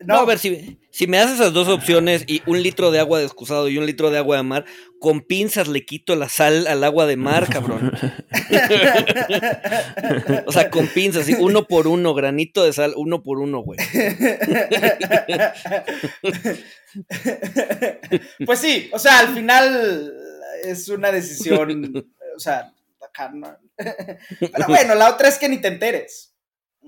No, 0.00 0.16
a 0.16 0.24
ver, 0.24 0.38
si, 0.38 0.78
si 0.90 1.06
me 1.06 1.18
haces 1.18 1.36
esas 1.36 1.52
dos 1.52 1.68
opciones 1.68 2.24
y 2.26 2.42
un 2.46 2.62
litro 2.62 2.90
de 2.90 3.00
agua 3.00 3.18
de 3.18 3.24
excusado 3.24 3.68
y 3.68 3.78
un 3.78 3.86
litro 3.86 4.10
de 4.10 4.18
agua 4.18 4.36
de 4.36 4.42
mar, 4.42 4.64
con 5.00 5.22
pinzas 5.22 5.68
le 5.68 5.84
quito 5.84 6.16
la 6.16 6.28
sal 6.28 6.66
al 6.66 6.84
agua 6.84 7.06
de 7.06 7.16
mar, 7.16 7.48
cabrón. 7.52 7.92
o 10.46 10.52
sea, 10.52 10.70
con 10.70 10.86
pinzas, 10.88 11.28
uno 11.38 11.66
por 11.66 11.86
uno, 11.86 12.14
granito 12.14 12.64
de 12.64 12.72
sal, 12.72 12.92
uno 12.96 13.22
por 13.22 13.38
uno, 13.38 13.60
güey. 13.60 13.78
pues 18.44 18.58
sí, 18.58 18.90
o 18.92 18.98
sea, 18.98 19.20
al 19.20 19.34
final 19.34 20.12
es 20.64 20.88
una 20.88 21.10
decisión, 21.12 22.04
o 22.36 22.40
sea, 22.40 22.72
pero 23.76 24.66
bueno, 24.68 24.94
la 24.94 25.10
otra 25.10 25.28
es 25.28 25.38
que 25.38 25.48
ni 25.48 25.58
te 25.58 25.68
enteres. 25.68 26.35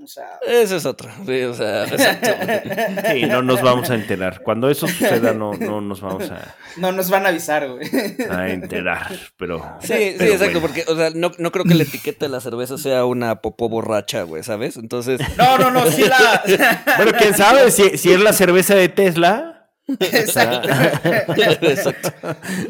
O 0.03 0.07
sea... 0.07 0.39
Esa 0.47 0.77
es 0.77 0.87
otra. 0.87 1.15
Sí, 1.27 1.43
o 1.43 1.55
sea, 1.55 1.87
sí, 3.13 3.27
no 3.27 3.43
nos 3.43 3.61
vamos 3.61 3.91
a 3.91 3.95
enterar. 3.95 4.43
Cuando 4.43 4.71
eso 4.71 4.87
suceda, 4.87 5.35
no, 5.35 5.53
no 5.55 5.81
nos 5.81 6.01
vamos 6.01 6.31
a. 6.31 6.55
No 6.77 6.93
nos 6.93 7.11
van 7.11 7.27
a 7.27 7.31
avisar, 7.31 7.69
güey. 7.69 7.89
A 8.31 8.51
enterar, 8.51 9.11
pero. 9.37 9.77
Sí, 9.81 10.15
sí, 10.19 10.25
exacto, 10.25 10.61
porque, 10.61 10.85
o 10.87 10.95
sea, 10.97 11.11
no, 11.11 11.33
no, 11.39 11.51
creo 11.51 11.65
que 11.65 11.75
la 11.75 11.83
etiqueta 11.83 12.27
de 12.27 12.31
la 12.31 12.41
cerveza 12.41 12.79
sea 12.79 13.05
una 13.05 13.41
popó 13.41 13.69
borracha, 13.69 14.23
güey, 14.23 14.45
¿sabes? 14.45 14.77
Entonces. 14.77 15.21
No, 15.37 15.59
no, 15.59 15.71
no, 15.71 15.87
sí 15.91 16.05
la. 16.05 16.43
bueno, 16.97 17.13
quién 17.19 17.35
sabe, 17.35 17.71
si, 17.71 17.99
si 17.99 18.13
es 18.13 18.21
la 18.21 18.33
cerveza 18.33 18.77
de 18.77 18.89
Tesla. 18.89 19.71
Exacto. 19.89 20.69
Exacto. 21.63 22.13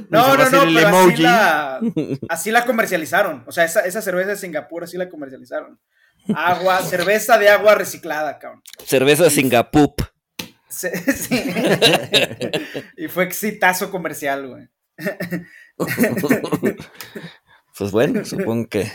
No, 0.08 0.36
no, 0.36 0.44
no, 0.44 0.64
pero 0.72 0.98
así 0.98 1.22
la, 1.22 1.80
así 2.28 2.50
la 2.50 2.64
comercializaron. 2.64 3.44
O 3.46 3.52
sea, 3.52 3.64
esa, 3.64 3.80
esa 3.80 4.00
cerveza 4.00 4.30
de 4.30 4.36
Singapur 4.36 4.84
así 4.84 4.96
la 4.96 5.08
comercializaron. 5.08 5.78
Agua, 6.34 6.82
cerveza 6.82 7.38
de 7.38 7.48
agua 7.48 7.74
reciclada, 7.74 8.38
cabrón. 8.38 8.62
Cerveza 8.84 9.30
Singapup. 9.30 10.02
Sí, 10.70 10.88
y 12.98 13.08
fue 13.08 13.24
exitazo 13.24 13.90
comercial, 13.90 14.46
güey. 14.46 14.68
pues 17.78 17.90
bueno, 17.90 18.22
supongo 18.24 18.68
que. 18.68 18.86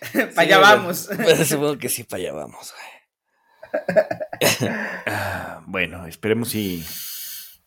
para 0.12 0.42
allá 0.42 0.58
vamos. 0.58 1.10
supongo 1.44 1.76
que 1.76 1.88
sí, 1.88 2.04
para 2.04 2.22
allá 2.22 2.32
vamos, 2.34 2.72
güey. 2.72 4.70
Bueno, 5.66 6.06
esperemos 6.06 6.50
si 6.50 6.84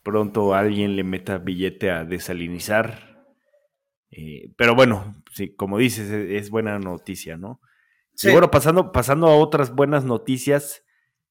pronto 0.02 0.56
alguien 0.56 0.96
le 0.96 1.04
meta 1.04 1.38
billete 1.38 1.92
a 1.92 2.04
desalinizar. 2.04 3.26
Eh, 4.12 4.52
pero 4.58 4.76
bueno, 4.76 5.24
sí, 5.34 5.54
como 5.56 5.78
dices, 5.78 6.10
es 6.10 6.50
buena 6.50 6.80
noticia, 6.80 7.38
¿no? 7.38 7.62
Y 8.24 8.32
bueno, 8.32 8.52
pasando, 8.52 8.92
pasando 8.92 9.28
a 9.28 9.36
otras 9.36 9.74
buenas 9.74 10.04
noticias, 10.04 10.84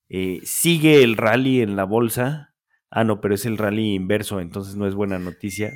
eh, 0.09 0.41
sigue 0.45 1.03
el 1.03 1.17
rally 1.17 1.63
en 1.63 1.77
la 1.77 1.85
bolsa. 1.85 2.55
Ah, 2.91 3.05
no, 3.05 3.21
pero 3.21 3.35
es 3.35 3.47
el 3.47 3.59
rally 3.59 3.95
inverso, 3.95 4.41
entonces 4.41 4.77
no 4.77 4.87
es 4.87 4.95
buena 4.95 5.19
noticia. 5.19 5.73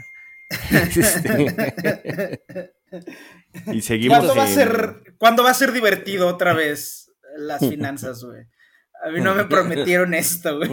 Este, 2.94 3.16
y 3.72 3.82
seguimos. 3.82 4.18
¿Cuándo, 4.18 4.36
va 4.36 4.44
a 4.44 4.48
ser, 4.48 4.94
¿Cuándo 5.18 5.42
va 5.42 5.50
a 5.50 5.54
ser 5.54 5.72
divertido 5.72 6.28
otra 6.28 6.52
vez 6.52 7.10
las 7.36 7.60
finanzas, 7.60 8.22
güey? 8.22 8.44
A 9.04 9.10
mí 9.10 9.20
no 9.20 9.34
me 9.34 9.44
prometieron 9.44 10.14
esto, 10.14 10.58
güey. 10.58 10.70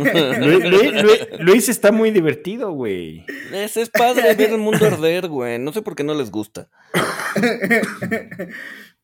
Luis, 1.39 1.67
está 1.67 1.91
muy 1.91 2.11
divertido, 2.11 2.71
güey. 2.71 3.25
Es, 3.51 3.75
es 3.75 3.89
padre 3.89 4.33
ver 4.35 4.51
el 4.51 4.57
mundo 4.57 4.85
arder, 4.85 5.27
güey. 5.27 5.59
No 5.59 5.73
sé 5.73 5.81
por 5.81 5.95
qué 5.95 6.05
no 6.05 6.13
les 6.13 6.31
gusta. 6.31 6.69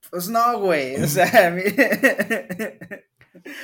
Pues 0.10 0.30
no, 0.30 0.60
güey. 0.60 0.96
O 1.02 1.08
sea, 1.08 1.26
a 1.48 1.50
mí... 1.52 1.64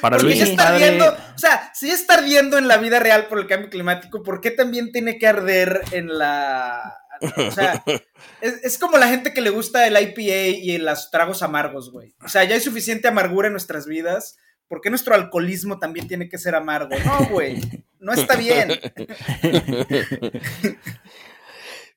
Para 0.01 0.17
Luis 0.19 0.39
es 0.41 0.51
padre... 0.51 1.01
o 1.01 1.37
sea, 1.37 1.71
si 1.73 1.89
está 1.89 2.15
ardiendo 2.15 2.57
en 2.57 2.67
la 2.67 2.77
vida 2.77 2.99
real 2.99 3.27
por 3.27 3.39
el 3.39 3.47
cambio 3.47 3.69
climático, 3.69 4.23
¿por 4.23 4.39
qué 4.39 4.51
también 4.51 4.91
tiene 4.91 5.17
que 5.17 5.27
arder 5.27 5.81
en 5.91 6.17
la 6.17 7.03
o 7.37 7.51
sea, 7.51 7.83
es, 8.41 8.77
como 8.77 8.97
la 8.97 9.07
gente 9.07 9.33
que 9.33 9.41
le 9.41 9.49
gusta 9.49 9.87
el 9.87 9.99
IPA 9.99 10.57
y 10.57 10.77
los 10.77 11.11
tragos 11.11 11.43
amargos, 11.43 11.91
güey. 11.91 12.15
O 12.23 12.27
sea, 12.27 12.43
ya 12.43 12.55
hay 12.55 12.61
suficiente 12.61 13.07
amargura 13.07 13.47
en 13.47 13.53
nuestras 13.53 13.85
vidas. 13.85 14.37
¿Por 14.67 14.81
qué 14.81 14.89
nuestro 14.89 15.13
alcoholismo 15.13 15.79
también 15.79 16.07
tiene 16.07 16.29
que 16.29 16.37
ser 16.37 16.55
amargo? 16.55 16.95
No, 17.05 17.27
güey. 17.27 17.61
No 17.99 18.13
está 18.13 18.35
bien. 18.35 18.69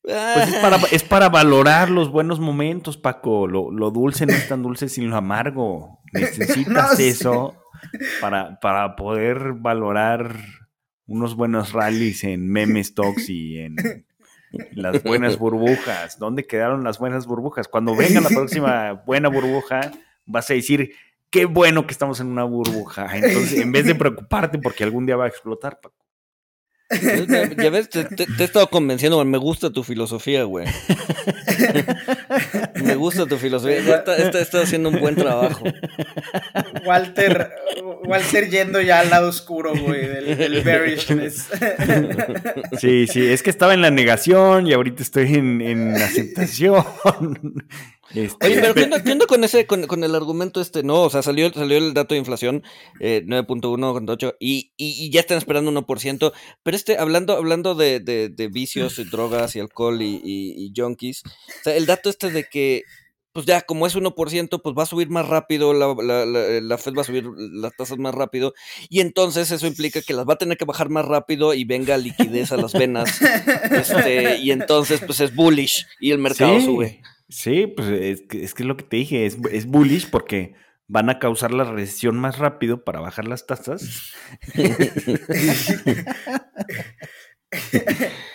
Pues 0.06 0.92
es 0.92 1.02
para, 1.02 1.28
valorar 1.28 1.90
los 1.90 2.12
buenos 2.12 2.38
momentos, 2.38 2.96
Paco. 2.96 3.48
Lo, 3.48 3.90
dulce 3.90 4.24
no 4.24 4.34
es 4.34 4.48
tan 4.48 4.62
dulce 4.62 4.88
sin 4.88 5.10
lo 5.10 5.16
amargo. 5.16 5.98
Necesitas 6.12 7.00
eso 7.00 7.56
para, 8.20 8.60
para 8.60 8.94
poder 8.94 9.54
valorar 9.54 10.36
unos 11.06 11.34
buenos 11.34 11.72
rallies 11.72 12.22
en 12.22 12.48
meme 12.48 12.84
stocks 12.84 13.28
y 13.28 13.58
en 13.58 13.74
las 14.72 15.02
buenas 15.02 15.38
burbujas. 15.40 16.20
¿Dónde 16.20 16.46
quedaron 16.46 16.84
las 16.84 17.00
buenas 17.00 17.26
burbujas? 17.26 17.66
Cuando 17.66 17.96
venga 17.96 18.20
la 18.20 18.28
próxima 18.28 18.92
buena 18.92 19.28
burbuja, 19.28 19.90
vas 20.24 20.48
a 20.50 20.54
decir, 20.54 20.92
qué 21.30 21.46
bueno 21.46 21.84
que 21.84 21.92
estamos 21.92 22.20
en 22.20 22.28
una 22.28 22.44
burbuja. 22.44 23.08
Entonces, 23.16 23.58
en 23.58 23.72
vez 23.72 23.86
de 23.86 23.96
preocuparte 23.96 24.58
porque 24.58 24.84
algún 24.84 25.04
día 25.04 25.16
va 25.16 25.24
a 25.24 25.28
explotar, 25.28 25.80
Paco. 25.80 26.05
Ya 27.58 27.70
ves, 27.70 27.88
te, 27.88 28.06
he 28.38 28.44
estado 28.44 28.68
convenciendo, 28.68 29.24
me 29.24 29.38
gusta 29.38 29.70
tu 29.70 29.82
filosofía, 29.82 30.44
güey. 30.44 30.66
me 32.76 32.94
gusta 32.94 33.26
tu 33.26 33.36
filosofía. 33.38 33.78
Está, 33.78 34.16
está, 34.16 34.60
haciendo 34.60 34.90
un 34.90 35.00
buen 35.00 35.16
trabajo. 35.16 35.64
Walter, 36.86 37.50
Walter 38.04 38.48
yendo 38.48 38.80
ya 38.80 39.00
al 39.00 39.10
lado 39.10 39.28
oscuro, 39.28 39.74
güey, 39.74 40.06
del, 40.06 40.62
bearishness. 40.62 41.48
Sí, 42.78 43.06
sí, 43.08 43.26
es 43.26 43.42
que 43.42 43.50
estaba 43.50 43.74
en 43.74 43.82
la 43.82 43.90
negación 43.90 44.66
y 44.66 44.72
ahorita 44.72 45.02
estoy 45.02 45.34
en, 45.34 45.60
en 45.60 45.96
aceptación. 45.96 46.84
Este, 48.14 48.46
Oye, 48.46 48.60
pero 48.60 48.74
¿qué 48.74 49.12
onda, 49.12 49.26
con 49.26 49.42
ese, 49.42 49.66
con, 49.66 50.04
el 50.04 50.14
argumento 50.14 50.60
este? 50.60 50.82
No, 50.82 51.02
o 51.02 51.10
sea, 51.10 51.22
salió, 51.22 51.52
salió 51.52 51.78
el 51.78 51.92
dato 51.92 52.14
de 52.14 52.20
inflación, 52.20 52.62
eh, 53.00 53.22
9.1 53.26 54.36
y, 54.38 54.72
y, 54.76 55.10
ya 55.10 55.20
están 55.20 55.38
esperando 55.38 55.72
1%, 55.72 56.32
pero 56.62 56.76
este, 56.76 56.98
hablando, 56.98 57.36
hablando 57.36 57.74
de, 57.74 58.00
de, 58.00 58.48
vicios, 58.48 58.98
y 58.98 59.04
drogas 59.04 59.56
y 59.56 59.60
alcohol 59.60 60.00
y, 60.02 60.20
y, 60.24 60.72
junkies, 60.76 61.22
o 61.24 61.64
sea, 61.64 61.76
el 61.76 61.86
dato 61.86 62.08
este 62.08 62.30
de 62.30 62.44
que, 62.44 62.82
pues 63.32 63.44
ya, 63.44 63.62
como 63.62 63.86
es 63.86 63.96
1%, 63.96 64.62
pues 64.62 64.74
va 64.78 64.84
a 64.84 64.86
subir 64.86 65.10
más 65.10 65.28
rápido, 65.28 65.74
la, 65.74 65.94
la, 66.00 66.24
la, 66.24 66.78
Fed 66.78 66.94
va 66.96 67.02
a 67.02 67.04
subir 67.04 67.26
las 67.36 67.76
tasas 67.76 67.98
más 67.98 68.14
rápido, 68.14 68.54
y 68.88 69.00
entonces 69.00 69.50
eso 69.50 69.66
implica 69.66 70.00
que 70.00 70.14
las 70.14 70.26
va 70.26 70.34
a 70.34 70.38
tener 70.38 70.56
que 70.56 70.64
bajar 70.64 70.90
más 70.90 71.04
rápido 71.06 71.54
y 71.54 71.64
venga 71.64 71.98
liquidez 71.98 72.52
a 72.52 72.56
las 72.56 72.72
venas, 72.72 73.20
este, 73.72 74.38
y 74.38 74.52
entonces, 74.52 75.00
pues 75.04 75.18
es 75.20 75.34
bullish 75.34 75.86
y 76.00 76.12
el 76.12 76.18
mercado 76.18 76.60
sube. 76.60 77.02
Sí, 77.28 77.66
pues 77.66 77.88
es 77.88 78.22
que, 78.28 78.44
es 78.44 78.60
lo 78.60 78.76
que 78.76 78.84
te 78.84 78.96
dije, 78.96 79.26
es, 79.26 79.36
es 79.50 79.66
bullish 79.66 80.10
porque 80.10 80.54
van 80.88 81.10
a 81.10 81.18
causar 81.18 81.52
la 81.52 81.64
recesión 81.64 82.16
más 82.16 82.38
rápido 82.38 82.84
para 82.84 83.00
bajar 83.00 83.26
las 83.26 83.46
tasas. 83.46 84.14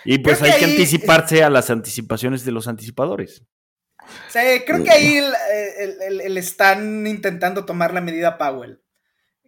y 0.05 0.19
pues 0.19 0.41
hay 0.41 0.59
que 0.59 0.65
anticiparse 0.65 1.43
a 1.43 1.49
las 1.49 1.69
anticipaciones 1.69 2.43
de 2.43 2.51
los 2.51 2.67
anticipadores. 2.67 3.43
Sí, 4.27 4.39
creo 4.65 4.83
que 4.83 4.91
ahí 4.91 5.21
le 6.09 6.39
están 6.39 7.07
intentando 7.07 7.65
tomar 7.65 7.93
la 7.93 8.01
medida 8.01 8.37
Powell, 8.37 8.81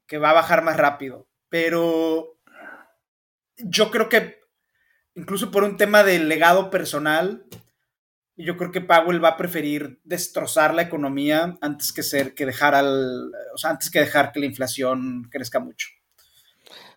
que 0.08 0.18
va 0.18 0.30
a 0.30 0.34
bajar 0.34 0.64
más 0.64 0.78
rápido, 0.78 1.28
pero 1.50 2.40
yo 3.58 3.92
creo 3.92 4.10
que 4.10 4.40
incluso 5.16 5.52
por 5.52 5.64
un 5.64 5.78
tema 5.78 6.04
de 6.04 6.20
legado 6.20 6.70
personal, 6.70 7.46
yo 8.36 8.58
creo 8.58 8.72
que 8.72 8.82
Powell 8.82 9.24
va 9.24 9.30
a 9.30 9.38
preferir 9.38 10.00
destrozar 10.04 10.74
la 10.74 10.82
economía 10.82 11.58
antes 11.62 11.94
que 11.94 12.04
ser 12.04 12.34
que 12.34 12.46
dejar 12.46 12.74
al, 12.76 13.32
o 13.54 13.58
sea, 13.58 13.72
antes 13.72 13.92
que 13.92 14.00
dejar 14.00 14.32
que 14.32 14.40
la 14.40 14.48
inflación 14.48 15.28
crezca 15.32 15.60
mucho. 15.60 15.88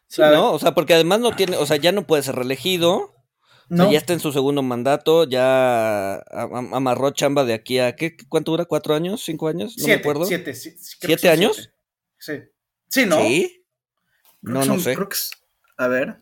Sí, 0.08 0.22
¿no? 0.22 0.52
O 0.52 0.58
sea, 0.58 0.74
porque 0.74 0.94
además 0.94 1.20
no 1.20 1.34
tiene, 1.34 1.56
o 1.56 1.66
sea, 1.66 1.76
ya 1.76 1.92
no 1.92 2.06
puede 2.06 2.22
ser 2.22 2.36
reelegido. 2.36 3.12
No. 3.68 3.90
ya 3.90 3.98
está 3.98 4.12
en 4.12 4.20
su 4.20 4.30
segundo 4.30 4.62
mandato, 4.62 5.24
ya 5.24 6.22
amarró 6.30 7.10
chamba 7.10 7.44
de 7.44 7.52
aquí 7.52 7.80
a 7.80 7.96
¿qué? 7.96 8.16
¿Cuánto 8.28 8.52
dura? 8.52 8.64
¿Cuatro 8.64 8.94
años? 8.94 9.24
¿Cinco 9.24 9.48
años? 9.48 9.74
No 9.76 9.84
siete, 9.84 9.96
me 9.96 10.00
acuerdo. 10.00 10.24
Siete, 10.24 10.54
¿Siete 10.54 11.28
años? 11.28 11.72
Sí. 12.16 12.34
Sí, 12.88 13.06
¿no? 13.06 13.20
Sí. 13.20 13.64
no, 14.40 14.64
no 14.64 14.78
sé. 14.78 14.94
Creo 14.94 15.08
que 15.08 15.16
a 15.78 15.88
ver. 15.88 16.20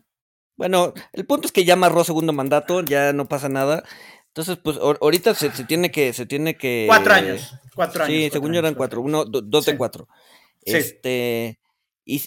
Bueno, 0.57 0.95
el 1.13 1.27
punto 1.27 1.47
es 1.47 1.53
que 1.53 1.67
ya 1.67 1.75
amarró 1.75 2.03
segundo 2.03 2.33
mandato, 2.33 2.81
ya 2.81 3.13
no 3.13 3.27
pasa 3.27 3.51
nada. 3.51 3.85
Entonces, 4.35 4.59
pues 4.61 4.79
ahorita 4.79 5.33
se, 5.33 5.49
tiene 5.51 5.93
que, 5.93 6.13
se 6.13 6.27
tiene 6.27 6.57
que. 6.57 6.87
Cuatro 6.89 7.15
años. 7.15 7.55
Cuatro 7.73 8.03
años. 8.03 8.17
Sí, 8.17 8.31
según 8.33 8.53
yo 8.53 8.59
eran 8.59 8.75
cuatro. 8.75 9.01
Uno, 9.01 9.25
dos 9.25 9.65
de 9.65 9.77
cuatro. 9.77 10.09
Este. 10.63 11.61
Y, 12.05 12.21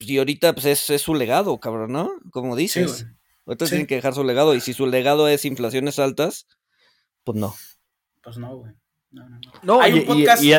y 0.00 0.18
ahorita, 0.18 0.54
pues 0.54 0.64
es, 0.64 0.88
es, 0.88 1.02
su 1.02 1.14
legado, 1.14 1.60
cabrón, 1.60 1.92
¿no? 1.92 2.12
Como 2.30 2.56
dices. 2.56 3.06
ahorita 3.44 3.66
tienen 3.66 3.86
que 3.86 3.96
dejar 3.96 4.14
su 4.14 4.24
legado. 4.24 4.54
Y 4.54 4.60
si 4.60 4.72
su 4.72 4.86
legado 4.86 5.28
es 5.28 5.44
inflaciones 5.44 5.98
altas, 5.98 6.46
pues 7.24 7.36
no. 7.36 7.54
Pues 8.22 8.38
no, 8.38 8.56
güey. 8.56 8.72
No, 9.10 9.28
no, 9.28 9.38
no. 9.62 9.80
Hay 9.82 9.92
un 9.92 10.06
podcast. 10.06 10.42
Y, 10.42 10.54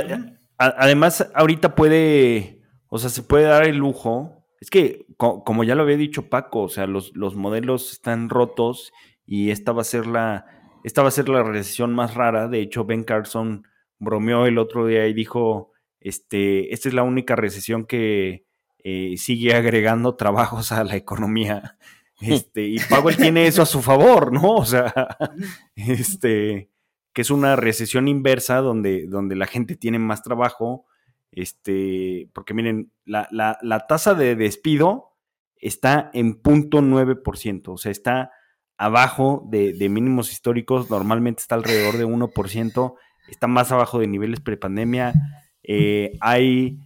además, 0.59 1.31
ahorita 1.33 1.73
puede. 1.73 2.61
O 2.89 2.99
sea, 2.99 3.09
se 3.09 3.23
puede 3.23 3.45
dar 3.45 3.65
el 3.65 3.77
lujo. 3.77 4.45
Es 4.59 4.69
que, 4.69 5.07
como 5.17 5.63
ya 5.63 5.73
lo 5.73 5.81
había 5.81 5.97
dicho 5.97 6.29
Paco, 6.29 6.61
o 6.61 6.69
sea, 6.69 6.85
los, 6.85 7.15
los 7.15 7.35
modelos 7.35 7.91
están 7.91 8.29
rotos 8.29 8.91
y 9.25 9.49
esta 9.49 9.71
va 9.71 9.81
a 9.81 9.85
ser 9.85 10.05
la 10.05 10.61
esta 10.84 11.01
va 11.01 11.09
a 11.09 11.11
ser 11.11 11.29
la 11.29 11.43
recesión 11.43 11.93
más 11.93 12.15
rara. 12.15 12.47
De 12.47 12.61
hecho, 12.61 12.86
Ben 12.86 13.03
Carson 13.03 13.67
bromeó 13.99 14.45
el 14.45 14.57
otro 14.57 14.88
día 14.88 15.07
y 15.07 15.13
dijo, 15.13 15.71
este, 15.99 16.73
esta 16.73 16.89
es 16.89 16.95
la 16.95 17.03
única 17.03 17.36
recesión 17.36 17.86
que 17.86 18.45
eh, 18.84 19.15
sigue 19.17 19.53
agregando 19.53 20.15
trabajos 20.15 20.71
a 20.71 20.84
la 20.84 20.95
economía. 20.95 21.77
Este, 22.23 22.61
y 22.61 22.77
Powell 22.77 23.17
tiene 23.17 23.47
eso 23.47 23.63
a 23.63 23.65
su 23.65 23.82
favor, 23.82 24.32
¿no? 24.32 24.57
O 24.57 24.63
sea, 24.63 24.93
este, 25.75 26.69
que 27.13 27.21
es 27.23 27.32
una 27.32 27.55
recesión 27.55 28.07
inversa 28.07 28.57
donde, 28.57 29.07
donde 29.07 29.36
la 29.36 29.47
gente 29.47 29.75
tiene 29.75 29.97
más 29.97 30.21
trabajo. 30.21 30.86
Este, 31.32 32.29
porque 32.34 32.53
miren, 32.53 32.91
la, 33.05 33.27
la, 33.32 33.57
la 33.63 33.88
tasa 33.88 34.13
de 34.13 34.36
despido 34.36 35.15
está 35.55 36.11
en 36.13 36.36
punto 36.36 36.79
.9%, 36.79 37.69
o 37.69 37.77
sea, 37.77 37.91
está 37.91 38.32
abajo 38.82 39.43
de, 39.47 39.89
mínimos 39.89 40.32
históricos, 40.32 40.89
normalmente 40.89 41.41
está 41.41 41.53
alrededor 41.53 41.97
de 41.97 42.07
1%, 42.07 42.95
está 43.29 43.45
más 43.45 43.71
abajo 43.71 43.99
de 43.99 44.07
niveles 44.07 44.39
prepandemia. 44.39 45.13
Eh, 45.61 46.17
hay 46.19 46.79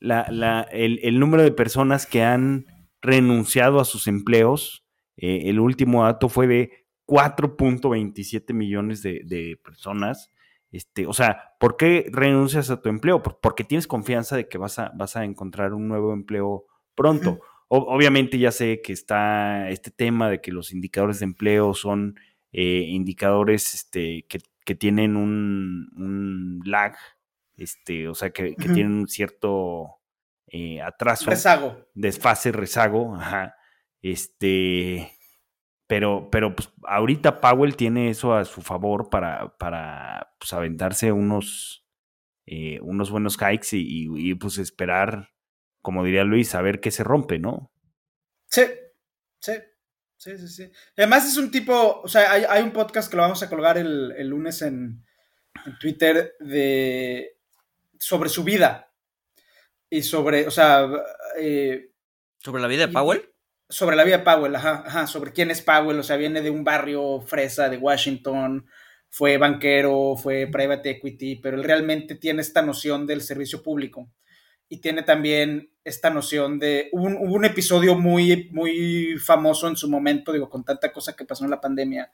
el, 0.00 1.20
número 1.20 1.42
de 1.42 1.52
personas 1.52 2.06
que 2.06 2.22
han 2.22 2.64
renunciado 3.02 3.80
a 3.80 3.84
sus 3.84 4.06
empleos, 4.06 4.86
eh, 5.18 5.50
el 5.50 5.60
último 5.60 6.04
dato 6.04 6.30
fue 6.30 6.46
de 6.46 6.86
4.27 7.06 8.54
millones 8.54 9.02
de, 9.02 9.60
personas. 9.62 10.32
Este, 10.70 11.06
o 11.06 11.12
sea, 11.12 11.52
¿por 11.60 11.76
qué 11.76 12.08
renuncias 12.10 12.70
a 12.70 12.80
tu 12.80 12.88
empleo? 12.88 13.22
Porque 13.22 13.62
tienes 13.62 13.86
confianza 13.86 14.36
de 14.36 14.48
que 14.48 14.56
vas 14.56 14.78
a, 14.78 14.90
vas 14.94 15.16
a 15.16 15.24
encontrar 15.24 15.74
un 15.74 15.86
nuevo 15.86 16.14
empleo 16.14 16.64
pronto 16.94 17.40
obviamente 17.80 18.38
ya 18.38 18.52
sé 18.52 18.82
que 18.82 18.92
está 18.92 19.70
este 19.70 19.90
tema 19.90 20.28
de 20.28 20.40
que 20.40 20.52
los 20.52 20.72
indicadores 20.72 21.20
de 21.20 21.24
empleo 21.24 21.72
son 21.74 22.16
eh, 22.52 22.84
indicadores 22.88 23.74
este, 23.74 24.26
que, 24.28 24.74
tienen 24.74 25.16
un, 25.16 26.60
lag, 26.64 26.94
este, 27.56 28.08
o 28.08 28.14
sea, 28.14 28.30
que, 28.30 28.54
tienen 28.54 28.92
un 28.92 29.08
cierto 29.08 30.00
eh, 30.48 30.82
atraso. 30.82 31.30
Rezago. 31.30 31.86
Desfase, 31.94 32.52
rezago, 32.52 33.16
ajá. 33.16 33.56
Este, 34.02 35.12
pero, 35.86 36.28
pero 36.30 36.54
pues 36.54 36.70
ahorita 36.84 37.40
Powell 37.40 37.76
tiene 37.76 38.10
eso 38.10 38.34
a 38.34 38.44
su 38.44 38.60
favor 38.60 39.08
para, 39.08 39.56
para 39.56 40.34
pues, 40.38 40.52
aventarse 40.52 41.12
unos, 41.12 41.86
eh, 42.44 42.80
unos 42.82 43.10
buenos 43.10 43.38
hikes 43.38 43.68
y, 43.72 44.34
pues 44.34 44.58
esperar 44.58 45.31
como 45.82 46.04
diría 46.04 46.24
Luis, 46.24 46.54
a 46.54 46.62
ver 46.62 46.80
qué 46.80 46.90
se 46.90 47.04
rompe, 47.04 47.38
¿no? 47.38 47.70
Sí, 48.48 48.62
sí, 49.40 49.52
sí, 50.16 50.38
sí, 50.38 50.48
sí. 50.48 50.72
Además 50.96 51.26
es 51.26 51.36
un 51.36 51.50
tipo, 51.50 52.00
o 52.02 52.08
sea, 52.08 52.32
hay, 52.32 52.62
un 52.62 52.72
podcast 52.72 53.10
que 53.10 53.16
lo 53.16 53.22
vamos 53.22 53.42
a 53.42 53.50
colgar 53.50 53.76
el, 53.76 54.28
lunes 54.28 54.62
en, 54.62 55.04
Twitter 55.78 56.34
de 56.40 57.36
sobre 57.98 58.28
su 58.28 58.42
vida 58.42 58.90
y 59.90 60.02
sobre, 60.02 60.46
o 60.46 60.50
sea, 60.50 60.88
eh, 61.38 61.90
¿Sobre 62.38 62.62
la 62.62 62.68
vida 62.68 62.86
de 62.86 62.92
Powell? 62.92 63.30
Sobre 63.68 63.94
la 63.94 64.02
vida 64.02 64.18
de 64.18 64.24
Powell, 64.24 64.56
ajá, 64.56 64.82
ajá, 64.84 65.06
sobre 65.06 65.32
quién 65.32 65.50
es 65.50 65.62
Powell, 65.62 65.98
o 65.98 66.02
sea, 66.02 66.16
viene 66.16 66.40
de 66.40 66.50
un 66.50 66.64
barrio 66.64 67.20
fresa 67.20 67.68
de 67.68 67.76
Washington, 67.76 68.66
fue 69.08 69.36
banquero, 69.36 70.16
fue 70.16 70.48
private 70.50 70.90
equity, 70.90 71.36
pero 71.36 71.56
él 71.56 71.64
realmente 71.64 72.16
tiene 72.16 72.40
esta 72.40 72.62
noción 72.62 73.06
del 73.06 73.20
servicio 73.20 73.62
público 73.62 74.10
y 74.72 74.78
tiene 74.78 75.02
también 75.02 75.70
esta 75.84 76.08
noción 76.08 76.58
de, 76.58 76.88
un, 76.92 77.14
hubo 77.16 77.34
un 77.34 77.44
episodio 77.44 77.94
muy, 77.94 78.48
muy 78.52 79.18
famoso 79.18 79.68
en 79.68 79.76
su 79.76 79.86
momento, 79.86 80.32
digo, 80.32 80.48
con 80.48 80.64
tanta 80.64 80.90
cosa 80.94 81.14
que 81.14 81.26
pasó 81.26 81.44
en 81.44 81.50
la 81.50 81.60
pandemia, 81.60 82.10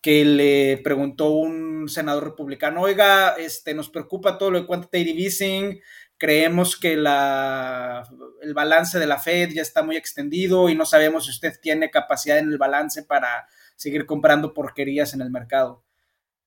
que 0.00 0.24
le 0.24 0.78
preguntó 0.78 1.30
un 1.30 1.88
senador 1.88 2.24
republicano, 2.24 2.80
oiga, 2.80 3.36
este, 3.38 3.74
nos 3.74 3.90
preocupa 3.90 4.38
todo 4.38 4.50
lo 4.50 4.60
de 4.60 4.66
quantitative 4.66 5.22
easing, 5.22 5.80
creemos 6.18 6.76
que 6.76 6.96
la, 6.96 8.02
el 8.42 8.54
balance 8.54 8.98
de 8.98 9.06
la 9.06 9.20
Fed 9.20 9.50
ya 9.52 9.62
está 9.62 9.84
muy 9.84 9.94
extendido 9.96 10.68
y 10.68 10.74
no 10.74 10.86
sabemos 10.86 11.26
si 11.26 11.30
usted 11.30 11.52
tiene 11.62 11.92
capacidad 11.92 12.38
en 12.38 12.48
el 12.48 12.58
balance 12.58 13.04
para 13.04 13.46
seguir 13.76 14.04
comprando 14.04 14.52
porquerías 14.52 15.14
en 15.14 15.20
el 15.20 15.30
mercado. 15.30 15.84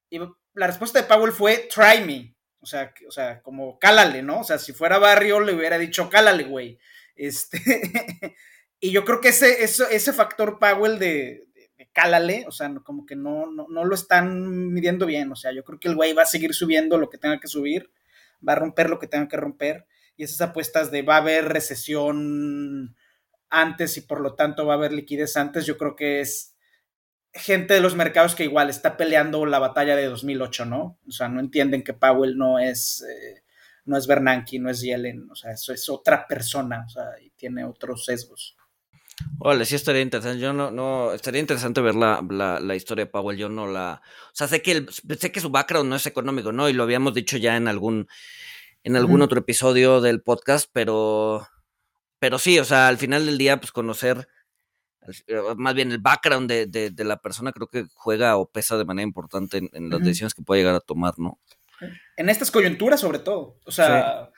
Y 0.09 0.19
la 0.55 0.67
respuesta 0.67 1.01
de 1.01 1.07
Powell 1.07 1.31
fue, 1.31 1.69
try 1.73 2.03
me. 2.05 2.36
O 2.67 2.69
sea, 2.69 2.93
o 3.07 3.11
sea, 3.11 3.41
como 3.41 3.79
cálale, 3.79 4.21
¿no? 4.21 4.41
O 4.41 4.43
sea, 4.43 4.57
si 4.57 4.73
fuera 4.73 4.97
barrio 4.97 5.39
le 5.39 5.53
hubiera 5.53 5.77
dicho, 5.77 6.09
cálale, 6.09 6.43
güey. 6.43 6.77
Este, 7.15 7.57
y 8.81 8.91
yo 8.91 9.05
creo 9.05 9.21
que 9.21 9.29
ese, 9.29 9.63
ese, 9.63 9.85
ese 9.89 10.11
factor 10.11 10.59
Powell 10.59 10.99
de, 10.99 11.47
cálale, 11.93 12.43
o 12.45 12.51
sea, 12.51 12.69
como 12.83 13.05
que 13.05 13.15
no, 13.15 13.45
no, 13.45 13.85
lo 13.85 13.95
están 13.95 14.73
midiendo 14.73 15.05
bien, 15.05 15.31
o 15.31 15.37
sea, 15.37 15.53
yo 15.53 15.63
creo 15.63 15.79
que 15.79 15.87
el 15.87 15.95
güey 15.95 16.11
va 16.11 16.23
a 16.23 16.25
seguir 16.25 16.53
subiendo 16.53 16.97
lo 16.97 17.09
que 17.09 17.17
tenga 17.17 17.39
que 17.39 17.47
subir, 17.47 17.89
va 18.45 18.51
a 18.51 18.57
romper 18.57 18.89
lo 18.89 18.99
que 18.99 19.07
tenga 19.07 19.29
que 19.29 19.37
romper, 19.37 19.87
y 20.17 20.25
esas 20.25 20.41
apuestas 20.41 20.91
de 20.91 21.03
va 21.03 21.15
a 21.15 21.19
haber 21.19 21.45
recesión 21.45 22.97
antes 23.49 23.95
y 23.95 24.01
por 24.01 24.19
lo 24.19 24.35
tanto 24.35 24.65
va 24.65 24.73
a 24.73 24.75
haber 24.75 24.91
liquidez 24.91 25.37
antes, 25.37 25.65
yo 25.65 25.77
creo 25.77 25.95
que 25.95 26.19
es 26.19 26.56
gente 27.37 27.73
de 27.73 27.81
los 27.81 27.95
mercados 27.95 28.35
que 28.35 28.43
igual 28.43 28.69
está 28.69 28.97
peleando 28.97 29.45
la 29.45 29.59
batalla 29.59 29.95
de 29.95 30.05
2008, 30.05 30.65
¿no? 30.65 30.99
O 31.07 31.11
sea, 31.11 31.29
no 31.29 31.39
entienden 31.39 31.83
que 31.83 31.93
Powell 31.93 32.37
no 32.37 32.59
es, 32.59 33.03
eh, 33.03 33.43
no 33.85 33.97
es 33.97 34.07
Bernanke, 34.07 34.59
no 34.59 34.69
es 34.69 34.81
Yellen, 34.81 35.29
o 35.31 35.35
sea, 35.35 35.51
eso 35.51 35.73
es 35.73 35.87
otra 35.89 36.27
persona, 36.27 36.83
o 36.85 36.89
sea, 36.89 37.05
y 37.21 37.29
tiene 37.31 37.63
otros 37.63 38.05
sesgos. 38.05 38.57
Hola, 39.39 39.65
sí 39.65 39.75
estaría 39.75 40.01
interesante. 40.01 40.39
Yo 40.39 40.53
no, 40.53 40.69
no, 40.71 41.13
estaría 41.13 41.41
interesante 41.41 41.81
ver 41.81 41.95
la, 41.95 42.21
la, 42.61 42.75
historia 42.75 43.05
de 43.05 43.11
Powell. 43.11 43.37
Yo 43.37 43.49
no 43.49 43.67
la, 43.67 44.01
o 44.03 44.35
sea, 44.35 44.47
sé 44.47 44.61
que 44.61 44.71
el, 44.71 44.89
sé 44.89 45.31
que 45.31 45.39
su 45.39 45.49
background 45.49 45.89
no 45.89 45.95
es 45.95 46.05
económico, 46.05 46.51
¿no? 46.51 46.69
Y 46.69 46.73
lo 46.73 46.83
habíamos 46.83 47.13
dicho 47.13 47.37
ya 47.37 47.55
en 47.55 47.67
algún, 47.67 48.07
en 48.83 48.95
algún 48.95 49.21
otro 49.21 49.39
episodio 49.39 50.01
del 50.01 50.21
podcast, 50.21 50.69
pero, 50.71 51.47
pero 52.19 52.37
sí, 52.39 52.59
o 52.59 52.65
sea, 52.65 52.87
al 52.87 52.97
final 52.97 53.25
del 53.25 53.37
día, 53.37 53.59
pues 53.59 53.71
conocer, 53.71 54.27
más 55.57 55.73
bien 55.73 55.91
el 55.91 55.99
background 55.99 56.49
de, 56.49 56.65
de, 56.67 57.03
la 57.03 57.17
persona 57.17 57.51
creo 57.51 57.67
que 57.67 57.85
juega 57.93 58.37
o 58.37 58.49
pesa 58.49 58.77
de 58.77 58.85
manera 58.85 59.03
importante 59.03 59.69
en, 59.71 59.89
las 59.89 60.01
decisiones 60.01 60.33
que 60.33 60.41
puede 60.41 60.61
llegar 60.61 60.75
a 60.75 60.79
tomar, 60.79 61.13
¿no? 61.17 61.39
En 62.15 62.29
estas 62.29 62.51
coyunturas, 62.51 62.99
sobre 62.99 63.19
todo. 63.19 63.59
O 63.65 63.71
sea. 63.71 64.31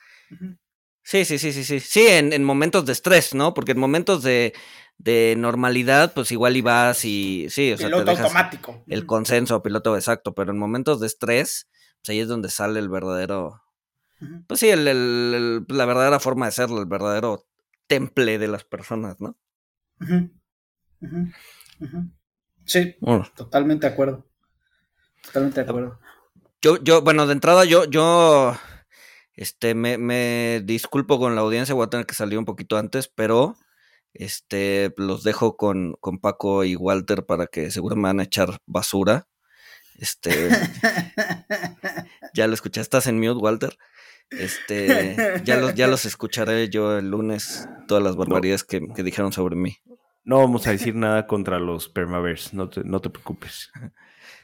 Sí, 1.02 1.24
sí, 1.24 1.38
sí, 1.38 1.52
sí, 1.52 1.64
sí. 1.64 1.80
Sí, 1.80 2.06
en, 2.06 2.32
en 2.32 2.44
momentos 2.44 2.84
de 2.86 2.92
estrés, 2.92 3.34
¿no? 3.34 3.54
Porque 3.54 3.72
en 3.72 3.80
momentos 3.80 4.22
de, 4.22 4.52
de 5.00 5.34
normalidad, 5.36 6.12
pues 6.12 6.30
igual 6.30 6.56
ibas 6.56 7.04
y 7.06 7.46
sí, 7.48 7.72
o 7.72 7.78
sea, 7.78 7.86
piloto 7.86 8.10
automático. 8.10 8.84
El 8.86 9.06
consenso, 9.06 9.62
piloto 9.62 9.96
exacto, 9.96 10.34
pero 10.34 10.52
en 10.52 10.58
momentos 10.58 11.00
de 11.00 11.06
estrés, 11.06 11.68
pues 12.00 12.10
ahí 12.10 12.20
es 12.20 12.28
donde 12.28 12.50
sale 12.50 12.78
el 12.80 12.90
verdadero, 12.90 13.62
pues 14.46 14.60
sí, 14.60 14.68
el, 14.68 14.86
el, 14.86 15.64
la 15.68 15.86
verdadera 15.86 16.20
forma 16.20 16.46
de 16.46 16.52
serlo, 16.52 16.80
el 16.80 16.86
verdadero 16.86 17.46
temple 17.86 18.38
de 18.38 18.48
las 18.48 18.64
personas, 18.64 19.20
¿no? 19.20 19.38
Sí, 22.66 22.96
totalmente 23.34 23.86
de 23.86 23.92
acuerdo. 23.92 24.26
Totalmente 25.22 25.62
de 25.62 25.68
acuerdo. 25.68 25.98
Yo, 26.62 26.82
yo, 26.82 27.02
bueno, 27.02 27.26
de 27.26 27.32
entrada 27.32 27.64
yo, 27.64 27.84
yo 27.84 28.54
este, 29.34 29.74
me, 29.74 29.98
me 29.98 30.60
disculpo 30.64 31.18
con 31.18 31.34
la 31.34 31.40
audiencia, 31.40 31.74
voy 31.74 31.86
a 31.86 31.90
tener 31.90 32.06
que 32.06 32.14
salir 32.14 32.38
un 32.38 32.44
poquito 32.44 32.76
antes, 32.76 33.08
pero 33.08 33.56
este, 34.12 34.92
los 34.96 35.22
dejo 35.22 35.56
con, 35.56 35.94
con 36.00 36.18
Paco 36.18 36.64
y 36.64 36.76
Walter 36.76 37.24
para 37.24 37.46
que 37.46 37.70
seguro 37.70 37.96
me 37.96 38.02
van 38.02 38.20
a 38.20 38.24
echar 38.24 38.58
basura. 38.66 39.26
Este, 39.98 40.30
ya 42.34 42.46
lo 42.46 42.54
escuché, 42.54 42.80
estás 42.80 43.06
en 43.06 43.18
mute, 43.18 43.40
Walter. 43.40 43.76
Este, 44.30 45.16
ya 45.44 45.56
los, 45.56 45.74
ya 45.74 45.88
los 45.88 46.04
escucharé 46.04 46.68
yo 46.68 46.98
el 46.98 47.10
lunes, 47.10 47.68
todas 47.88 48.02
las 48.02 48.16
barbaridades 48.16 48.64
que, 48.64 48.80
dijeron 49.02 49.32
sobre 49.32 49.56
mí. 49.56 49.78
No 50.30 50.38
vamos 50.38 50.64
a 50.68 50.70
decir 50.70 50.94
nada 50.94 51.26
contra 51.26 51.58
los 51.58 51.88
permavers, 51.88 52.54
no 52.54 52.68
te, 52.68 52.84
no 52.84 53.00
te 53.00 53.10
preocupes. 53.10 53.72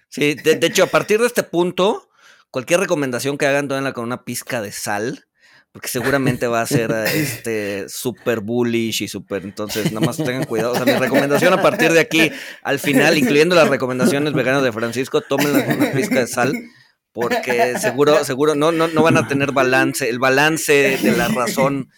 Sí, 0.08 0.34
de, 0.34 0.58
hecho, 0.66 0.82
a 0.82 0.88
partir 0.88 1.20
de 1.20 1.28
este 1.28 1.44
punto, 1.44 2.08
cualquier 2.50 2.80
recomendación 2.80 3.38
que 3.38 3.46
hagan, 3.46 3.68
tómenla 3.68 3.92
con 3.92 4.02
una 4.02 4.24
pizca 4.24 4.60
de 4.60 4.72
sal, 4.72 5.28
porque 5.70 5.86
seguramente 5.86 6.48
va 6.48 6.60
a 6.60 6.66
ser 6.66 6.90
este 7.14 7.88
super 7.88 8.40
bullish 8.40 9.04
y 9.04 9.06
super, 9.06 9.44
entonces 9.44 9.92
nada 9.92 10.04
más 10.04 10.16
tengan 10.16 10.42
cuidado. 10.42 10.72
O 10.72 10.74
sea, 10.74 10.86
mi 10.86 10.98
recomendación 10.98 11.52
a 11.52 11.62
partir 11.62 11.92
de 11.92 12.00
aquí 12.00 12.32
al 12.64 12.80
final, 12.80 13.16
incluyendo 13.16 13.54
las 13.54 13.68
recomendaciones 13.68 14.32
veganas 14.32 14.64
de 14.64 14.72
Francisco, 14.72 15.20
tómenla 15.20 15.66
con 15.66 15.76
una 15.76 15.92
pizca 15.92 16.18
de 16.18 16.26
sal, 16.26 16.52
porque 17.12 17.78
seguro, 17.78 18.24
seguro 18.24 18.56
no, 18.56 18.72
no, 18.72 18.88
no 18.88 19.04
van 19.04 19.18
a 19.18 19.28
tener 19.28 19.52
balance, 19.52 20.08
el 20.08 20.18
balance 20.18 20.98
de 21.00 21.16
la 21.16 21.28
razón 21.28 21.90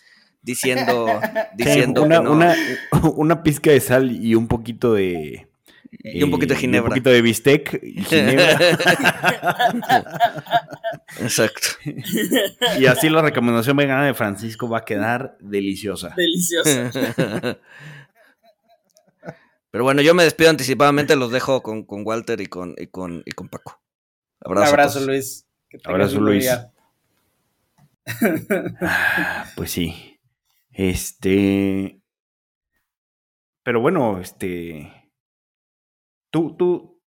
diciendo, 0.42 1.20
diciendo 1.54 2.02
una, 2.02 2.20
una, 2.20 2.54
una 3.16 3.42
pizca 3.42 3.70
de 3.70 3.80
sal 3.80 4.10
y 4.12 4.34
un 4.34 4.48
poquito 4.48 4.94
de 4.94 5.48
y 5.90 6.22
un 6.22 6.30
poquito 6.30 6.54
de 6.54 6.60
ginebra. 6.60 6.88
Un 6.88 6.90
poquito 6.90 7.10
de 7.10 7.22
bistec 7.22 7.80
y 7.82 8.02
ginebra. 8.02 8.58
Exacto. 11.20 11.68
Y 12.78 12.86
así 12.86 13.08
la 13.08 13.22
recomendación 13.22 13.76
vegana 13.76 14.06
de 14.06 14.14
Francisco 14.14 14.68
va 14.68 14.78
a 14.78 14.84
quedar 14.84 15.36
deliciosa. 15.40 16.14
Deliciosa. 16.16 16.90
Pero 19.70 19.84
bueno, 19.84 20.02
yo 20.02 20.14
me 20.14 20.24
despido 20.24 20.50
anticipadamente, 20.50 21.16
los 21.16 21.30
dejo 21.30 21.62
con, 21.62 21.86
Walter 21.88 22.40
y 22.40 22.46
con, 22.46 22.74
y 22.78 22.86
con, 22.88 23.22
y 23.24 23.32
con 23.32 23.48
Paco. 23.48 23.80
Abrazo, 24.40 24.66
Un 24.66 24.68
abrazo 24.68 25.00
Luis. 25.00 25.46
abrazo, 25.84 26.20
Luis. 26.20 26.48
Ah, 28.80 29.46
pues 29.56 29.70
sí. 29.70 30.07
Este. 30.78 32.00
Pero 33.64 33.80
bueno, 33.80 34.20
este. 34.20 35.10
¿Tú, 36.30 36.56
tú 36.56 37.02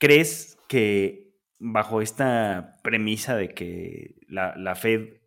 crees 0.00 0.58
que 0.68 1.32
bajo 1.60 2.02
esta 2.02 2.80
premisa 2.82 3.36
de 3.36 3.50
que 3.50 4.16
la, 4.26 4.56
la 4.56 4.74
Fed 4.74 5.20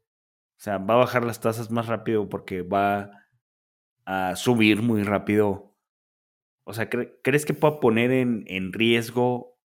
o 0.57 0.61
sea, 0.63 0.77
va 0.77 0.95
a 0.95 0.97
bajar 0.97 1.23
las 1.23 1.39
tasas 1.39 1.71
más 1.71 1.87
rápido 1.87 2.27
porque 2.27 2.63
va 2.63 3.11
a 4.05 4.35
subir 4.35 4.81
muy 4.81 5.03
rápido. 5.03 5.77
O 6.65 6.73
sea, 6.73 6.89
¿crees 6.89 7.45
que 7.45 7.53
pueda 7.53 7.79
poner 7.79 8.11
en, 8.11 8.43
en, 8.47 8.73
riesgo 8.73 9.57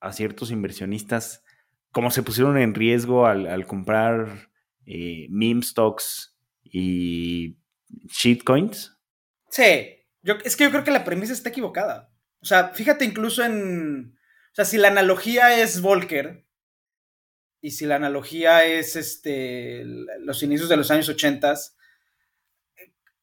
a 0.00 0.12
ciertos 0.12 0.50
inversionistas 0.50 1.42
como 1.90 2.10
se 2.10 2.22
pusieron 2.22 2.58
en 2.58 2.74
riesgo 2.74 3.26
al, 3.26 3.46
al 3.46 3.66
comprar 3.66 4.50
eh, 4.84 5.26
meme 5.30 5.62
stocks 5.62 6.35
y 6.72 7.58
shitcoins? 8.08 8.96
Sí, 9.50 9.96
yo, 10.22 10.34
es 10.44 10.56
que 10.56 10.64
yo 10.64 10.70
creo 10.70 10.84
que 10.84 10.90
la 10.90 11.04
premisa 11.04 11.32
está 11.32 11.50
equivocada. 11.50 12.12
O 12.40 12.46
sea, 12.46 12.68
fíjate 12.70 13.04
incluso 13.04 13.44
en. 13.44 14.16
O 14.52 14.54
sea, 14.54 14.64
si 14.64 14.78
la 14.78 14.88
analogía 14.88 15.60
es 15.60 15.80
Volcker 15.80 16.46
y 17.60 17.72
si 17.72 17.86
la 17.86 17.96
analogía 17.96 18.64
es 18.64 18.96
este, 18.96 19.82
los 20.20 20.42
inicios 20.42 20.68
de 20.68 20.76
los 20.76 20.90
años 20.90 21.08
80, 21.08 21.54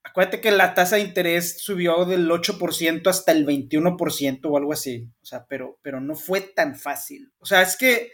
acuérdate 0.04 0.41
que 0.41 0.52
la 0.52 0.74
tasa 0.74 0.98
de 0.98 1.04
interés 1.04 1.64
subió 1.64 2.06
del 2.06 2.30
8% 2.30 3.08
hasta 3.08 3.32
el 3.32 3.46
21% 3.46 4.39
o 4.44 4.58
algo 4.58 4.74
así. 4.74 5.10
O 5.22 5.26
sea, 5.26 5.46
pero, 5.48 5.80
pero 5.82 6.02
no 6.02 6.16
fue 6.16 6.41
tan 6.41 6.76
fácil. 6.76 7.34
O 7.39 7.46
sea, 7.46 7.62
es 7.62 7.78
que 7.78 8.12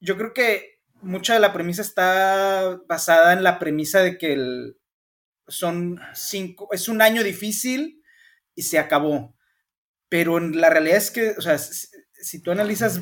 yo 0.00 0.16
creo 0.16 0.32
que 0.32 0.79
mucha 1.02 1.34
de 1.34 1.40
la 1.40 1.52
premisa 1.52 1.82
está 1.82 2.80
basada 2.88 3.32
en 3.32 3.42
la 3.42 3.58
premisa 3.58 4.00
de 4.00 4.18
que 4.18 4.32
el, 4.32 4.76
son 5.48 6.00
cinco, 6.14 6.68
es 6.72 6.88
un 6.88 7.02
año 7.02 7.22
difícil 7.22 8.02
y 8.54 8.62
se 8.62 8.78
acabó 8.78 9.34
pero 10.10 10.40
la 10.40 10.68
realidad 10.68 10.98
es 10.98 11.10
que, 11.10 11.30
o 11.30 11.40
sea, 11.40 11.56
si, 11.56 12.42
tú 12.42 12.50
analizas 12.50 13.00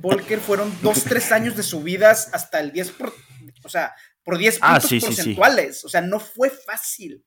Volker, 0.00 0.40
fueron 0.40 0.72
dos, 0.82 1.04
tres 1.08 1.30
años 1.30 1.54
de 1.54 1.62
subidas 1.62 2.30
hasta 2.32 2.58
el 2.58 2.72
10%, 2.72 2.96
por, 2.96 3.12
o 3.62 3.68
sea, 3.68 3.92
por 4.24 4.38
10 4.38 4.58
ah, 4.62 4.80
puntos 4.80 5.04
porcentuales, 5.04 5.84
o 5.84 5.88
sea, 5.88 6.00
no 6.00 6.18
fue 6.18 6.50
fácil. 6.50 7.24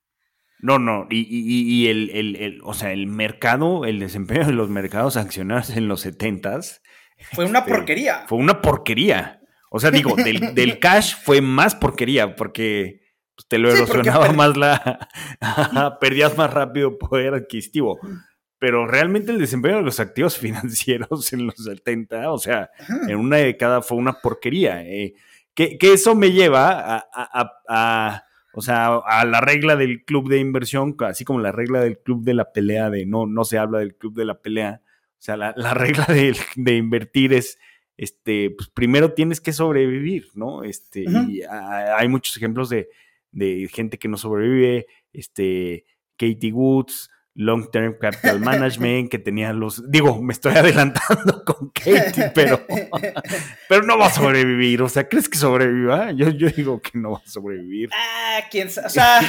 No, 0.62 0.78
no, 0.78 1.08
y, 1.10 1.20
y, 1.20 1.84
y 1.86 1.88
el, 1.88 2.10
el, 2.10 2.36
el, 2.36 2.60
o 2.64 2.74
sea, 2.74 2.92
el 2.92 3.08
mercado, 3.08 3.86
el 3.86 4.00
desempeño 4.00 4.48
de 4.48 4.52
los 4.52 4.68
mercados 4.68 5.16
accionarios 5.16 5.70
en 5.70 5.88
los 5.88 6.06
70s. 6.06 6.82
Fue 7.32 7.46
una 7.46 7.60
este, 7.60 7.72
porquería. 7.72 8.26
Fue 8.28 8.38
una 8.40 8.62
porquería. 8.62 9.39
O 9.70 9.80
sea, 9.80 9.92
digo, 9.92 10.16
del, 10.16 10.40
del 10.56 10.80
cash 10.80 11.16
fue 11.24 11.42
más 11.42 11.76
porquería, 11.76 12.36
porque 12.36 13.02
pues, 13.36 13.48
te 13.48 13.58
lo 13.58 13.72
erosionaba 13.72 14.34
más 14.34 14.58
la... 14.58 15.08
perdías 16.02 16.38
más 16.38 16.54
rápido 16.54 16.98
poder 16.98 17.34
adquisitivo. 17.36 18.00
Pero 18.60 18.86
realmente 18.86 19.32
el 19.32 19.40
desempeño 19.40 19.78
de 19.78 19.84
los 19.84 20.02
activos 20.02 20.38
financieros 20.40 21.32
en 21.32 21.46
los 21.46 21.56
70, 21.56 22.32
o 22.32 22.38
sea, 22.38 22.70
en 23.08 23.16
una 23.16 23.38
década 23.38 23.82
fue 23.82 23.98
una 23.98 24.20
porquería. 24.22 24.84
Eh. 24.84 25.14
Que, 25.54 25.78
eso 25.82 26.16
me 26.16 26.32
lleva 26.32 27.06
a, 27.14 28.24
o 28.54 28.62
sea, 28.62 28.96
a 28.96 29.26
la 29.26 29.40
regla 29.40 29.76
del 29.76 30.04
club 30.04 30.30
de 30.30 30.40
inversión, 30.40 30.96
así 31.00 31.24
como 31.24 31.40
la 31.40 31.54
regla 31.54 31.80
del 31.82 32.00
club 32.00 32.24
de 32.24 32.34
la 32.34 32.52
pelea, 32.52 32.90
de 32.90 33.06
no, 33.06 33.26
no 33.26 33.46
se 33.46 33.58
habla 33.58 33.80
del 33.80 33.96
club 33.96 34.16
de 34.16 34.26
la 34.26 34.42
pelea. 34.42 34.82
O 34.84 35.22
sea, 35.22 35.38
la, 35.38 35.74
regla 35.74 36.06
de, 36.06 36.36
de, 36.56 36.76
invertir 36.76 37.34
es 37.34 37.58
este, 38.00 38.52
pues 38.52 38.70
primero 38.70 39.12
tienes 39.12 39.41
que 39.41 39.52
sobrevivir, 39.52 40.30
¿no? 40.34 40.64
Este, 40.64 41.02
y 41.02 41.41
hay 41.43 42.08
muchos 42.08 42.38
ejemplos 42.38 42.70
de, 42.70 42.88
gente 43.74 44.00
que 44.00 44.08
no 44.08 44.16
sobrevive, 44.16 44.88
este, 45.12 45.84
Katie 46.16 46.54
Woods, 46.54 47.10
Long 47.36 47.70
Term 47.72 47.97
Capital 48.00 48.39
Management, 48.39 49.12
que 49.12 49.20
tenía 49.20 49.52
los, 49.52 49.91
digo, 49.91 50.22
me 50.22 50.32
estoy 50.32 50.54
adelantando 50.56 51.43
con 51.43 51.72
Katie, 51.72 52.32
pero, 52.34 52.66
pero 53.70 53.84
no 53.84 53.97
va 53.97 54.08
a 54.08 54.14
sobrevivir, 54.14 54.82
o 54.82 54.88
sea, 54.88 55.10
¿crees 55.10 55.28
que 55.28 55.38
sobreviva? 55.38 56.14
Yo, 56.14 56.30
yo 56.30 56.47
digo 56.52 56.82
que 56.82 56.97
no 56.97 57.12
va 57.12 57.22
a 57.26 57.30
sobrevivir. 57.30 57.89
Ah, 57.93 58.39
quién 58.50 58.70
sabe, 58.70 58.88
o 58.88 58.89
sea, 58.91 59.20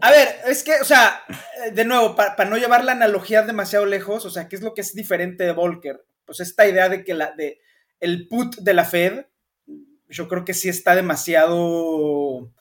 a 0.00 0.10
ver, 0.10 0.36
es 0.46 0.64
que, 0.64 0.80
o 0.80 0.84
sea, 0.84 1.22
de 1.70 1.84
nuevo, 1.84 2.16
para 2.16 2.48
no 2.48 2.56
llevar 2.56 2.82
la 2.82 2.92
analogía 2.92 3.42
demasiado 3.42 3.84
lejos, 3.84 4.24
o 4.24 4.30
sea, 4.30 4.48
¿qué 4.48 4.56
es 4.56 4.62
lo 4.62 4.72
que 4.72 4.80
es 4.80 4.94
diferente 4.94 5.44
de 5.44 5.52
Volcker? 5.52 6.02
Pues 6.24 6.40
esta 6.40 6.66
idea 6.66 6.88
de 6.88 7.04
que 7.04 7.12
la, 7.12 7.32
de, 7.32 7.60
el 8.00 8.28
put 8.28 8.56
de 8.56 8.74
la 8.74 8.84
Fed, 8.84 9.26
yo 10.08 10.28
creo 10.28 10.44
que 10.44 10.54
sí 10.54 10.68
está 10.68 10.94
demasiado 10.94 12.52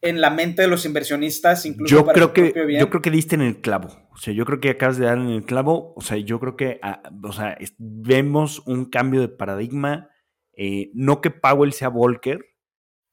en 0.00 0.20
la 0.20 0.30
mente 0.30 0.62
de 0.62 0.68
los 0.68 0.84
inversionistas, 0.84 1.64
incluso 1.64 1.94
yo 1.94 2.04
creo 2.06 2.32
que 2.32 2.52
Yo 2.78 2.90
creo 2.90 3.02
que 3.02 3.10
diste 3.10 3.36
en 3.36 3.42
el 3.42 3.60
clavo. 3.60 3.88
O 4.10 4.16
sea, 4.16 4.34
yo 4.34 4.44
creo 4.44 4.60
que 4.60 4.70
acabas 4.70 4.98
de 4.98 5.06
dar 5.06 5.18
en 5.18 5.28
el 5.28 5.44
clavo. 5.44 5.94
O 5.96 6.00
sea, 6.00 6.16
yo 6.16 6.40
creo 6.40 6.56
que 6.56 6.80
ah, 6.82 7.02
o 7.22 7.32
sea, 7.32 7.56
vemos 7.78 8.62
un 8.66 8.86
cambio 8.86 9.20
de 9.20 9.28
paradigma. 9.28 10.10
Eh, 10.54 10.90
no 10.94 11.20
que 11.20 11.30
Powell 11.30 11.72
sea 11.72 11.88
Volcker, 11.88 12.44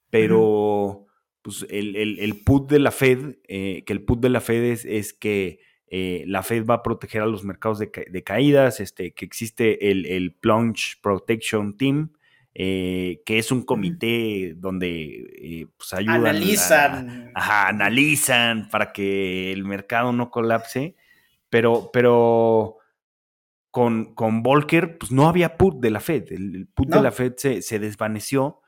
pero 0.10 1.05
pues 1.41 1.66
el, 1.70 2.41
put 2.43 2.70
de 2.70 2.80
la 2.80 2.91
Fed, 2.91 3.38
eh, 3.47 3.84
que 3.86 3.93
el 3.93 4.03
put 4.03 4.20
de 4.20 4.30
la 4.30 4.41
Fed 4.41 4.64
es 4.86 5.14
que 5.14 5.60
eh, 5.92 6.24
la 6.28 6.44
Fed 6.44 6.66
va 6.66 6.76
a 6.76 6.84
proteger 6.84 7.24
a 7.24 7.26
los 7.26 7.44
mercados 7.44 7.80
de, 7.80 8.24
caídas, 8.24 8.80
este, 8.80 9.14
que 9.14 9.26
existe 9.26 9.90
el, 9.90 10.36
Plunge 10.40 10.98
Protection 11.02 11.78
Team, 11.78 12.14
eh, 12.54 13.24
que 13.26 13.40
es 13.40 13.52
un 13.52 13.64
comité 13.64 14.54
donde 14.56 15.32
eh, 15.36 15.68
pues 15.78 15.94
ayudan. 15.94 16.28
Analizan. 16.28 17.32
analizan 17.34 18.70
para 18.70 18.92
que 18.92 19.52
el 19.52 19.64
mercado 19.66 20.14
no 20.14 20.30
colapse. 20.30 20.96
Pero, 21.50 21.90
pero 21.92 22.78
con, 23.72 24.14
con 24.14 24.44
Volcker, 24.44 25.00
pues 25.00 25.12
no 25.12 25.28
había 25.28 25.58
put 25.58 25.80
de 25.80 25.90
la 25.90 26.00
Fed. 26.00 26.32
El, 26.32 26.68
put 26.68 26.90
de 26.90 27.02
la 27.02 27.12
Fed 27.12 27.34
se, 27.38 27.80
desvaneció. 27.80 28.62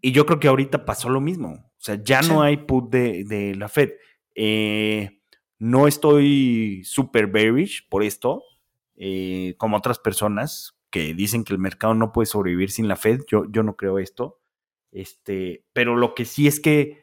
Y 0.00 0.12
yo 0.12 0.24
creo 0.24 0.40
que 0.40 0.48
ahorita 0.48 0.86
pasó 0.86 1.10
lo 1.10 1.20
mismo. 1.20 1.48
O 1.50 1.80
sea, 1.84 1.96
ya 2.02 2.22
no 2.22 2.40
hay 2.40 2.56
put 2.56 2.90
de, 2.90 3.24
de 3.24 3.54
la 3.54 3.68
Fed. 3.68 3.90
Eh, 4.34 5.20
no 5.64 5.88
estoy 5.88 6.82
super 6.84 7.26
bearish 7.26 7.88
por 7.88 8.02
esto, 8.02 8.42
eh, 8.96 9.54
como 9.56 9.78
otras 9.78 9.98
personas 9.98 10.78
que 10.90 11.14
dicen 11.14 11.42
que 11.42 11.54
el 11.54 11.58
mercado 11.58 11.94
no 11.94 12.12
puede 12.12 12.26
sobrevivir 12.26 12.70
sin 12.70 12.86
la 12.86 12.96
Fed. 12.96 13.22
Yo, 13.26 13.46
yo 13.50 13.62
no 13.62 13.74
creo 13.74 13.98
esto. 13.98 14.42
Este, 14.92 15.64
pero 15.72 15.96
lo 15.96 16.14
que 16.14 16.26
sí 16.26 16.46
es 16.46 16.60
que, 16.60 17.02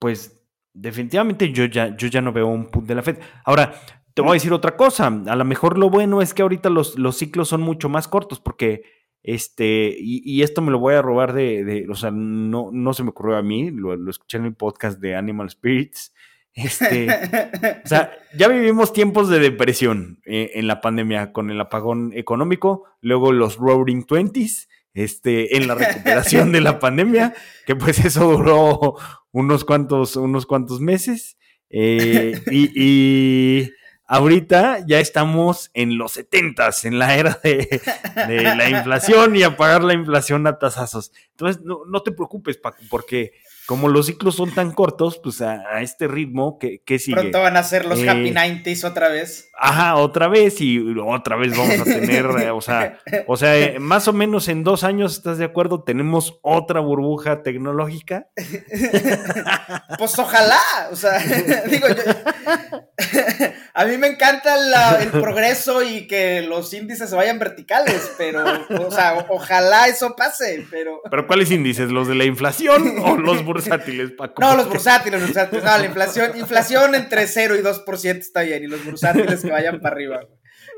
pues, 0.00 0.44
definitivamente 0.74 1.52
yo 1.52 1.66
ya, 1.66 1.96
yo 1.96 2.08
ya 2.08 2.20
no 2.20 2.32
veo 2.32 2.48
un 2.48 2.66
punto 2.66 2.88
de 2.88 2.96
la 2.96 3.02
Fed. 3.02 3.20
Ahora, 3.44 3.72
te 4.12 4.22
voy 4.22 4.32
a 4.32 4.34
decir 4.34 4.52
otra 4.52 4.76
cosa. 4.76 5.06
A 5.06 5.36
lo 5.36 5.44
mejor 5.44 5.78
lo 5.78 5.88
bueno 5.88 6.20
es 6.20 6.34
que 6.34 6.42
ahorita 6.42 6.70
los, 6.70 6.98
los 6.98 7.16
ciclos 7.16 7.48
son 7.48 7.60
mucho 7.60 7.88
más 7.88 8.08
cortos 8.08 8.40
porque, 8.40 8.82
este, 9.22 9.94
y, 9.96 10.42
esto 10.42 10.62
me 10.62 10.72
lo 10.72 10.80
voy 10.80 10.94
a 10.94 11.02
robar 11.02 11.32
de, 11.32 11.86
o 11.88 11.94
sea, 11.94 12.10
no, 12.10 12.70
no 12.72 12.92
se 12.92 13.04
me 13.04 13.10
ocurrió 13.10 13.36
a 13.36 13.42
mí, 13.42 13.70
lo, 13.70 13.94
lo 13.94 14.10
escuché 14.10 14.38
en 14.38 14.46
el 14.46 14.56
podcast 14.56 14.98
de 14.98 15.14
Animal 15.14 15.48
Spirits. 15.48 16.12
Este, 16.58 17.08
o 17.84 17.88
sea, 17.88 18.12
ya 18.34 18.48
vivimos 18.48 18.92
tiempos 18.92 19.28
de 19.28 19.38
depresión 19.38 20.20
eh, 20.26 20.52
en 20.54 20.66
la 20.66 20.80
pandemia 20.80 21.32
con 21.32 21.50
el 21.50 21.60
apagón 21.60 22.12
económico, 22.14 22.84
luego 23.00 23.32
los 23.32 23.56
Roaring 23.56 24.04
Twenties, 24.04 24.68
este, 24.94 25.56
en 25.56 25.68
la 25.68 25.76
recuperación 25.76 26.50
de 26.50 26.60
la 26.60 26.78
pandemia, 26.80 27.34
que 27.66 27.76
pues 27.76 28.04
eso 28.04 28.32
duró 28.32 28.96
unos 29.30 29.64
cuantos, 29.64 30.16
unos 30.16 30.46
cuantos 30.46 30.80
meses. 30.80 31.36
Eh, 31.70 32.40
y, 32.50 33.70
ahorita 34.10 34.86
ya 34.86 35.00
estamos 35.00 35.70
en 35.74 35.98
los 35.98 36.12
setentas, 36.12 36.86
en 36.86 36.98
la 36.98 37.14
era 37.14 37.38
de, 37.44 37.68
la 38.16 38.70
inflación 38.70 39.36
y 39.36 39.42
apagar 39.42 39.84
la 39.84 39.92
inflación 39.92 40.46
a 40.46 40.58
tasazos. 40.58 41.12
Entonces, 41.32 41.62
no, 41.62 41.82
no 41.86 42.02
te 42.02 42.10
preocupes, 42.10 42.56
Paco, 42.56 42.78
porque 42.88 43.32
como 43.68 43.88
los 43.88 44.06
ciclos 44.06 44.34
son 44.34 44.50
tan 44.54 44.70
cortos, 44.70 45.20
pues 45.22 45.42
a, 45.42 45.82
este 45.82 46.08
ritmo, 46.08 46.58
que, 46.58 46.80
que 46.86 46.98
sigue? 46.98 47.20
Pronto 47.20 47.42
van 47.42 47.58
a 47.58 47.62
ser 47.62 47.84
los 47.84 47.98
Happy 47.98 48.32
90s 48.32 48.82
eh, 48.82 48.86
otra 48.86 49.10
vez. 49.10 49.50
Ajá, 49.60 49.96
otra 49.96 50.26
vez 50.26 50.58
y 50.62 50.78
otra 50.98 51.36
vez 51.36 51.54
vamos 51.54 51.78
a 51.78 51.84
tener, 51.84 52.24
eh, 52.40 52.50
o 52.50 52.62
sea, 52.62 52.98
o 53.26 53.36
sea, 53.36 53.58
eh, 53.58 53.78
más 53.78 54.08
o 54.08 54.14
menos 54.14 54.48
en 54.48 54.64
dos 54.64 54.84
años, 54.84 55.12
¿estás 55.12 55.36
de 55.36 55.44
acuerdo? 55.44 55.82
Tenemos 55.82 56.38
otra 56.40 56.80
burbuja 56.80 57.42
tecnológica. 57.42 58.28
pues 59.98 60.18
ojalá, 60.18 60.62
o 60.90 60.96
sea, 60.96 61.18
digo, 61.70 61.88
a 63.74 63.84
mí 63.84 63.98
me 63.98 64.06
encanta 64.06 64.98
el 64.98 65.10
progreso 65.10 65.82
y 65.82 66.06
que 66.06 66.40
los 66.40 66.72
índices 66.72 67.10
se 67.10 67.16
vayan 67.16 67.38
verticales, 67.38 68.12
pero, 68.16 68.44
o 68.86 68.90
sea, 68.90 69.26
ojalá 69.28 69.88
eso 69.88 70.16
pase, 70.16 70.64
pero... 70.70 71.02
¿Pero 71.10 71.26
cuáles 71.26 71.50
índices? 71.50 71.90
¿Los 71.90 72.08
de 72.08 72.14
la 72.14 72.24
inflación 72.24 72.94
o 73.04 73.16
los? 73.18 73.42
Bursátiles, 73.64 74.12
Paco. 74.12 74.40
No, 74.40 74.56
los 74.56 74.68
bursátiles, 74.68 75.20
los 75.20 75.30
bursátiles. 75.30 75.64
No, 75.64 75.78
la 75.78 75.84
inflación, 75.84 76.36
inflación 76.36 76.94
entre 76.94 77.26
0 77.26 77.56
y 77.56 77.62
2% 77.62 78.18
está 78.18 78.42
bien, 78.42 78.64
y 78.64 78.66
los 78.66 78.84
bursátiles 78.84 79.42
que 79.42 79.50
vayan 79.50 79.80
para 79.80 79.94
arriba. 79.94 80.20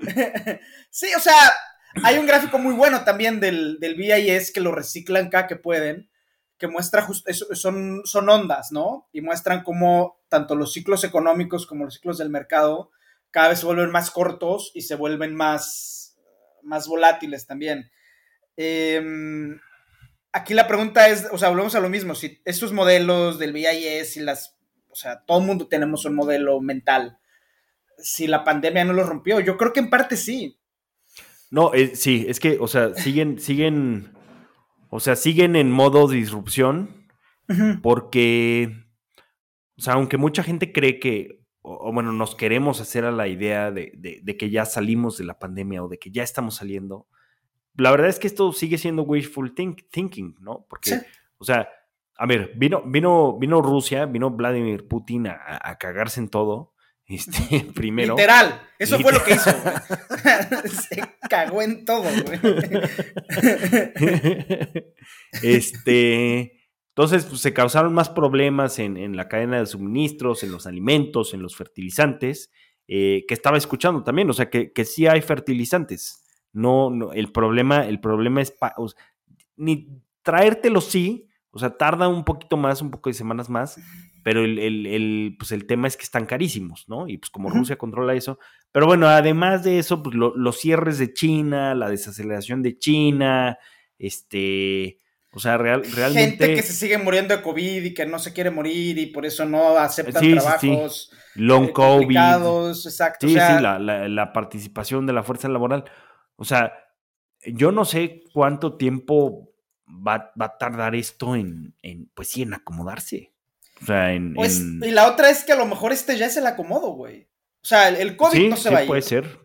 Sí, 0.92 1.06
o 1.16 1.20
sea, 1.20 1.36
hay 2.02 2.18
un 2.18 2.26
gráfico 2.26 2.58
muy 2.58 2.74
bueno 2.74 3.04
también 3.04 3.38
del, 3.38 3.78
del 3.78 3.94
BIS 3.94 4.50
que 4.50 4.60
lo 4.60 4.72
reciclan 4.72 5.28
cada 5.28 5.46
que 5.46 5.54
pueden, 5.54 6.10
que 6.58 6.66
muestra, 6.66 7.06
son, 7.52 8.02
son 8.04 8.28
ondas, 8.28 8.72
¿no? 8.72 9.08
Y 9.12 9.20
muestran 9.20 9.62
cómo 9.62 10.20
tanto 10.28 10.56
los 10.56 10.72
ciclos 10.72 11.04
económicos 11.04 11.66
como 11.66 11.84
los 11.84 11.94
ciclos 11.94 12.18
del 12.18 12.30
mercado 12.30 12.90
cada 13.30 13.50
vez 13.50 13.60
se 13.60 13.66
vuelven 13.66 13.90
más 13.90 14.10
cortos 14.10 14.72
y 14.74 14.82
se 14.82 14.96
vuelven 14.96 15.34
más, 15.34 16.18
más 16.62 16.88
volátiles 16.88 17.46
también. 17.46 17.90
Eh, 18.56 19.00
aquí 20.32 20.54
la 20.54 20.68
pregunta 20.68 21.08
es, 21.08 21.28
o 21.32 21.38
sea, 21.38 21.48
volvemos 21.48 21.74
a 21.74 21.80
lo 21.80 21.88
mismo, 21.88 22.14
si 22.14 22.40
estos 22.44 22.72
modelos 22.72 23.38
del 23.38 23.52
VIS 23.52 24.16
y 24.16 24.20
las, 24.20 24.56
o 24.88 24.94
sea, 24.94 25.24
todo 25.24 25.40
el 25.40 25.46
mundo 25.46 25.68
tenemos 25.68 26.04
un 26.04 26.14
modelo 26.14 26.60
mental, 26.60 27.18
si 27.98 28.26
la 28.26 28.44
pandemia 28.44 28.84
no 28.84 28.92
lo 28.92 29.04
rompió, 29.04 29.40
yo 29.40 29.56
creo 29.56 29.72
que 29.72 29.80
en 29.80 29.90
parte 29.90 30.16
sí. 30.16 30.58
No, 31.50 31.74
eh, 31.74 31.96
sí, 31.96 32.26
es 32.28 32.40
que, 32.40 32.58
o 32.60 32.68
sea, 32.68 32.94
siguen, 32.94 33.38
siguen, 33.40 34.12
o 34.88 35.00
sea, 35.00 35.16
siguen 35.16 35.56
en 35.56 35.70
modo 35.70 36.08
disrupción 36.08 36.98
porque, 37.82 38.86
o 39.76 39.82
sea, 39.82 39.94
aunque 39.94 40.16
mucha 40.16 40.44
gente 40.44 40.72
cree 40.72 41.00
que, 41.00 41.40
o, 41.62 41.92
bueno, 41.92 42.12
nos 42.12 42.36
queremos 42.36 42.80
hacer 42.80 43.04
a 43.04 43.10
la 43.10 43.26
idea 43.26 43.72
de, 43.72 43.92
de 44.22 44.36
que 44.36 44.50
ya 44.50 44.64
salimos 44.64 45.18
de 45.18 45.24
la 45.24 45.40
pandemia 45.40 45.82
o 45.82 45.88
de 45.88 45.98
que 45.98 46.12
ya 46.12 46.22
estamos 46.22 46.54
saliendo, 46.54 47.08
la 47.80 47.90
verdad 47.90 48.08
es 48.08 48.18
que 48.18 48.26
esto 48.26 48.52
sigue 48.52 48.78
siendo 48.78 49.02
wishful 49.02 49.54
thinking, 49.54 50.36
¿no? 50.40 50.66
Porque, 50.68 51.00
o 51.38 51.44
sea, 51.44 51.68
a 52.16 52.26
ver, 52.26 52.52
vino, 52.54 52.82
vino, 52.84 53.38
vino 53.38 53.62
Rusia, 53.62 54.04
vino 54.04 54.30
Vladimir 54.30 54.86
Putin 54.86 55.26
a, 55.28 55.76
cagarse 55.78 56.20
en 56.20 56.28
todo. 56.28 56.74
Este, 57.10 57.66
primero. 57.74 58.14
Literal, 58.14 58.62
eso 58.78 58.96
fue 59.00 59.10
lo 59.10 59.24
que 59.24 59.32
hizo. 59.32 59.50
Se 60.68 61.02
cagó 61.28 61.60
en 61.60 61.84
todo, 61.84 62.02
güey. 62.02 62.38
Este. 65.42 66.52
Entonces, 66.90 67.24
pues, 67.24 67.40
se 67.40 67.52
causaron 67.52 67.92
más 67.94 68.10
problemas 68.10 68.78
en, 68.78 69.16
la 69.16 69.26
cadena 69.26 69.58
de 69.58 69.66
suministros, 69.66 70.44
en 70.44 70.52
los 70.52 70.68
alimentos, 70.68 71.34
en 71.34 71.42
los 71.42 71.56
fertilizantes, 71.56 72.52
eh, 72.86 73.24
que 73.26 73.34
estaba 73.34 73.58
escuchando 73.58 74.04
también, 74.04 74.30
o 74.30 74.32
sea, 74.32 74.48
que, 74.48 74.72
que 74.72 74.84
sí 74.84 75.08
hay 75.08 75.20
fertilizantes. 75.20 76.19
No, 76.52 76.90
no 76.90 77.12
el 77.12 77.30
problema, 77.32 77.86
el 77.86 78.00
problema 78.00 78.42
es 78.42 78.54
ni 79.56 79.88
traértelo 80.22 80.80
sí, 80.80 81.28
o 81.50 81.58
sea, 81.58 81.76
tarda 81.76 82.08
un 82.08 82.24
poquito 82.24 82.56
más, 82.56 82.82
un 82.82 82.90
poco 82.90 83.10
de 83.10 83.14
semanas 83.14 83.50
más, 83.50 83.78
pero 84.22 84.44
el, 84.44 84.58
el, 84.58 85.36
pues 85.38 85.52
el 85.52 85.66
tema 85.66 85.88
es 85.88 85.96
que 85.96 86.04
están 86.04 86.26
carísimos, 86.26 86.84
¿no? 86.88 87.08
Y 87.08 87.18
pues 87.18 87.30
como 87.30 87.50
Rusia 87.50 87.76
controla 87.76 88.14
eso. 88.14 88.38
Pero 88.72 88.86
bueno, 88.86 89.08
además 89.08 89.64
de 89.64 89.78
eso, 89.78 90.02
pues 90.02 90.14
los 90.14 90.58
cierres 90.58 90.98
de 90.98 91.12
China, 91.12 91.74
la 91.74 91.88
desaceleración 91.88 92.62
de 92.62 92.78
China, 92.78 93.58
este, 93.98 94.98
O 95.32 95.40
sea, 95.40 95.58
real, 95.58 95.82
realmente. 95.94 96.44
Gente 96.46 96.54
que 96.54 96.62
se 96.62 96.72
sigue 96.72 96.98
muriendo 96.98 97.36
de 97.36 97.42
COVID 97.42 97.84
y 97.84 97.94
que 97.94 98.06
no 98.06 98.18
se 98.18 98.32
quiere 98.32 98.50
morir 98.50 98.98
y 98.98 99.06
por 99.06 99.26
eso 99.26 99.44
no 99.44 99.76
aceptan 99.78 100.22
trabajos. 100.22 101.12
Long 101.34 101.68
eh, 101.68 101.72
COVID. 101.72 102.16
Exacto. 102.70 103.26
Sí, 103.26 103.34
sí, 103.34 103.38
la, 103.38 103.78
la, 103.78 104.32
participación 104.32 105.06
de 105.06 105.12
la 105.12 105.22
fuerza 105.22 105.48
laboral. 105.48 105.84
O 106.40 106.44
sea, 106.44 106.72
yo 107.44 107.70
no 107.70 107.84
sé 107.84 108.24
cuánto 108.32 108.78
tiempo 108.78 109.52
va, 109.86 110.32
va 110.40 110.46
a 110.46 110.56
tardar 110.56 110.94
esto 110.94 111.36
en, 111.36 111.74
en, 111.82 112.10
pues 112.14 112.30
sí, 112.30 112.40
en 112.40 112.54
acomodarse. 112.54 113.34
O 113.82 113.84
sea, 113.84 114.14
en, 114.14 114.32
pues, 114.32 114.58
Y 114.58 114.90
la 114.90 115.06
otra 115.06 115.28
es 115.28 115.44
que 115.44 115.52
a 115.52 115.56
lo 115.56 115.66
mejor 115.66 115.92
este 115.92 116.16
ya 116.16 116.24
es 116.24 116.38
el 116.38 116.46
acomodo, 116.46 116.92
güey. 116.92 117.28
O 117.62 117.66
sea, 117.66 117.90
el, 117.90 118.16
COVID 118.16 118.48
no 118.48 118.56
se 118.56 118.70
va 118.70 118.78
a 118.78 118.82
ir. 118.84 118.88
puede 118.88 119.02
ser. 119.02 119.38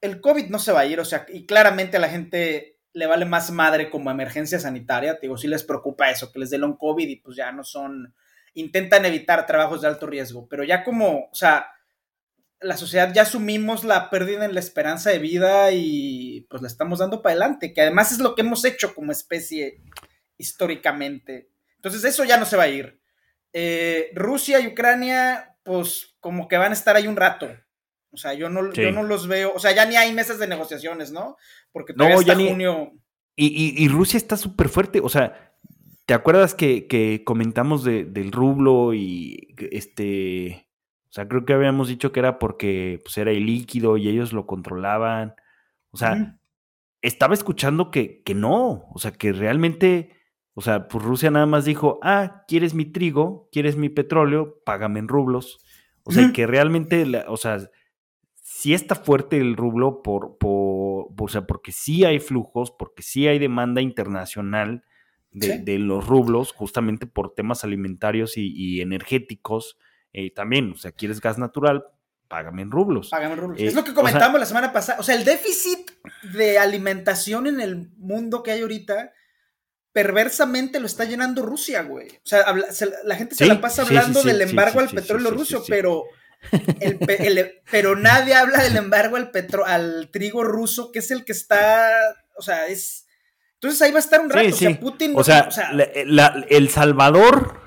El 0.00 0.20
COVID 0.20 0.46
no 0.46 0.60
se 0.60 0.70
va 0.70 0.80
a 0.80 0.86
ir, 0.86 1.00
o 1.00 1.04
sea, 1.04 1.26
y 1.28 1.44
claramente 1.44 1.96
a 1.96 2.00
la 2.00 2.08
gente 2.08 2.78
le 2.92 3.06
vale 3.06 3.24
más 3.24 3.50
madre 3.50 3.90
como 3.90 4.08
emergencia 4.08 4.60
sanitaria. 4.60 5.14
Te 5.14 5.22
digo, 5.22 5.36
sí 5.36 5.48
les 5.48 5.64
preocupa 5.64 6.08
eso, 6.08 6.30
que 6.30 6.38
les 6.38 6.50
dé 6.50 6.62
un 6.62 6.76
COVID 6.76 7.08
y 7.08 7.16
pues 7.16 7.36
ya 7.36 7.50
no 7.50 7.64
son. 7.64 8.14
Intentan 8.54 9.04
evitar 9.06 9.44
trabajos 9.44 9.82
de 9.82 9.88
alto 9.88 10.06
riesgo, 10.06 10.46
pero 10.48 10.62
ya 10.62 10.84
como, 10.84 11.24
o 11.32 11.34
sea, 11.34 11.66
la 12.60 12.76
sociedad 12.76 13.12
ya 13.12 13.22
asumimos 13.22 13.84
la 13.84 14.10
pérdida 14.10 14.44
en 14.44 14.54
la 14.54 14.60
esperanza 14.60 15.10
de 15.10 15.18
vida 15.18 15.72
y 15.72 16.46
pues 16.48 16.62
le 16.62 16.68
estamos 16.68 17.00
dando 17.00 17.22
para 17.22 17.32
adelante, 17.32 17.72
que 17.72 17.82
además 17.82 18.12
es 18.12 18.18
lo 18.18 18.34
que 18.34 18.42
hemos 18.42 18.64
hecho 18.64 18.94
como 18.94 19.12
especie 19.12 19.82
históricamente. 20.38 21.50
Entonces 21.76 22.04
eso 22.04 22.24
ya 22.24 22.38
no 22.38 22.46
se 22.46 22.56
va 22.56 22.64
a 22.64 22.68
ir. 22.68 23.00
Eh, 23.52 24.10
Rusia 24.14 24.60
y 24.60 24.66
Ucrania, 24.66 25.56
pues 25.62 26.16
como 26.20 26.48
que 26.48 26.56
van 26.56 26.72
a 26.72 26.74
estar 26.74 26.96
ahí 26.96 27.06
un 27.06 27.16
rato. 27.16 27.48
O 28.10 28.16
sea, 28.16 28.32
yo 28.32 28.48
no, 28.48 28.62
no 28.62 29.02
los 29.02 29.28
veo, 29.28 29.52
o 29.54 29.58
sea, 29.58 29.72
ya 29.72 29.84
ni 29.84 29.96
hay 29.96 30.12
mesas 30.12 30.38
de 30.38 30.46
negociaciones, 30.46 31.12
¿no? 31.12 31.36
Porque 31.70 31.92
todavía 31.92 32.16
no, 32.16 32.22
ya 32.22 32.34
junio. 32.34 32.92
Y, 33.36 33.86
Rusia 33.88 34.16
está 34.16 34.38
súper 34.38 34.70
fuerte, 34.70 35.00
o 35.00 35.10
sea, 35.10 35.54
¿te 36.06 36.14
acuerdas 36.14 36.54
que, 36.54 37.22
comentamos 37.26 37.84
del 37.84 38.32
rublo 38.32 38.94
y 38.94 39.54
este... 39.70 40.65
O 41.16 41.20
sea, 41.22 41.28
creo 41.28 41.44
que 41.44 41.54
habíamos 41.54 41.88
dicho 41.88 42.12
que 42.12 42.20
era 42.20 42.38
porque 42.38 43.00
pues, 43.02 43.16
era 43.18 43.32
ilíquido 43.32 43.96
y 43.96 44.08
ellos 44.08 44.32
lo 44.32 44.46
controlaban. 44.46 45.34
O 45.90 45.96
sea, 45.96 46.38
estaba 47.00 47.32
escuchando 47.34 47.90
que, 47.90 48.22
que 48.22 48.34
no, 48.34 48.84
o 48.92 48.98
sea, 48.98 49.12
que 49.12 49.32
realmente 49.32 50.16
o 50.58 50.62
sea, 50.62 50.88
pues 50.88 51.04
Rusia 51.04 51.30
nada 51.30 51.44
más 51.44 51.66
dijo, 51.66 51.98
ah, 52.02 52.44
¿quieres 52.48 52.72
mi 52.72 52.86
trigo? 52.86 53.50
¿Quieres 53.52 53.76
mi 53.76 53.90
petróleo? 53.90 54.62
Págame 54.64 55.00
en 55.00 55.06
rublos. 55.06 55.60
O 56.02 56.12
sea, 56.12 56.32
que 56.32 56.46
realmente, 56.46 57.04
o 57.28 57.36
sea, 57.36 57.58
sí 58.36 58.72
está 58.72 58.94
fuerte 58.94 59.36
el 59.36 59.54
rublo 59.54 60.00
por, 60.02 60.38
por, 60.38 61.08
o 61.18 61.28
sea, 61.28 61.46
porque 61.46 61.72
sí 61.72 62.06
hay 62.06 62.20
flujos, 62.20 62.70
porque 62.70 63.02
sí 63.02 63.28
hay 63.28 63.38
demanda 63.38 63.82
internacional 63.82 64.82
de, 65.30 65.78
los 65.78 66.06
rublos, 66.06 66.52
justamente 66.52 67.06
por 67.06 67.34
temas 67.34 67.62
alimentarios 67.62 68.38
y, 68.38 68.80
energéticos. 68.80 69.76
Eh, 70.18 70.30
también, 70.30 70.72
o 70.72 70.78
sea, 70.78 70.92
¿quieres 70.92 71.20
gas 71.20 71.36
natural? 71.36 71.84
Págame 72.26 72.62
en 72.62 72.70
rublos. 72.70 73.10
Págame 73.10 73.34
en 73.34 73.38
rublos. 73.38 73.60
es 73.60 73.74
lo 73.74 73.84
que 73.84 73.92
comentábamos 73.92 74.40
la 74.40 74.46
semana 74.46 74.72
pasada. 74.72 74.98
O 74.98 75.02
sea, 75.02 75.14
el 75.14 75.26
déficit 75.26 75.90
de 76.32 76.58
alimentación 76.58 77.46
en 77.46 77.60
el 77.60 77.90
mundo 77.98 78.42
que 78.42 78.52
hay 78.52 78.62
ahorita 78.62 79.12
perversamente 79.92 80.80
lo 80.80 80.86
está 80.86 81.04
llenando 81.04 81.42
Rusia, 81.42 81.82
güey. 81.82 82.08
O 82.08 82.26
sea, 82.26 82.46
la 83.04 83.16
gente 83.16 83.34
se 83.34 83.44
la 83.44 83.60
pasa 83.60 83.82
hablando 83.82 84.22
del 84.22 84.40
embargo 84.40 84.80
al 84.80 84.88
petróleo 84.88 85.32
ruso, 85.32 85.62
pero, 85.68 86.04
pero 87.70 87.94
nadie 87.94 88.34
habla 88.34 88.62
del 88.62 88.76
embargo 88.76 89.16
al, 89.16 89.30
petro, 89.30 89.66
al 89.66 90.08
trigo 90.10 90.44
ruso, 90.44 90.92
que 90.92 91.00
es 91.00 91.10
el 91.10 91.26
que 91.26 91.32
está, 91.32 91.90
o 92.38 92.42
sea, 92.42 92.68
es... 92.68 93.06
Entonces 93.54 93.82
ahí 93.82 93.90
va 93.90 93.98
a 93.98 94.00
estar 94.00 94.20
un 94.20 94.30
rato, 94.30 94.48
o 94.48 94.52
sea, 94.52 94.80
Putin... 94.80 95.12
O 95.14 95.24
sea, 95.24 95.50
el 96.48 96.70
Salvador, 96.70 97.60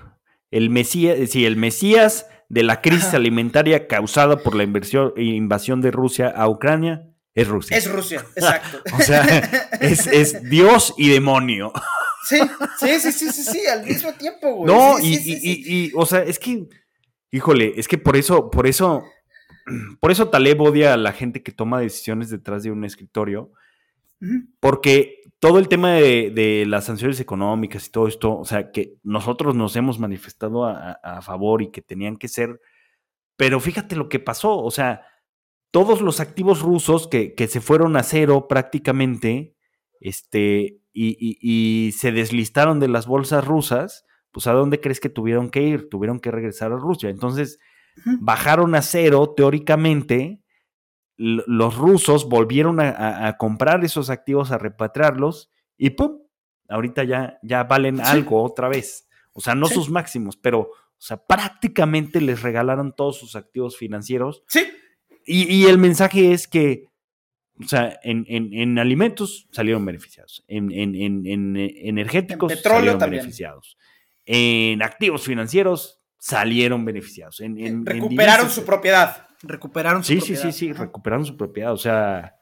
el 0.49 0.71
Mesías, 0.71 1.29
sí, 1.29 1.45
el 1.45 1.55
Mesías 1.55 2.25
de 2.49 2.63
la 2.63 2.81
crisis 2.81 3.13
alimentaria 3.13 3.87
causada 3.87 4.37
por 4.37 4.55
la 4.55 4.63
invasión 4.63 5.81
de 5.81 5.91
Rusia 5.91 6.29
a 6.29 6.49
Ucrania, 6.49 7.09
es 7.35 7.47
Rusia. 7.47 7.77
Es 7.77 7.89
Rusia, 7.89 8.25
exacto. 8.35 8.81
o 8.93 9.01
sea, 9.01 9.23
es, 9.79 10.07
es 10.07 10.43
Dios 10.49 10.93
y 10.97 11.09
demonio. 11.09 11.71
Sí, 12.25 12.39
sí, 12.79 12.99
sí, 12.99 13.11
sí, 13.11 13.43
sí, 13.43 13.65
al 13.67 13.85
mismo 13.85 14.13
tiempo, 14.13 14.53
güey. 14.53 14.73
No, 14.73 14.99
y, 14.99 15.17
y, 15.25 15.91
o 15.95 16.05
sea, 16.05 16.23
es 16.23 16.37
que, 16.37 16.67
híjole, 17.31 17.73
es 17.77 17.87
que 17.87 17.97
por 17.97 18.17
eso, 18.17 18.49
por 18.49 18.67
eso, 18.67 19.03
por 20.01 20.11
eso 20.11 20.29
Taleb 20.29 20.59
odia 20.59 20.93
a 20.93 20.97
la 20.97 21.13
gente 21.13 21.43
que 21.43 21.51
toma 21.51 21.79
decisiones 21.79 22.29
detrás 22.29 22.63
de 22.63 22.71
un 22.71 22.83
escritorio, 22.83 23.51
porque 24.59 25.18
todo 25.39 25.59
el 25.59 25.67
tema 25.67 25.93
de, 25.93 26.65
las 26.67 26.85
sanciones 26.85 27.19
económicas 27.19 27.87
y 27.87 27.91
todo 27.91 28.07
esto, 28.07 28.37
o 28.37 28.45
sea, 28.45 28.71
que 28.71 28.97
nosotros 29.03 29.55
nos 29.55 29.75
hemos 29.75 29.99
manifestado 29.99 30.65
a, 30.65 31.21
favor 31.21 31.61
y 31.61 31.71
que 31.71 31.81
tenían 31.81 32.17
que 32.17 32.27
ser, 32.27 32.59
pero 33.37 33.59
fíjate 33.59 33.95
lo 33.95 34.09
que 34.09 34.19
pasó, 34.19 34.57
o 34.57 34.71
sea, 34.71 35.05
todos 35.71 36.01
los 36.01 36.19
activos 36.19 36.61
rusos 36.61 37.07
que, 37.07 37.35
que 37.35 37.47
se 37.47 37.61
fueron 37.61 37.95
a 37.95 38.03
cero 38.03 38.47
prácticamente, 38.49 39.55
este, 39.99 40.79
y, 40.93 41.91
se 41.93 42.11
deslistaron 42.11 42.79
de 42.79 42.87
las 42.87 43.07
bolsas 43.07 43.45
rusas, 43.45 44.05
pues 44.31 44.47
¿a 44.47 44.53
dónde 44.53 44.79
crees 44.79 44.99
que 44.99 45.09
tuvieron 45.09 45.49
que 45.49 45.63
ir? 45.63 45.89
Tuvieron 45.89 46.19
que 46.19 46.31
regresar 46.31 46.71
a 46.71 46.77
Rusia. 46.77 47.09
Entonces, 47.09 47.59
bajaron 48.19 48.75
a 48.75 48.81
cero, 48.81 49.33
teóricamente, 49.35 50.41
los 51.21 51.75
rusos 51.75 52.29
volvieron 52.29 52.79
a, 52.79 53.35
comprar 53.37 53.83
esos 53.83 54.09
activos, 54.09 54.51
a 54.51 54.57
repatriarlos, 54.57 55.51
y 55.77 55.91
¡pum! 55.91 56.19
Ahorita 56.69 57.03
ya, 57.03 57.39
ya 57.43 57.63
valen 57.63 57.99
algo 57.99 58.43
otra 58.43 58.69
vez. 58.69 59.07
O 59.33 59.41
sea, 59.41 59.53
no 59.55 59.67
sus 59.67 59.89
máximos, 59.89 60.37
pero, 60.37 60.59
o 60.61 60.71
sea, 60.97 61.17
prácticamente 61.17 62.21
les 62.21 62.41
regalaron 62.41 62.95
todos 62.95 63.17
sus 63.17 63.35
activos 63.35 63.77
financieros. 63.77 64.43
Sí. 64.47 64.67
y 65.25 65.65
el 65.65 65.77
mensaje 65.77 66.31
es 66.31 66.47
que 66.47 66.89
o 67.61 67.67
sea, 67.67 67.99
en, 68.03 68.79
alimentos 68.79 69.47
salieron 69.51 69.85
beneficiados, 69.85 70.45
en, 70.47 70.71
energéticos 70.71 72.53
salieron 72.61 72.99
beneficiados, 72.99 73.77
en 74.25 74.81
activos 74.81 75.23
financieros 75.23 75.99
salieron 76.17 76.85
beneficiados. 76.85 77.41
En, 77.41 77.85
recuperaron 77.85 78.49
su 78.49 78.63
propiedad. 78.63 79.27
Recuperaron 79.41 80.03
su 80.03 80.13
sí, 80.13 80.17
propiedad. 80.17 80.41
Sí, 80.41 80.51
sí, 80.51 80.59
sí, 80.59 80.73
recuperaron 80.73 81.25
su 81.25 81.37
propiedad. 81.37 81.73
O 81.73 81.77
sea. 81.77 82.35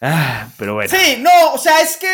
Ah, 0.00 0.48
pero 0.58 0.74
bueno. 0.74 0.90
Sí, 0.90 1.18
no, 1.20 1.54
o 1.54 1.58
sea, 1.58 1.80
es 1.80 1.96
que. 1.96 2.12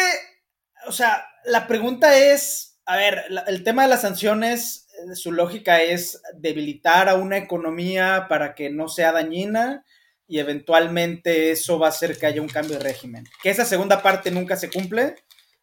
O 0.86 0.92
sea, 0.92 1.26
la 1.44 1.66
pregunta 1.66 2.16
es. 2.16 2.80
A 2.86 2.96
ver, 2.96 3.24
el 3.46 3.64
tema 3.64 3.84
de 3.84 3.88
las 3.88 4.02
sanciones, 4.02 4.88
eh, 4.92 5.14
su 5.14 5.32
lógica 5.32 5.80
es 5.80 6.20
debilitar 6.34 7.08
a 7.08 7.14
una 7.14 7.38
economía 7.38 8.26
para 8.28 8.54
que 8.54 8.68
no 8.68 8.88
sea 8.88 9.10
dañina 9.10 9.84
y 10.26 10.38
eventualmente 10.38 11.50
eso 11.50 11.78
va 11.78 11.86
a 11.86 11.90
hacer 11.90 12.18
que 12.18 12.26
haya 12.26 12.42
un 12.42 12.48
cambio 12.48 12.78
de 12.78 12.84
régimen. 12.84 13.24
Que 13.42 13.50
esa 13.50 13.64
segunda 13.64 14.02
parte 14.02 14.30
nunca 14.30 14.56
se 14.56 14.70
cumple 14.70 15.16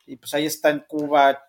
y 0.06 0.18
pues 0.18 0.34
ahí 0.34 0.46
está 0.46 0.70
en 0.70 0.84
Cuba, 0.88 1.44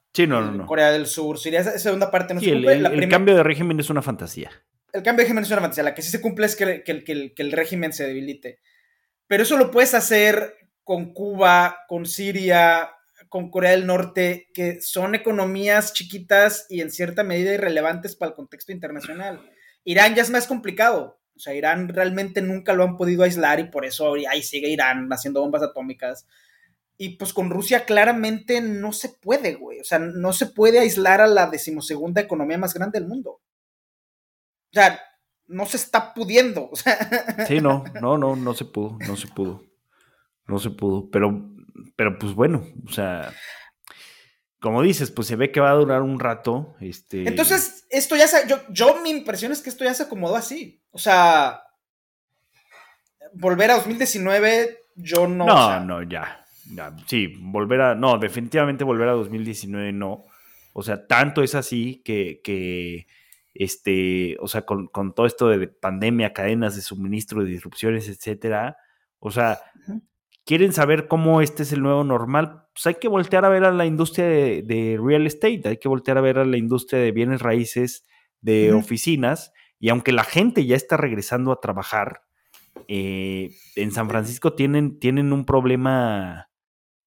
Corea 0.67 0.91
del 0.91 1.07
Sur, 1.07 1.39
Siria, 1.39 1.61
esa 1.61 1.79
segunda 1.79 2.11
parte 2.11 2.35
no 2.35 2.41
se 2.41 2.53
cumple. 2.53 2.75
El, 2.75 3.09
cambio 3.09 3.35
de 3.35 3.43
régimen 3.43 3.79
es 3.81 3.91
una 3.91 4.03
fantasía. 4.03 4.51
El 4.93 5.03
cambio 5.03 5.23
de 5.23 5.25
régimen 5.25 5.45
es 5.45 5.51
una 5.51 5.61
fantasía, 5.61 5.85
la 5.85 5.95
que 5.95 6.03
sí 6.03 6.11
se 6.11 6.21
cumple 6.21 6.47
es 6.47 6.55
que, 6.57 6.83
que 6.85 7.33
el 7.37 7.53
régimen 7.53 7.93
se 7.93 8.07
debilite. 8.07 8.61
Pero 9.27 9.43
eso 9.43 9.57
lo 9.57 9.71
puedes 9.71 9.95
hacer 9.95 10.57
con 10.85 11.15
Cuba, 11.15 11.85
con 11.89 12.07
Siria, 12.07 12.91
con 13.29 13.51
Corea 13.51 13.71
del 13.71 13.87
Norte, 13.87 14.51
que 14.53 14.83
son 14.83 15.15
economías 15.15 15.95
chiquitas 15.95 16.67
y 16.69 16.83
en 16.83 16.91
cierta 16.91 17.23
medida 17.23 17.55
irrelevantes 17.55 18.15
para 18.15 18.31
el 18.31 18.37
contexto 18.37 18.73
internacional. 18.73 19.41
Irán 19.85 20.15
ya 20.15 20.21
es 20.21 20.29
más 20.29 20.47
complicado, 20.47 21.19
o 21.35 21.41
sea, 21.41 21.55
Irán 21.55 21.89
realmente 21.89 22.43
nunca 22.43 22.75
lo 22.75 22.85
han 22.85 22.97
podido 22.99 23.23
aislar 23.23 23.59
y 23.59 23.71
por 23.71 23.87
eso 23.87 24.15
ahí 24.29 24.43
sigue 24.43 24.69
Irán 24.69 25.09
haciendo 25.11 25.41
bombas 25.41 25.63
atómicas. 25.63 26.27
Y 26.99 27.17
pues 27.17 27.33
con 27.33 27.49
Rusia 27.49 27.85
claramente 27.87 28.61
no 28.61 28.93
se 28.93 29.09
puede, 29.09 29.55
güey. 29.55 29.81
O 29.81 29.85
sea, 29.85 29.99
no 29.99 30.33
se 30.35 30.47
puede 30.47 30.79
aislar 30.79 31.21
a 31.21 31.27
la 31.27 31.47
decimosegunda 31.47 32.21
economía 32.21 32.59
más 32.59 32.75
grande 32.75 33.01
del 33.01 33.09
mundo. 33.09 33.41
O 34.73 34.75
sea, 34.75 35.01
no 35.47 35.67
se 35.67 35.77
está 35.77 36.15
pudiendo. 36.15 36.71
Sí, 37.47 37.61
no, 37.61 37.85
no, 38.01 38.17
no, 38.17 38.37
no 38.37 38.55
se 38.55 38.65
pudo, 38.65 38.97
no 39.07 39.17
se 39.17 39.29
pudo. 39.29 39.63
No 40.47 40.59
se 40.59 40.71
pudo. 40.71 41.11
Pero, 41.11 41.51
pero 41.97 42.19
pues 42.19 42.35
bueno, 42.35 42.65
o 42.87 42.91
sea, 42.91 43.33
como 44.61 44.81
dices, 44.83 45.11
pues 45.11 45.29
se 45.29 45.37
ve 45.37 45.51
que 45.51 45.61
va 45.61 45.71
a 45.71 45.75
durar 45.75 46.03
un 46.03 46.21
rato. 46.21 46.77
Este... 46.81 47.29
Entonces, 47.29 47.87
esto 47.91 48.17
ya 48.17 48.27
se. 48.29 48.49
Yo, 48.49 48.61
yo, 48.71 49.01
mi 49.03 49.11
impresión 49.11 49.53
es 49.53 49.61
que 49.61 49.71
esto 49.71 49.85
ya 49.85 49.93
se 49.93 50.05
acomodó 50.05 50.37
así. 50.37 50.81
O 50.91 50.99
sea, 50.99 51.63
volver 53.35 53.71
a 53.71 53.75
2019, 53.75 54.79
yo 54.97 55.27
no. 55.27 55.47
No, 55.47 55.81
no, 55.81 56.03
ya, 56.03 56.47
Sí, 57.07 57.35
volver 57.41 57.81
a. 57.81 57.95
No, 57.95 58.19
definitivamente 58.19 58.85
volver 58.85 59.09
a 59.09 59.13
2019 59.13 59.93
no. 59.93 60.25
O 60.73 60.83
sea, 60.83 61.07
tanto 61.07 61.43
es 61.43 61.55
así 61.55 62.01
que. 62.05 62.41
que 62.43 63.07
este, 63.55 64.37
o 64.41 64.49
sea, 64.49 64.63
con, 64.63 64.89
todo 65.15 65.27
esto 65.27 65.49
de 65.49 65.69
pandemia, 65.69 66.33
cadenas 66.33 66.77
de 66.77 66.83
suministro, 66.83 67.45
de 67.45 67.51
disrupciones, 67.51 68.09
etcétera. 68.09 68.77
O 69.19 69.31
sea, 69.31 69.61
quieren 70.45 70.73
saber 70.73 71.09
cómo 71.09 71.41
este 71.41 71.63
es 71.63 71.73
el 71.73 71.83
nuevo 71.83 72.05
normal, 72.05 72.67
pues 72.75 72.87
hay 72.87 72.95
que 72.95 73.09
voltear 73.09 73.45
a 73.45 73.49
ver 73.49 73.65
a 73.65 73.73
la 73.73 73.87
industria 73.87 74.25
de, 74.27 74.99
real 75.03 75.27
estate, 75.27 75.63
hay 75.65 75.77
que 75.77 75.89
voltear 75.89 76.19
a 76.19 76.23
ver 76.23 76.39
a 76.39 76.45
la 76.45 76.57
industria 76.57 77.01
de 77.01 77.13
bienes 77.13 77.43
raíces, 77.43 78.05
de 78.41 78.73
oficinas, 78.73 79.53
y 79.79 79.89
aunque 79.91 80.13
la 80.13 80.25
gente 80.25 80.67
ya 80.67 80.75
está 80.75 80.97
regresando 80.97 81.53
a 81.53 81.61
trabajar, 81.61 82.23
eh, 82.89 83.51
en 83.77 83.93
San 83.93 84.09
Francisco 84.09 84.55
tienen, 84.55 84.99
tienen 84.99 85.33
un 85.33 85.45
problema 85.45 86.49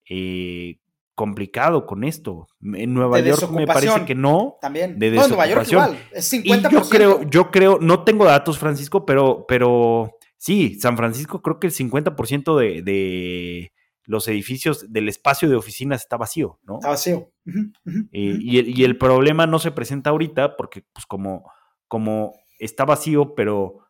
eh, 0.09 0.79
complicado 1.15 1.85
con 1.85 2.03
esto. 2.03 2.47
En 2.61 2.93
Nueva 2.93 3.19
York 3.21 3.49
me 3.51 3.65
parece 3.65 4.05
que 4.05 4.13
no. 4.13 4.57
También. 4.61 4.99
De 4.99 5.11
no, 5.11 5.27
Nueva 5.27 5.47
York 5.47 5.67
igual. 5.71 5.97
Es 6.11 6.31
50%. 6.31 6.69
yo 6.69 6.81
creo, 6.89 7.23
yo 7.23 7.51
creo, 7.51 7.79
no 7.81 8.03
tengo 8.03 8.25
datos, 8.25 8.59
Francisco, 8.59 9.05
pero, 9.05 9.45
pero 9.47 10.17
sí, 10.37 10.77
San 10.79 10.97
Francisco 10.97 11.41
creo 11.41 11.59
que 11.59 11.67
el 11.67 11.73
50% 11.73 12.57
de, 12.59 12.81
de 12.81 13.71
los 14.03 14.27
edificios 14.27 14.91
del 14.91 15.07
espacio 15.09 15.49
de 15.49 15.55
oficinas 15.55 16.01
está 16.01 16.17
vacío, 16.17 16.59
¿no? 16.63 16.75
Está 16.75 16.89
vacío. 16.89 17.31
y, 18.11 18.59
el, 18.59 18.77
y, 18.77 18.83
el, 18.83 18.97
problema 18.97 19.47
no 19.47 19.59
se 19.59 19.71
presenta 19.71 20.09
ahorita 20.09 20.57
porque, 20.57 20.83
pues, 20.93 21.05
como, 21.05 21.49
como 21.87 22.33
está 22.59 22.85
vacío, 22.85 23.35
pero 23.35 23.84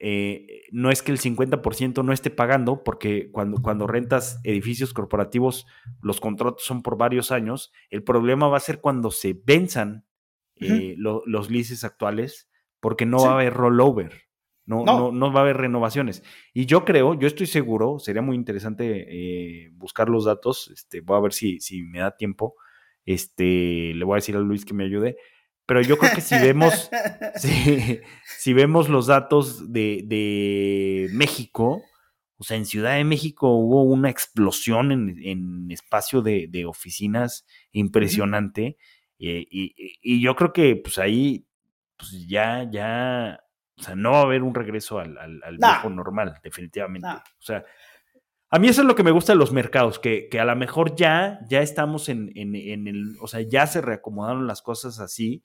eh, 0.00 0.62
no 0.70 0.90
es 0.90 1.02
que 1.02 1.10
el 1.10 1.18
50% 1.18 2.04
no 2.04 2.12
esté 2.12 2.30
pagando, 2.30 2.84
porque 2.84 3.30
cuando, 3.32 3.60
cuando 3.60 3.86
rentas 3.86 4.40
edificios 4.44 4.94
corporativos, 4.94 5.66
los 6.02 6.20
contratos 6.20 6.64
son 6.64 6.82
por 6.82 6.96
varios 6.96 7.32
años. 7.32 7.72
El 7.90 8.04
problema 8.04 8.48
va 8.48 8.58
a 8.58 8.60
ser 8.60 8.80
cuando 8.80 9.10
se 9.10 9.36
venzan 9.44 10.04
eh, 10.56 10.94
los 10.96 11.50
leases 11.50 11.84
actuales, 11.84 12.48
porque 12.80 13.06
no 13.06 13.18
va 13.18 13.30
a 13.30 13.34
haber 13.34 13.54
rollover. 13.54 14.28
No, 14.66 14.84
no. 14.84 15.10
no, 15.10 15.32
va 15.32 15.40
a 15.40 15.42
haber 15.44 15.56
renovaciones. 15.56 16.22
Y 16.52 16.66
yo 16.66 16.84
creo, 16.84 17.18
yo 17.18 17.26
estoy 17.26 17.46
seguro, 17.46 17.98
sería 17.98 18.20
muy 18.20 18.36
interesante 18.36 19.06
eh, 19.08 19.70
buscar 19.72 20.10
los 20.10 20.26
datos. 20.26 20.70
Este, 20.74 21.00
voy 21.00 21.16
a 21.16 21.20
ver 21.20 21.32
si, 21.32 21.58
si 21.60 21.82
me 21.84 22.00
da 22.00 22.14
tiempo. 22.14 22.54
Este, 23.06 23.94
le 23.94 24.04
voy 24.04 24.14
a 24.14 24.16
decir 24.16 24.36
a 24.36 24.40
Luis 24.40 24.66
que 24.66 24.74
me 24.74 24.84
ayude 24.84 25.16
pero 25.68 25.82
yo 25.82 25.98
creo 25.98 26.14
que 26.14 26.22
si 26.22 26.34
vemos, 26.38 26.90
si, 28.24 28.52
vemos 28.54 28.88
los 28.88 29.06
datos 29.06 29.70
de, 29.70 31.10
México, 31.12 31.82
o 32.38 32.42
sea, 32.42 32.56
en 32.56 32.64
Ciudad 32.64 32.94
de 32.94 33.04
México 33.04 33.50
hubo 33.50 33.82
una 33.82 34.08
explosión 34.08 34.90
en, 34.92 35.70
espacio 35.70 36.22
de, 36.22 36.64
oficinas 36.66 37.46
impresionante. 37.72 38.78
Eh, 39.18 39.46
y, 39.50 40.22
yo 40.22 40.34
creo 40.36 40.54
que 40.54 40.74
pues 40.76 40.96
ahí 40.96 41.46
pues 41.98 42.26
ya, 42.26 42.66
ya, 42.70 43.38
o 43.76 43.82
sea, 43.82 43.94
no 43.94 44.12
va 44.12 44.20
a 44.20 44.22
haber 44.22 44.44
un 44.44 44.54
regreso 44.54 45.00
al, 45.00 45.18
al, 45.18 45.58
viejo 45.58 45.90
normal, 45.90 46.40
definitivamente. 46.42 47.08
O 47.08 47.42
sea, 47.42 47.62
a 48.48 48.58
mí 48.58 48.68
eso 48.68 48.80
es 48.80 48.88
lo 48.88 48.94
que 48.94 49.04
me 49.04 49.10
gusta 49.10 49.34
de 49.34 49.38
los 49.38 49.52
mercados, 49.52 49.98
que, 49.98 50.30
que 50.30 50.40
a 50.40 50.46
lo 50.46 50.56
mejor 50.56 50.96
ya, 50.96 51.40
ya 51.46 51.60
estamos 51.60 52.08
en, 52.08 52.32
en, 52.36 52.54
en, 52.54 52.88
el, 52.88 53.18
o 53.20 53.26
sea, 53.26 53.42
ya 53.42 53.66
se 53.66 53.82
reacomodaron 53.82 54.46
las 54.46 54.62
cosas 54.62 54.98
así 54.98 55.44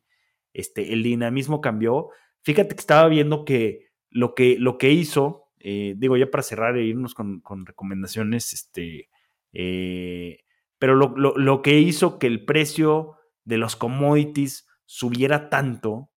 este, 0.54 0.94
el 0.94 1.04
dinamismo 1.04 1.62
cambió. 1.62 2.10
Fíjate 2.44 2.76
que 2.76 2.80
estaba 2.80 3.08
viendo 3.08 3.46
que 3.46 3.88
lo 4.10 4.36
que, 4.36 4.58
lo 4.60 4.78
que 4.78 4.92
hizo, 4.92 5.50
eh, 5.60 5.96
digo 5.98 6.18
ya 6.18 6.30
para 6.30 6.44
cerrar 6.44 6.78
e 6.78 6.84
irnos 6.84 7.16
con, 7.16 7.42
recomendaciones, 7.66 8.54
este, 8.54 9.10
eh, 9.54 10.40
pero 10.78 10.96
lo, 10.96 11.62
que 11.62 11.80
hizo 11.80 12.20
que 12.20 12.28
el 12.28 12.46
precio 12.46 13.16
de 13.46 13.58
los 13.58 13.76
commodities 13.76 14.68
subiera 14.86 15.50
tanto, 15.50 16.12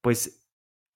pues 0.00 0.48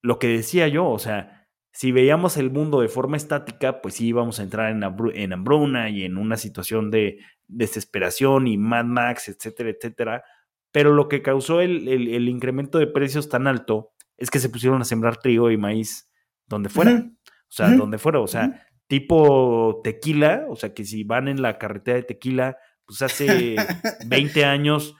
lo 0.02 0.18
que 0.18 0.28
decía 0.28 0.66
yo, 0.68 0.88
o 0.88 0.98
sea, 0.98 1.48
si 1.72 1.92
veíamos 1.92 2.36
el 2.36 2.50
mundo 2.50 2.80
de 2.80 2.88
forma 2.88 3.16
estática, 3.16 3.80
pues 3.80 3.94
sí 3.94 4.08
íbamos 4.08 4.40
a 4.40 4.42
entrar 4.42 4.72
en, 4.72 4.82
en 5.14 5.32
hambruna 5.32 5.90
y 5.90 6.04
en 6.04 6.16
una 6.16 6.36
situación 6.36 6.90
de 6.90 7.18
desesperación 7.46 8.48
y 8.48 8.56
Mad 8.58 8.86
Max, 8.86 9.28
etcétera, 9.28 9.70
etcétera 9.70 10.24
pero 10.72 10.92
lo 10.92 11.08
que 11.08 11.22
causó 11.22 11.60
el, 11.60 12.28
incremento 12.28 12.78
de 12.78 12.86
precios 12.86 13.28
tan 13.28 13.46
alto 13.46 13.92
es 14.16 14.30
que 14.30 14.38
se 14.38 14.48
pusieron 14.48 14.80
a 14.80 14.84
sembrar 14.84 15.16
trigo 15.16 15.50
y 15.50 15.56
maíz 15.56 16.10
donde 16.46 16.68
fuera. 16.68 16.92
O 16.92 17.52
sea, 17.52 17.70
donde 17.70 17.98
fuera. 17.98 18.20
O 18.20 18.26
sea, 18.26 18.66
tipo 18.86 19.80
tequila. 19.82 20.44
O 20.48 20.56
sea, 20.56 20.74
que 20.74 20.84
si 20.84 21.04
van 21.04 21.28
en 21.28 21.42
la 21.42 21.58
carretera 21.58 21.96
de 21.96 22.02
tequila, 22.04 22.58
pues 22.84 23.02
hace 23.02 23.56
20 24.06 24.44
años, 24.44 24.94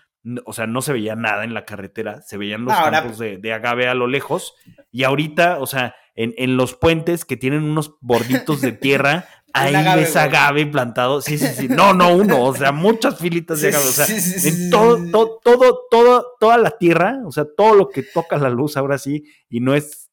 o 0.45 0.53
sea, 0.53 0.66
no 0.66 0.83
se 0.83 0.93
veía 0.93 1.14
nada 1.14 1.45
en 1.45 1.55
la 1.55 1.64
carretera. 1.64 2.23
Se 2.23 2.37
veían 2.37 2.64
los 2.64 2.75
campos 2.75 3.18
de, 3.18 3.53
agave 3.53 3.89
a 3.89 3.95
lo 3.95 4.07
lejos. 4.07 4.55
Y 4.91 5.05
ahorita, 5.05 5.59
o 5.61 5.66
sea, 5.66 5.95
en, 6.14 6.35
en 6.37 6.57
los 6.57 6.75
puentes 6.75 7.25
que 7.25 7.37
tienen 7.37 7.62
unos 7.62 7.97
borditos 8.01 8.61
de 8.61 8.73
tierra, 8.73 9.29
Ahí 9.53 9.74
ves 9.96 10.16
agave 10.16 10.66
plantado. 10.66 11.20
Sí, 11.20 11.38
sí, 11.38 11.46
sí. 11.46 11.68
No, 11.68 11.92
no 11.92 12.14
uno, 12.14 12.42
o 12.42 12.55
sea, 12.55 12.72
muchas 12.72 13.18
filitas 13.18 13.61
de 13.61 13.68
agave. 13.68 13.84
O 13.84 13.92
sea, 13.92 14.07
en 14.07 14.70
todo, 14.70 15.40
todo, 15.42 15.80
todo, 15.90 16.26
toda 16.38 16.59
la 16.59 16.70
tierra, 16.70 17.20
o 17.24 17.32
sea, 17.32 17.44
todo 17.57 17.74
lo 17.74 17.88
que 17.88 18.03
toca 18.03 18.38
la 18.38 18.51
luz 18.51 18.76
ahora 18.76 18.98
sí, 18.98 19.24
y 19.48 19.61
no 19.61 19.74
es 19.74 20.11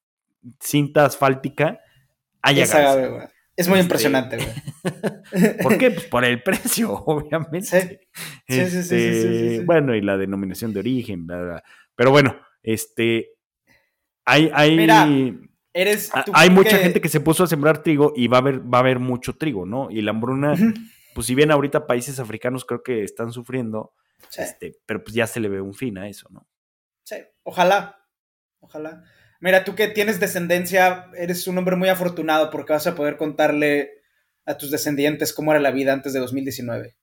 cinta 0.60 1.06
asfáltica, 1.06 1.80
hay 2.42 2.62
es 2.62 2.74
agave. 2.74 3.10
güey. 3.10 3.28
Es 3.56 3.68
muy 3.68 3.80
este, 3.80 3.86
impresionante, 3.86 4.38
güey. 4.38 5.58
¿Por 5.64 5.78
qué? 5.80 5.90
Pues 5.90 6.06
por 6.06 6.24
el 6.24 6.44
precio, 6.44 6.94
obviamente. 6.94 8.02
Sí, 8.48 8.66
sí, 8.70 8.84
sí, 8.84 8.96
este, 8.96 9.64
Bueno, 9.66 9.96
y 9.96 10.02
la 10.02 10.16
denominación 10.16 10.74
de 10.74 10.80
origen, 10.80 11.28
Pero 11.96 12.12
bueno, 12.12 12.40
este. 12.62 13.32
Hay, 14.26 14.52
hay. 14.54 15.40
Ah, 16.14 16.26
hay 16.34 16.50
mucha 16.50 16.78
gente 16.78 17.02
que 17.02 17.10
se 17.10 17.20
puso 17.20 17.44
a 17.44 17.48
sembrar 17.48 17.84
trigo 17.84 18.14
y 18.16 18.28
va 18.28 18.38
a 18.38 18.42
haber, 18.42 18.62
va 18.62 18.80
a 18.80 18.82
haber 18.82 19.00
mucho 19.00 19.38
trigo, 19.38 19.66
¿no? 19.66 19.90
Y 19.92 20.02
la 20.02 20.12
hambruna, 20.12 20.56
pues 21.14 21.28
si 21.28 21.36
bien 21.36 21.52
ahorita 21.52 21.88
países 21.88 22.20
africanos 22.20 22.66
creo 22.66 22.84
que 22.84 23.04
están 23.04 23.32
sufriendo, 23.32 23.94
este, 24.36 24.78
pero 24.86 25.04
pues 25.04 25.16
ya 25.16 25.28
se 25.28 25.40
le 25.40 25.50
ve 25.50 25.62
un 25.62 25.74
fin 25.74 25.98
a 25.98 26.08
eso, 26.08 26.28
¿no? 26.32 26.48
Sí, 27.04 27.18
ojalá, 27.44 28.06
ojalá. 28.60 29.04
Mira, 29.40 29.64
tú 29.64 29.76
que 29.76 29.88
tienes 29.88 30.20
descendencia, 30.20 31.12
eres 31.16 31.48
un 31.48 31.58
hombre 31.58 31.76
muy 31.76 31.90
afortunado 31.90 32.50
porque 32.50 32.74
vas 32.74 32.88
a 32.88 32.96
poder 32.96 33.18
contarle 33.18 34.02
a 34.46 34.58
tus 34.58 34.72
descendientes 34.72 35.34
cómo 35.34 35.52
era 35.52 35.62
la 35.62 35.72
vida 35.72 35.94
antes 35.94 36.14
de 36.14 36.20
2019 36.20 36.98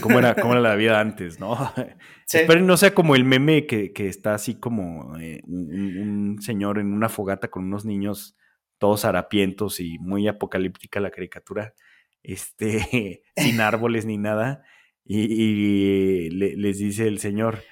cómo 0.00 0.18
era, 0.18 0.34
cómo 0.34 0.52
era 0.52 0.62
la 0.62 0.76
vida 0.76 1.00
antes, 1.00 1.40
¿no? 1.40 1.56
Espero 2.32 2.60
no 2.60 2.76
sea 2.76 2.94
como 2.94 3.14
el 3.14 3.24
meme 3.24 3.66
que, 3.66 3.92
está 3.96 4.34
así 4.34 4.54
como 4.54 5.16
eh, 5.18 5.42
un, 5.46 6.38
señor 6.40 6.78
en 6.78 6.92
una 6.92 7.08
fogata 7.08 7.48
con 7.48 7.64
unos 7.64 7.84
niños 7.84 8.36
todos 8.78 9.04
harapientos 9.04 9.80
y 9.80 9.98
muy 9.98 10.26
apocalíptica 10.28 11.00
la 11.00 11.10
caricatura, 11.10 11.74
este, 12.22 13.22
sin 13.36 13.60
árboles 13.60 14.06
ni 14.06 14.18
nada, 14.18 14.64
y, 15.04 16.30
les 16.30 16.78
dice 16.78 17.06
el 17.06 17.18
señor, 17.18 17.62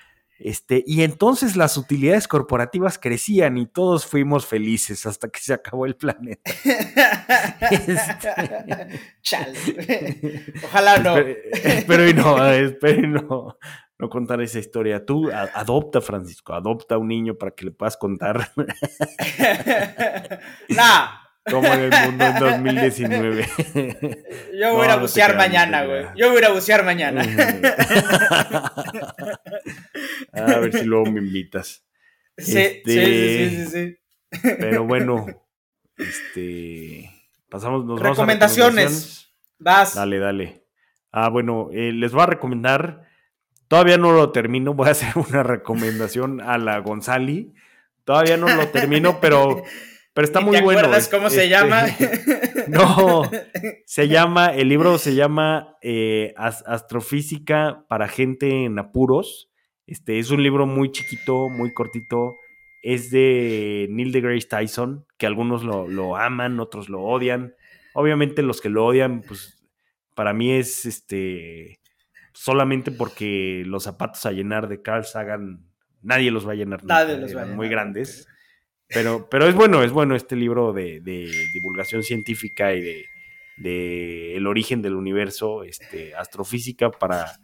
este, 0.44 0.82
y 0.86 1.02
entonces 1.02 1.56
las 1.56 1.76
utilidades 1.76 2.26
corporativas 2.26 2.98
crecían 2.98 3.58
y 3.58 3.66
todos 3.66 4.06
fuimos 4.06 4.46
felices 4.46 5.06
hasta 5.06 5.28
que 5.28 5.40
se 5.40 5.54
acabó 5.54 5.86
el 5.86 5.94
planeta. 5.96 6.50
Este, 7.70 9.00
Chale. 9.22 9.58
Ojalá 10.64 10.98
no. 10.98 11.16
Espero, 11.16 12.08
y 12.08 12.14
no, 12.14 12.44
espero 12.46 13.04
y 13.04 13.06
no, 13.08 13.58
no 13.98 14.08
contar 14.08 14.40
esa 14.42 14.58
historia. 14.58 15.06
Tú 15.06 15.30
adopta, 15.30 16.00
Francisco, 16.00 16.54
adopta 16.54 16.96
a 16.96 16.98
un 16.98 17.08
niño 17.08 17.34
para 17.36 17.52
que 17.52 17.66
le 17.66 17.70
puedas 17.70 17.96
contar. 17.96 18.50
nah, 20.68 21.21
como 21.50 21.66
en 21.68 21.92
el 21.92 21.92
mundo 22.06 22.24
en 22.24 22.38
2019. 22.38 23.48
Yo 24.60 24.72
voy 24.74 24.82
a 24.82 24.84
ir 24.84 24.90
a 24.90 24.96
bucear 24.96 25.36
mañana, 25.36 25.84
güey. 25.84 26.06
Yo 26.16 26.30
voy 26.30 26.42
a 26.42 26.48
a 26.48 26.52
bucear 26.52 26.84
mañana. 26.84 27.22
a 30.32 30.58
ver 30.58 30.72
si 30.72 30.84
luego 30.84 31.10
me 31.10 31.20
invitas. 31.20 31.84
Sí, 32.36 32.82
sí, 32.84 32.84
sí, 32.84 33.50
sí, 33.50 33.66
sí, 33.66 33.98
Pero 34.58 34.84
bueno, 34.86 35.26
este. 35.96 37.10
Pasamos, 37.48 37.84
nos 37.84 38.00
recomendaciones. 38.00 39.28
Vas. 39.58 39.94
Dale, 39.94 40.18
dale. 40.18 40.64
Ah, 41.10 41.28
bueno, 41.28 41.68
eh, 41.72 41.92
les 41.92 42.12
voy 42.12 42.22
a 42.22 42.26
recomendar. 42.26 43.08
Todavía 43.68 43.98
no 43.98 44.12
lo 44.12 44.32
termino, 44.32 44.74
voy 44.74 44.88
a 44.88 44.92
hacer 44.92 45.12
una 45.16 45.42
recomendación 45.42 46.40
a 46.40 46.58
la 46.58 46.78
Gonzali. 46.78 47.52
Todavía 48.04 48.36
no 48.36 48.48
lo 48.48 48.68
termino, 48.68 49.20
pero 49.20 49.62
pero 50.14 50.26
está 50.26 50.40
muy 50.40 50.60
bueno. 50.60 50.90
¿Te 50.90 51.10
cómo 51.10 51.30
se 51.30 51.48
llama? 51.48 51.86
no, 52.68 53.22
se 53.86 54.08
llama, 54.08 54.48
el 54.48 54.68
libro 54.68 54.98
se 54.98 55.14
llama 55.14 55.76
eh, 55.80 56.34
Astrofísica 56.36 57.84
para 57.88 58.08
gente 58.08 58.64
en 58.64 58.78
apuros. 58.78 59.50
Este 59.86 60.18
es 60.18 60.30
un 60.30 60.42
libro 60.42 60.66
muy 60.66 60.90
chiquito, 60.92 61.48
muy 61.48 61.72
cortito. 61.72 62.34
Es 62.82 63.10
de 63.10 63.86
Neil 63.90 64.12
deGrasse 64.12 64.48
Tyson, 64.48 65.06
que 65.16 65.26
algunos 65.26 65.62
lo, 65.64 65.86
lo 65.86 66.16
aman, 66.16 66.60
otros 66.60 66.88
lo 66.88 67.00
odian. 67.02 67.54
Obviamente 67.94 68.42
los 68.42 68.60
que 68.60 68.68
lo 68.68 68.84
odian, 68.84 69.22
pues 69.22 69.62
para 70.14 70.32
mí 70.32 70.52
es 70.52 70.84
este 70.84 71.80
solamente 72.32 72.90
porque 72.90 73.62
los 73.66 73.84
zapatos 73.84 74.26
a 74.26 74.32
llenar 74.32 74.68
de 74.68 74.82
Carl 74.82 75.04
Sagan, 75.04 75.64
nadie 76.00 76.30
los 76.30 76.46
va 76.46 76.52
a 76.52 76.56
llenar. 76.56 76.84
Nadie 76.84 77.16
los 77.16 77.34
va 77.36 77.42
a 77.42 77.44
llenar. 77.44 77.56
Muy 77.56 77.68
grandes. 77.68 78.28
Pero, 78.92 79.28
pero 79.30 79.46
es 79.46 79.54
bueno, 79.54 79.82
es 79.82 79.92
bueno 79.92 80.14
este 80.14 80.36
libro 80.36 80.72
de, 80.72 81.00
divulgación 81.52 82.02
científica 82.02 82.74
y 82.74 82.82
de, 82.82 83.06
de 83.56 84.36
El 84.36 84.46
origen 84.46 84.82
del 84.82 84.94
universo, 84.94 85.64
este, 85.64 86.14
astrofísica 86.14 86.90
para 86.90 87.38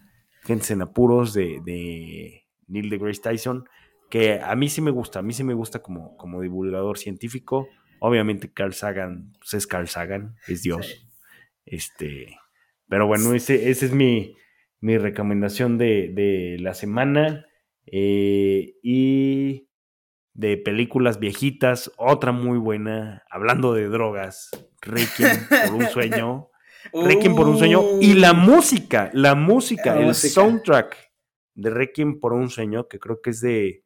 gente 0.44 0.72
en 0.72 0.82
apuros 0.82 1.32
de, 1.34 1.61
de 1.64 2.44
Neil 2.66 2.90
deGrasse 2.90 3.22
Tyson, 3.22 3.68
que 4.11 4.40
a 4.40 4.55
mí 4.57 4.68
sí 4.68 4.80
me 4.80 4.90
gusta, 4.90 5.18
a 5.18 5.22
mí 5.22 5.32
sí 5.32 5.44
me 5.44 5.55
gusta 5.55 5.80
como, 5.80 6.16
como 6.16 6.40
divulgador 6.40 6.99
científico. 6.99 7.68
Obviamente 8.01 8.53
Carl 8.53 8.72
Sagan, 8.72 9.32
pues 9.38 9.55
es 9.55 9.66
Carl 9.66 9.88
Sagan, 9.88 10.36
es 10.46 10.62
Dios. 10.62 11.07
Este, 11.66 12.38
pero 12.88 13.07
bueno, 13.07 13.34
ese, 13.34 13.70
ese 13.70 13.86
es 13.86 13.92
mi, 13.92 14.36
mi 14.80 14.96
recomendación 14.96 15.76
de, 15.78 16.11
de 16.14 16.57
la 16.61 16.74
semana. 16.74 17.46
Eh, 17.86 18.74
y 18.82 19.67
de 20.39 20.57
películas 20.57 21.18
viejitas, 21.18 21.91
otra 21.97 22.30
muy 22.30 22.59
buena, 22.59 23.24
hablando 23.28 23.74
de 23.74 23.89
drogas, 23.89 24.51
Requiem 24.80 25.49
por 25.49 25.74
un 25.74 25.86
sueño. 25.89 26.51
Requiem 26.93 27.34
por 27.34 27.49
un 27.49 27.59
sueño. 27.59 27.82
Y 28.01 28.14
la 28.14 28.30
uh. 28.30 28.36
música, 28.36 29.11
la 29.14 29.34
música, 29.34 29.99
el 29.99 30.14
soundtrack 30.14 30.97
de 31.55 31.70
Requiem 31.70 32.20
por 32.20 32.34
un 32.34 32.51
sueño, 32.51 32.86
que 32.86 33.01
creo 33.01 33.20
que 33.20 33.30
es 33.30 33.41
de 33.41 33.84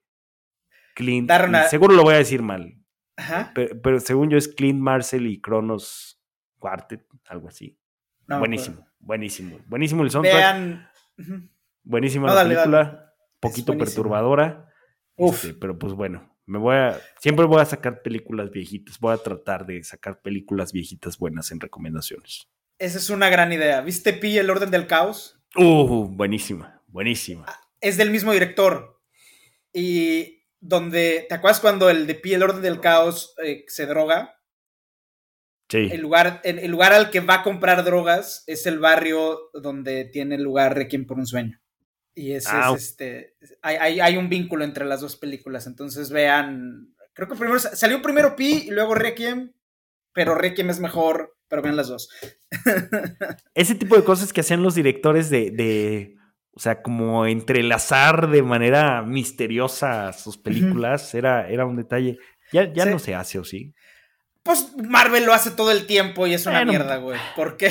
Clint. 0.95 1.31
Seguro 1.71 1.95
lo 1.95 2.03
voy 2.03 2.15
a 2.15 2.19
decir 2.19 2.43
mal. 2.43 2.77
Pero, 3.55 3.99
según 4.01 4.29
yo 4.29 4.37
es 4.37 4.47
Clint 4.47 4.79
Marcel 4.79 5.27
y 5.27 5.41
Kronos 5.41 6.23
Quartet, 6.59 7.07
algo 7.29 7.49
así. 7.49 7.79
buenísimo, 8.27 8.87
buenísimo. 8.99 9.59
Buenísimo 9.67 10.03
el 10.03 10.11
soundtrack. 10.11 10.37
Vean. 10.37 10.91
Buenísima 11.83 12.35
la 12.35 12.43
película. 12.43 13.15
Poquito 13.41 13.79
perturbadora. 13.79 14.69
Este, 15.17 15.55
pero 15.55 15.79
pues 15.79 15.95
bueno, 15.95 16.32
me 16.47 16.59
voy 16.59 16.77
a, 16.77 17.01
siempre 17.21 17.47
voy 17.47 17.61
a 17.61 17.65
sacar 17.65 18.03
películas 18.03 18.51
viejitas, 18.51 18.99
voy 18.99 19.15
a 19.15 19.19
tratar 19.19 19.67
de 19.67 19.83
sacar 19.85 20.21
películas 20.21 20.73
viejitas 20.73 21.19
buenas 21.19 21.51
en 21.53 21.61
recomendaciones. 21.61 22.49
Esa 22.79 22.99
es 22.99 23.11
una 23.11 23.29
gran 23.29 23.53
idea. 23.53 23.81
¿Viste 23.81 24.13
Pi, 24.13 24.39
El 24.39 24.51
Orden 24.51 24.71
del 24.71 24.87
Caos? 24.87 25.41
Uh, 25.57 26.09
buenísima, 26.09 26.83
buenísima. 26.89 27.45
Ah, 27.47 27.61
es 27.81 27.97
del 27.97 28.11
mismo 28.11 28.33
director. 28.33 29.01
Y 29.73 30.43
donde, 30.59 31.27
¿te 31.29 31.35
acuerdas 31.35 31.61
cuando 31.61 31.91
el 31.91 32.07
de 32.07 32.15
Pi, 32.17 32.35
El 32.35 32.43
Orden 32.43 32.63
del 32.63 32.81
Caos 32.81 33.35
eh, 33.45 33.65
se 33.69 33.87
droga? 33.87 34.37
Sí. 35.69 35.89
El 35.91 36.01
lugar, 36.01 36.41
el, 36.45 36.71
lugar 36.71 36.93
al 36.93 37.11
que 37.11 37.21
va 37.21 37.37
a 37.37 37.43
comprar 37.43 37.85
drogas 37.85 38.45
es 38.47 38.67
el 38.67 38.79
barrio 38.79 39.39
donde 39.55 40.05
tiene 40.05 40.37
lugar 40.37 40.75
Requiem 40.75 41.07
por 41.07 41.19
un 41.19 41.27
sueño. 41.27 41.62
Y 42.15 42.33
ese 42.33 42.51
es 42.59 42.83
este. 42.83 43.35
Hay, 43.63 44.01
hay, 44.01 44.17
un 44.17 44.29
vínculo 44.29 44.65
entre 44.65 44.85
las 44.85 45.01
dos 45.01 45.17
películas. 45.17 45.67
Entonces 45.67 46.11
vean. 46.11 46.95
Creo 47.15 47.29
que 47.29 47.37
primero 47.37 47.59
salió 47.59 48.03
primero 48.03 48.37
Pi 48.37 48.65
y 48.67 48.71
luego 48.71 48.95
Requiem. 48.95 49.53
Pero 50.13 50.35
Requiem 50.35 50.71
es 50.71 50.81
mejor. 50.81 51.37
Pero 51.49 51.63
vean 51.63 51.77
las 51.77 51.89
dos. 51.89 52.09
Ese 53.55 53.75
tipo 53.75 53.97
de 53.97 54.05
cosas 54.05 54.33
que 54.33 54.43
hacían 54.43 54.63
los 54.63 54.75
directores 54.75 55.31
de. 55.31 55.51
de 55.51 56.17
o 56.55 56.61
sea, 56.61 56.83
como 56.83 57.25
entrelazar 57.25 58.29
de 58.29 58.43
manera 58.43 59.03
misteriosa 59.03 60.13
sus 60.13 60.37
películas. 60.37 61.15
era, 61.15 61.49
era 61.49 61.65
un 61.65 61.77
detalle. 61.77 62.19
Ya, 62.53 62.71
ya 62.71 62.85
no 62.85 62.99
se 62.99 63.15
hace, 63.15 63.39
¿o 63.39 63.45
sí? 63.45 63.75
Pues 64.43 64.75
Marvel 64.77 65.25
lo 65.25 65.33
hace 65.33 65.53
todo 65.53 65.71
el 65.71 65.87
tiempo 65.87 66.27
y 66.27 66.35
es 66.35 66.47
una 66.47 66.65
mierda, 66.65 66.97
güey. 66.97 67.19
¿Por 67.37 67.57
qué? 67.57 67.71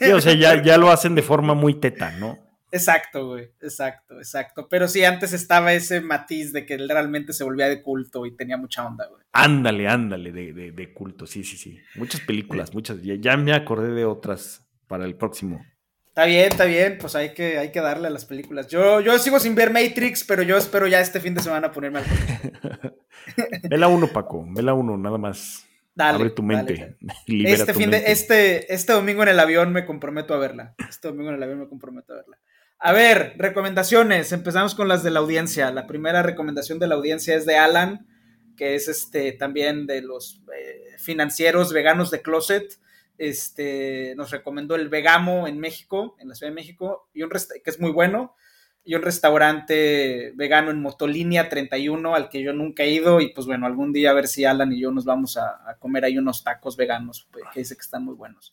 Sí, 0.00 0.10
o 0.10 0.20
sea, 0.20 0.34
ya, 0.34 0.60
ya 0.62 0.76
lo 0.76 0.90
hacen 0.90 1.14
de 1.14 1.22
forma 1.22 1.54
muy 1.54 1.74
teta, 1.74 2.10
¿no? 2.18 2.38
Exacto, 2.74 3.26
güey, 3.28 3.50
exacto, 3.60 4.16
exacto. 4.16 4.66
Pero 4.70 4.88
sí, 4.88 5.04
antes 5.04 5.34
estaba 5.34 5.74
ese 5.74 6.00
matiz 6.00 6.54
de 6.54 6.64
que 6.64 6.72
él 6.72 6.88
realmente 6.88 7.34
se 7.34 7.44
volvía 7.44 7.68
de 7.68 7.82
culto 7.82 8.24
y 8.24 8.34
tenía 8.34 8.56
mucha 8.56 8.86
onda, 8.86 9.06
güey. 9.08 9.22
Ándale, 9.32 9.88
ándale, 9.88 10.32
de, 10.32 10.72
de, 10.72 10.94
culto, 10.94 11.26
sí, 11.26 11.44
sí, 11.44 11.58
sí. 11.58 11.78
Muchas 11.96 12.22
películas, 12.22 12.72
muchas. 12.72 13.02
Ya, 13.02 13.36
me 13.36 13.52
acordé 13.52 13.92
de 13.92 14.06
otras 14.06 14.66
para 14.88 15.04
el 15.04 15.16
próximo. 15.16 15.62
Está 16.08 16.24
bien, 16.24 16.48
está 16.48 16.64
bien, 16.64 16.96
pues 16.98 17.14
hay 17.14 17.34
que, 17.34 17.58
hay 17.58 17.72
que 17.72 17.80
darle 17.82 18.08
a 18.08 18.10
las 18.10 18.24
películas. 18.24 18.68
Yo, 18.68 19.00
yo 19.00 19.18
sigo 19.18 19.38
sin 19.38 19.54
ver 19.54 19.70
Matrix, 19.70 20.24
pero 20.24 20.42
yo 20.42 20.56
espero 20.56 20.86
ya 20.86 21.00
este 21.00 21.20
fin 21.20 21.34
de 21.34 21.42
semana 21.42 21.72
ponerme 21.72 21.98
al 21.98 22.04
Vela 23.68 23.88
uno, 23.88 24.08
Paco, 24.08 24.46
vela 24.48 24.72
uno, 24.72 24.96
nada 24.96 25.18
más. 25.18 25.66
Dale, 25.94 26.16
Abre 26.16 26.30
tu 26.30 26.42
mente. 26.42 26.96
este, 27.26 27.74
fin 27.74 27.90
De, 27.90 27.98
este, 28.06 28.72
este 28.72 28.94
domingo 28.94 29.22
en 29.22 29.28
el 29.28 29.40
avión 29.40 29.72
me 29.74 29.84
comprometo 29.84 30.32
a 30.32 30.38
verla. 30.38 30.74
Este 30.88 31.08
domingo 31.08 31.28
en 31.28 31.36
el 31.36 31.42
avión 31.42 31.60
me 31.60 31.68
comprometo 31.68 32.14
a 32.14 32.16
verla. 32.16 32.38
A 32.84 32.90
ver, 32.90 33.34
recomendaciones. 33.38 34.32
Empezamos 34.32 34.74
con 34.74 34.88
las 34.88 35.04
de 35.04 35.12
la 35.12 35.20
audiencia. 35.20 35.70
La 35.70 35.86
primera 35.86 36.20
recomendación 36.24 36.80
de 36.80 36.88
la 36.88 36.96
audiencia 36.96 37.36
es 37.36 37.46
de 37.46 37.56
Alan, 37.56 38.08
que 38.56 38.74
es 38.74 38.88
este 38.88 39.30
también 39.30 39.86
de 39.86 40.02
los 40.02 40.42
eh, 40.52 40.96
financieros 40.98 41.72
veganos 41.72 42.10
de 42.10 42.22
Closet. 42.22 42.80
Este, 43.18 44.14
nos 44.16 44.32
recomendó 44.32 44.74
el 44.74 44.88
Vegamo 44.88 45.46
en 45.46 45.60
México, 45.60 46.16
en 46.18 46.28
la 46.28 46.34
Ciudad 46.34 46.50
de 46.50 46.56
México, 46.56 47.08
y 47.14 47.22
un 47.22 47.30
que 47.30 47.70
es 47.70 47.78
muy 47.78 47.92
bueno, 47.92 48.34
y 48.82 48.96
un 48.96 49.02
restaurante 49.02 50.32
vegano 50.34 50.72
en 50.72 50.82
Motolínea 50.82 51.48
31 51.48 52.16
al 52.16 52.28
que 52.28 52.42
yo 52.42 52.52
nunca 52.52 52.82
he 52.82 52.90
ido 52.90 53.20
y 53.20 53.32
pues 53.32 53.46
bueno, 53.46 53.66
algún 53.66 53.92
día 53.92 54.10
a 54.10 54.14
ver 54.14 54.26
si 54.26 54.44
Alan 54.44 54.72
y 54.72 54.80
yo 54.80 54.90
nos 54.90 55.04
vamos 55.04 55.36
a, 55.36 55.76
comer 55.78 56.04
ahí 56.04 56.18
unos 56.18 56.42
tacos 56.42 56.76
veganos, 56.76 57.28
pues, 57.30 57.44
que 57.54 57.60
dice 57.60 57.76
que 57.76 57.82
están 57.82 58.04
muy 58.04 58.16
buenos. 58.16 58.52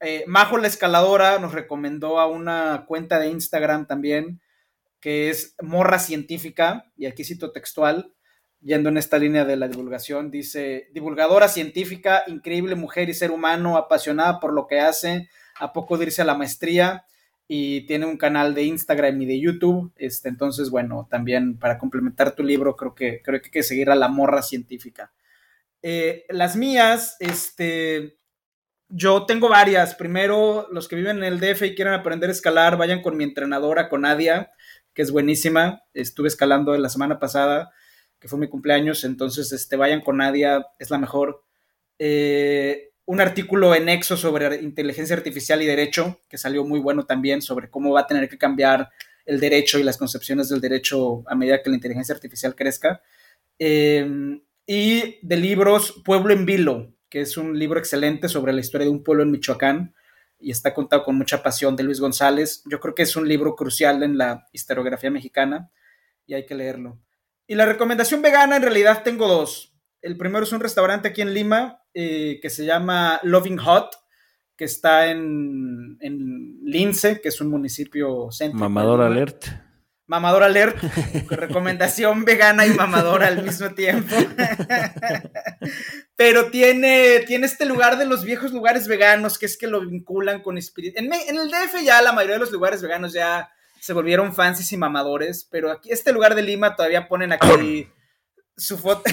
Eh, 0.00 0.24
Majo 0.26 0.58
la 0.58 0.68
escaladora 0.68 1.38
nos 1.38 1.52
recomendó 1.52 2.20
a 2.20 2.26
una 2.26 2.84
cuenta 2.86 3.18
de 3.18 3.28
Instagram 3.28 3.86
también, 3.86 4.40
que 5.00 5.30
es 5.30 5.54
Morra 5.60 5.98
Científica, 5.98 6.92
y 6.96 7.06
aquí 7.06 7.24
cito 7.24 7.52
textual, 7.52 8.12
yendo 8.60 8.88
en 8.88 8.96
esta 8.96 9.18
línea 9.18 9.44
de 9.44 9.56
la 9.56 9.68
divulgación, 9.68 10.30
dice, 10.30 10.88
divulgadora 10.92 11.48
científica, 11.48 12.22
increíble 12.26 12.74
mujer 12.74 13.08
y 13.08 13.14
ser 13.14 13.30
humano, 13.30 13.76
apasionada 13.76 14.40
por 14.40 14.52
lo 14.52 14.66
que 14.66 14.80
hace, 14.80 15.28
a 15.58 15.72
poco 15.72 15.96
de 15.96 16.06
irse 16.06 16.22
a 16.22 16.24
la 16.26 16.34
maestría, 16.36 17.04
y 17.48 17.86
tiene 17.86 18.04
un 18.04 18.18
canal 18.18 18.54
de 18.54 18.64
Instagram 18.64 19.22
y 19.22 19.26
de 19.26 19.40
YouTube, 19.40 19.92
este, 19.96 20.28
entonces, 20.28 20.70
bueno, 20.70 21.08
también 21.10 21.58
para 21.58 21.78
complementar 21.78 22.32
tu 22.32 22.42
libro, 22.42 22.76
creo 22.76 22.94
que, 22.94 23.22
creo 23.22 23.40
que 23.40 23.46
hay 23.46 23.50
que 23.50 23.62
seguir 23.62 23.90
a 23.90 23.94
la 23.96 24.08
morra 24.08 24.42
científica. 24.42 25.12
Eh, 25.80 26.26
las 26.28 26.56
mías, 26.56 27.16
este, 27.20 28.17
yo 28.88 29.26
tengo 29.26 29.48
varias. 29.48 29.94
Primero, 29.94 30.68
los 30.72 30.88
que 30.88 30.96
viven 30.96 31.18
en 31.18 31.24
el 31.24 31.40
DF 31.40 31.62
y 31.62 31.74
quieran 31.74 31.94
aprender 31.94 32.30
a 32.30 32.32
escalar, 32.32 32.76
vayan 32.76 33.02
con 33.02 33.16
mi 33.16 33.24
entrenadora, 33.24 33.88
con 33.88 34.02
Nadia, 34.02 34.52
que 34.94 35.02
es 35.02 35.10
buenísima. 35.10 35.82
Estuve 35.94 36.28
escalando 36.28 36.76
la 36.76 36.88
semana 36.88 37.18
pasada, 37.18 37.70
que 38.18 38.28
fue 38.28 38.38
mi 38.38 38.48
cumpleaños, 38.48 39.04
entonces 39.04 39.52
este, 39.52 39.76
vayan 39.76 40.00
con 40.00 40.16
Nadia, 40.16 40.66
es 40.78 40.90
la 40.90 40.98
mejor. 40.98 41.44
Eh, 41.98 42.90
un 43.04 43.20
artículo 43.20 43.74
en 43.74 43.88
Exo 43.88 44.16
sobre 44.16 44.60
inteligencia 44.60 45.16
artificial 45.16 45.62
y 45.62 45.66
derecho, 45.66 46.20
que 46.28 46.38
salió 46.38 46.64
muy 46.64 46.80
bueno 46.80 47.06
también, 47.06 47.42
sobre 47.42 47.70
cómo 47.70 47.92
va 47.92 48.00
a 48.00 48.06
tener 48.06 48.28
que 48.28 48.38
cambiar 48.38 48.90
el 49.24 49.40
derecho 49.40 49.78
y 49.78 49.82
las 49.82 49.98
concepciones 49.98 50.48
del 50.48 50.60
derecho 50.60 51.22
a 51.26 51.34
medida 51.34 51.62
que 51.62 51.70
la 51.70 51.76
inteligencia 51.76 52.14
artificial 52.14 52.54
crezca. 52.54 53.02
Eh, 53.58 54.40
y 54.66 55.18
de 55.26 55.36
libros 55.36 56.02
Pueblo 56.04 56.34
en 56.34 56.44
Vilo, 56.44 56.92
que 57.08 57.20
es 57.20 57.36
un 57.36 57.58
libro 57.58 57.78
excelente 57.78 58.28
sobre 58.28 58.52
la 58.52 58.60
historia 58.60 58.86
de 58.86 58.90
un 58.90 59.02
pueblo 59.02 59.22
en 59.22 59.30
Michoacán 59.30 59.94
y 60.38 60.50
está 60.50 60.74
contado 60.74 61.04
con 61.04 61.16
mucha 61.16 61.42
pasión 61.42 61.76
de 61.76 61.82
Luis 61.82 62.00
González. 62.00 62.62
Yo 62.66 62.80
creo 62.80 62.94
que 62.94 63.02
es 63.02 63.16
un 63.16 63.26
libro 63.26 63.56
crucial 63.56 64.02
en 64.02 64.18
la 64.18 64.46
historiografía 64.52 65.10
mexicana 65.10 65.70
y 66.26 66.34
hay 66.34 66.46
que 66.46 66.54
leerlo. 66.54 66.98
Y 67.46 67.54
la 67.54 67.66
recomendación 67.66 68.22
vegana 68.22 68.56
en 68.56 68.62
realidad 68.62 69.02
tengo 69.02 69.26
dos. 69.26 69.74
El 70.02 70.16
primero 70.16 70.44
es 70.44 70.52
un 70.52 70.60
restaurante 70.60 71.08
aquí 71.08 71.22
en 71.22 71.34
Lima 71.34 71.82
eh, 71.94 72.38
que 72.40 72.50
se 72.50 72.64
llama 72.64 73.18
Loving 73.22 73.58
Hot, 73.58 73.90
que 74.56 74.64
está 74.64 75.10
en, 75.10 75.96
en 76.00 76.60
Lince, 76.62 77.20
que 77.20 77.28
es 77.28 77.40
un 77.40 77.48
municipio 77.48 78.30
centro. 78.30 78.58
Mamador 78.58 79.00
Alert. 79.00 79.46
Mamador 80.08 80.42
Alert, 80.42 80.76
recomendación 81.28 82.24
vegana 82.26 82.66
y 82.66 82.70
mamadora 82.70 83.26
al 83.26 83.42
mismo 83.42 83.74
tiempo. 83.74 84.16
Pero 86.16 86.50
tiene, 86.50 87.20
tiene 87.26 87.46
este 87.46 87.66
lugar 87.66 87.98
de 87.98 88.06
los 88.06 88.24
viejos 88.24 88.52
lugares 88.52 88.88
veganos, 88.88 89.38
que 89.38 89.44
es 89.44 89.58
que 89.58 89.66
lo 89.66 89.82
vinculan 89.82 90.40
con 90.40 90.56
espíritu. 90.56 90.98
En, 90.98 91.12
el 91.12 91.50
DF 91.50 91.84
ya 91.84 92.00
la 92.00 92.12
mayoría 92.12 92.36
de 92.36 92.40
los 92.40 92.52
lugares 92.52 92.80
veganos 92.80 93.12
ya 93.12 93.50
se 93.80 93.92
volvieron 93.92 94.34
fancies 94.34 94.72
y 94.72 94.78
mamadores, 94.78 95.46
pero 95.50 95.70
aquí 95.70 95.92
este 95.92 96.12
lugar 96.14 96.34
de 96.34 96.42
Lima 96.42 96.74
todavía 96.74 97.06
ponen 97.06 97.32
aquí 97.32 97.86
su 98.56 98.78
foto. 98.78 99.02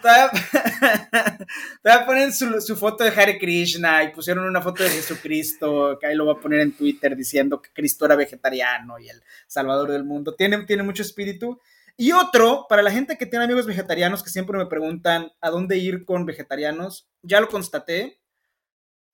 todavía, 1.82 2.06
ponen 2.06 2.32
su, 2.32 2.76
foto 2.76 3.04
de 3.04 3.10
Hare 3.10 3.38
Krishna 3.38 4.02
y 4.04 4.12
pusieron 4.12 4.46
una 4.46 4.60
foto 4.62 4.82
de 4.82 4.90
Jesucristo, 4.90 5.98
que 6.00 6.06
ahí 6.06 6.14
lo 6.14 6.26
va 6.26 6.32
a 6.32 6.40
poner 6.40 6.60
en 6.60 6.76
Twitter 6.76 7.16
diciendo 7.16 7.60
que 7.60 7.70
Cristo 7.72 8.06
era 8.06 8.16
vegetariano 8.16 8.98
y 8.98 9.08
el 9.08 9.22
salvador 9.46 9.90
del 9.90 10.04
mundo. 10.04 10.34
Tiene, 10.34 10.64
tiene 10.64 10.82
mucho 10.82 11.02
espíritu. 11.02 11.60
Y 11.96 12.12
otro, 12.12 12.66
para 12.68 12.82
la 12.82 12.90
gente 12.90 13.18
que 13.18 13.26
tiene 13.26 13.44
amigos 13.44 13.66
vegetarianos 13.66 14.22
que 14.22 14.30
siempre 14.30 14.56
me 14.56 14.66
preguntan 14.66 15.32
a 15.40 15.50
dónde 15.50 15.76
ir 15.78 16.04
con 16.04 16.24
vegetarianos, 16.24 17.10
ya 17.22 17.40
lo 17.40 17.48
constaté. 17.48 18.20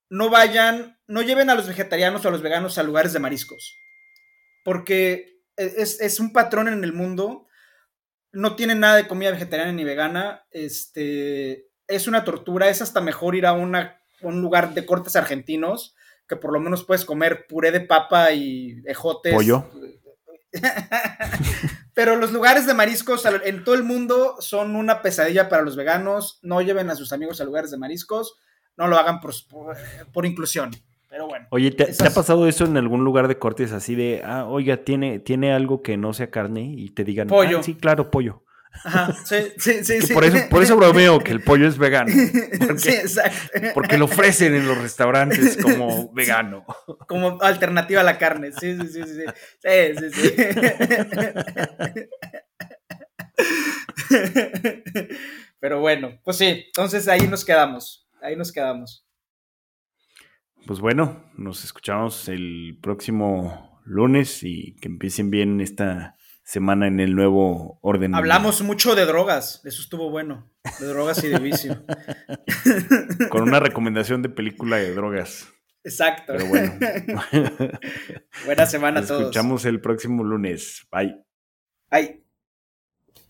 No 0.08 0.30
vayan, 0.30 0.98
no 1.08 1.22
lleven 1.22 1.50
a 1.50 1.56
los 1.56 1.66
vegetarianos 1.66 2.24
o 2.24 2.28
a 2.28 2.30
los 2.30 2.42
veganos 2.42 2.78
a 2.78 2.84
lugares 2.84 3.12
de 3.12 3.18
mariscos. 3.18 3.76
Porque 4.64 5.40
es, 5.56 6.00
es 6.00 6.20
un 6.20 6.32
patrón 6.32 6.68
en 6.68 6.84
el 6.84 6.92
mundo 6.92 7.45
no 8.36 8.54
tienen 8.54 8.80
nada 8.80 8.96
de 8.96 9.08
comida 9.08 9.30
vegetariana 9.30 9.72
ni 9.72 9.82
vegana. 9.82 10.44
Este, 10.50 11.70
es 11.88 12.06
una 12.06 12.22
tortura, 12.22 12.68
es 12.68 12.82
hasta 12.82 13.00
mejor 13.00 13.34
ir 13.34 13.46
a 13.46 13.54
una, 13.54 14.02
un 14.20 14.42
lugar 14.42 14.74
de 14.74 14.84
cortes 14.84 15.16
argentinos, 15.16 15.94
que 16.28 16.36
por 16.36 16.52
lo 16.52 16.60
menos 16.60 16.84
puedes 16.84 17.06
comer 17.06 17.46
puré 17.46 17.72
de 17.72 17.80
papa 17.80 18.32
y 18.32 18.82
ejotes. 18.84 19.32
Pollo. 19.32 19.70
Pero 21.94 22.16
los 22.16 22.30
lugares 22.30 22.66
de 22.66 22.74
mariscos 22.74 23.24
en 23.24 23.64
todo 23.64 23.74
el 23.74 23.84
mundo 23.84 24.36
son 24.40 24.76
una 24.76 25.00
pesadilla 25.00 25.48
para 25.48 25.62
los 25.62 25.76
veganos. 25.76 26.38
No 26.42 26.60
lleven 26.60 26.90
a 26.90 26.94
sus 26.94 27.14
amigos 27.14 27.40
a 27.40 27.44
lugares 27.44 27.70
de 27.70 27.78
mariscos. 27.78 28.36
No 28.76 28.86
lo 28.86 28.98
hagan 28.98 29.20
por, 29.20 29.32
por, 30.12 30.26
inclusión. 30.26 30.72
Pero 31.08 31.28
bueno. 31.28 31.46
Oye, 31.50 31.70
¿te, 31.70 31.84
ha 31.84 32.10
pasado 32.10 32.48
eso 32.48 32.64
en 32.64 32.76
algún 32.76 33.04
lugar 33.04 33.28
de 33.28 33.38
cortes 33.38 33.72
así 33.72 33.94
de, 33.94 34.22
ah, 34.24 34.46
oiga, 34.46 34.78
tiene, 34.78 35.18
tiene 35.18 35.52
algo 35.52 35.82
que 35.82 35.96
no 35.96 36.12
sea 36.12 36.30
carne 36.30 36.62
y 36.76 36.90
te 36.90 37.04
digan, 37.04 37.28
pollo. 37.28 37.60
Ah, 37.60 37.62
sí, 37.62 37.74
claro, 37.74 38.10
pollo. 38.10 38.42
Ajá, 38.84 39.14
sí, 39.24 39.52
sí, 39.56 39.84
sí, 39.84 40.12
Por, 40.12 40.24
eso, 40.24 40.36
por 40.50 40.62
eso 40.62 40.76
bromeo 40.76 41.18
que 41.20 41.32
el 41.32 41.42
pollo 41.42 41.66
es 41.66 41.78
vegano. 41.78 42.12
sí, 42.76 42.90
exacto. 42.90 43.58
Porque 43.74 43.96
lo 43.96 44.04
ofrecen 44.06 44.54
en 44.54 44.68
los 44.68 44.76
restaurantes 44.78 45.56
como 45.62 46.12
vegano. 46.12 46.64
Como 47.06 47.40
alternativa 47.40 48.00
a 48.00 48.04
la 48.04 48.18
carne. 48.18 48.52
Sí, 48.52 48.76
sí, 48.76 48.88
sí, 48.88 49.02
sí. 49.04 49.24
Sí, 49.62 50.10
sí, 50.10 50.10
sí. 50.12 50.34
Pero 55.60 55.80
bueno, 55.80 56.20
pues 56.24 56.36
sí, 56.36 56.64
entonces 56.66 57.08
ahí 57.08 57.26
nos 57.28 57.44
quedamos. 57.44 58.08
Ahí 58.20 58.36
nos 58.36 58.52
quedamos. 58.52 59.05
Pues 60.66 60.80
bueno, 60.80 61.22
nos 61.36 61.62
escuchamos 61.62 62.28
el 62.28 62.76
próximo 62.82 63.80
lunes 63.84 64.42
y 64.42 64.74
que 64.80 64.88
empiecen 64.88 65.30
bien 65.30 65.60
esta 65.60 66.16
semana 66.42 66.88
en 66.88 66.98
el 66.98 67.14
nuevo 67.14 67.78
orden. 67.82 68.16
Hablamos 68.16 68.62
mucho 68.62 68.96
de 68.96 69.06
drogas, 69.06 69.60
eso 69.64 69.80
estuvo 69.80 70.10
bueno, 70.10 70.50
de 70.80 70.86
drogas 70.86 71.22
y 71.22 71.28
de 71.28 71.38
vicio. 71.38 71.84
Con 73.30 73.44
una 73.44 73.60
recomendación 73.60 74.22
de 74.22 74.28
película 74.28 74.76
de 74.78 74.92
drogas. 74.92 75.46
Exacto. 75.84 76.32
Pero 76.36 76.46
bueno. 76.46 76.72
Buena 78.44 78.66
semana 78.66 79.00
a 79.00 79.06
todos. 79.06 79.20
Escuchamos 79.22 79.64
el 79.66 79.80
próximo 79.80 80.24
lunes. 80.24 80.84
Bye. 80.90 81.16
Bye. 81.92 82.25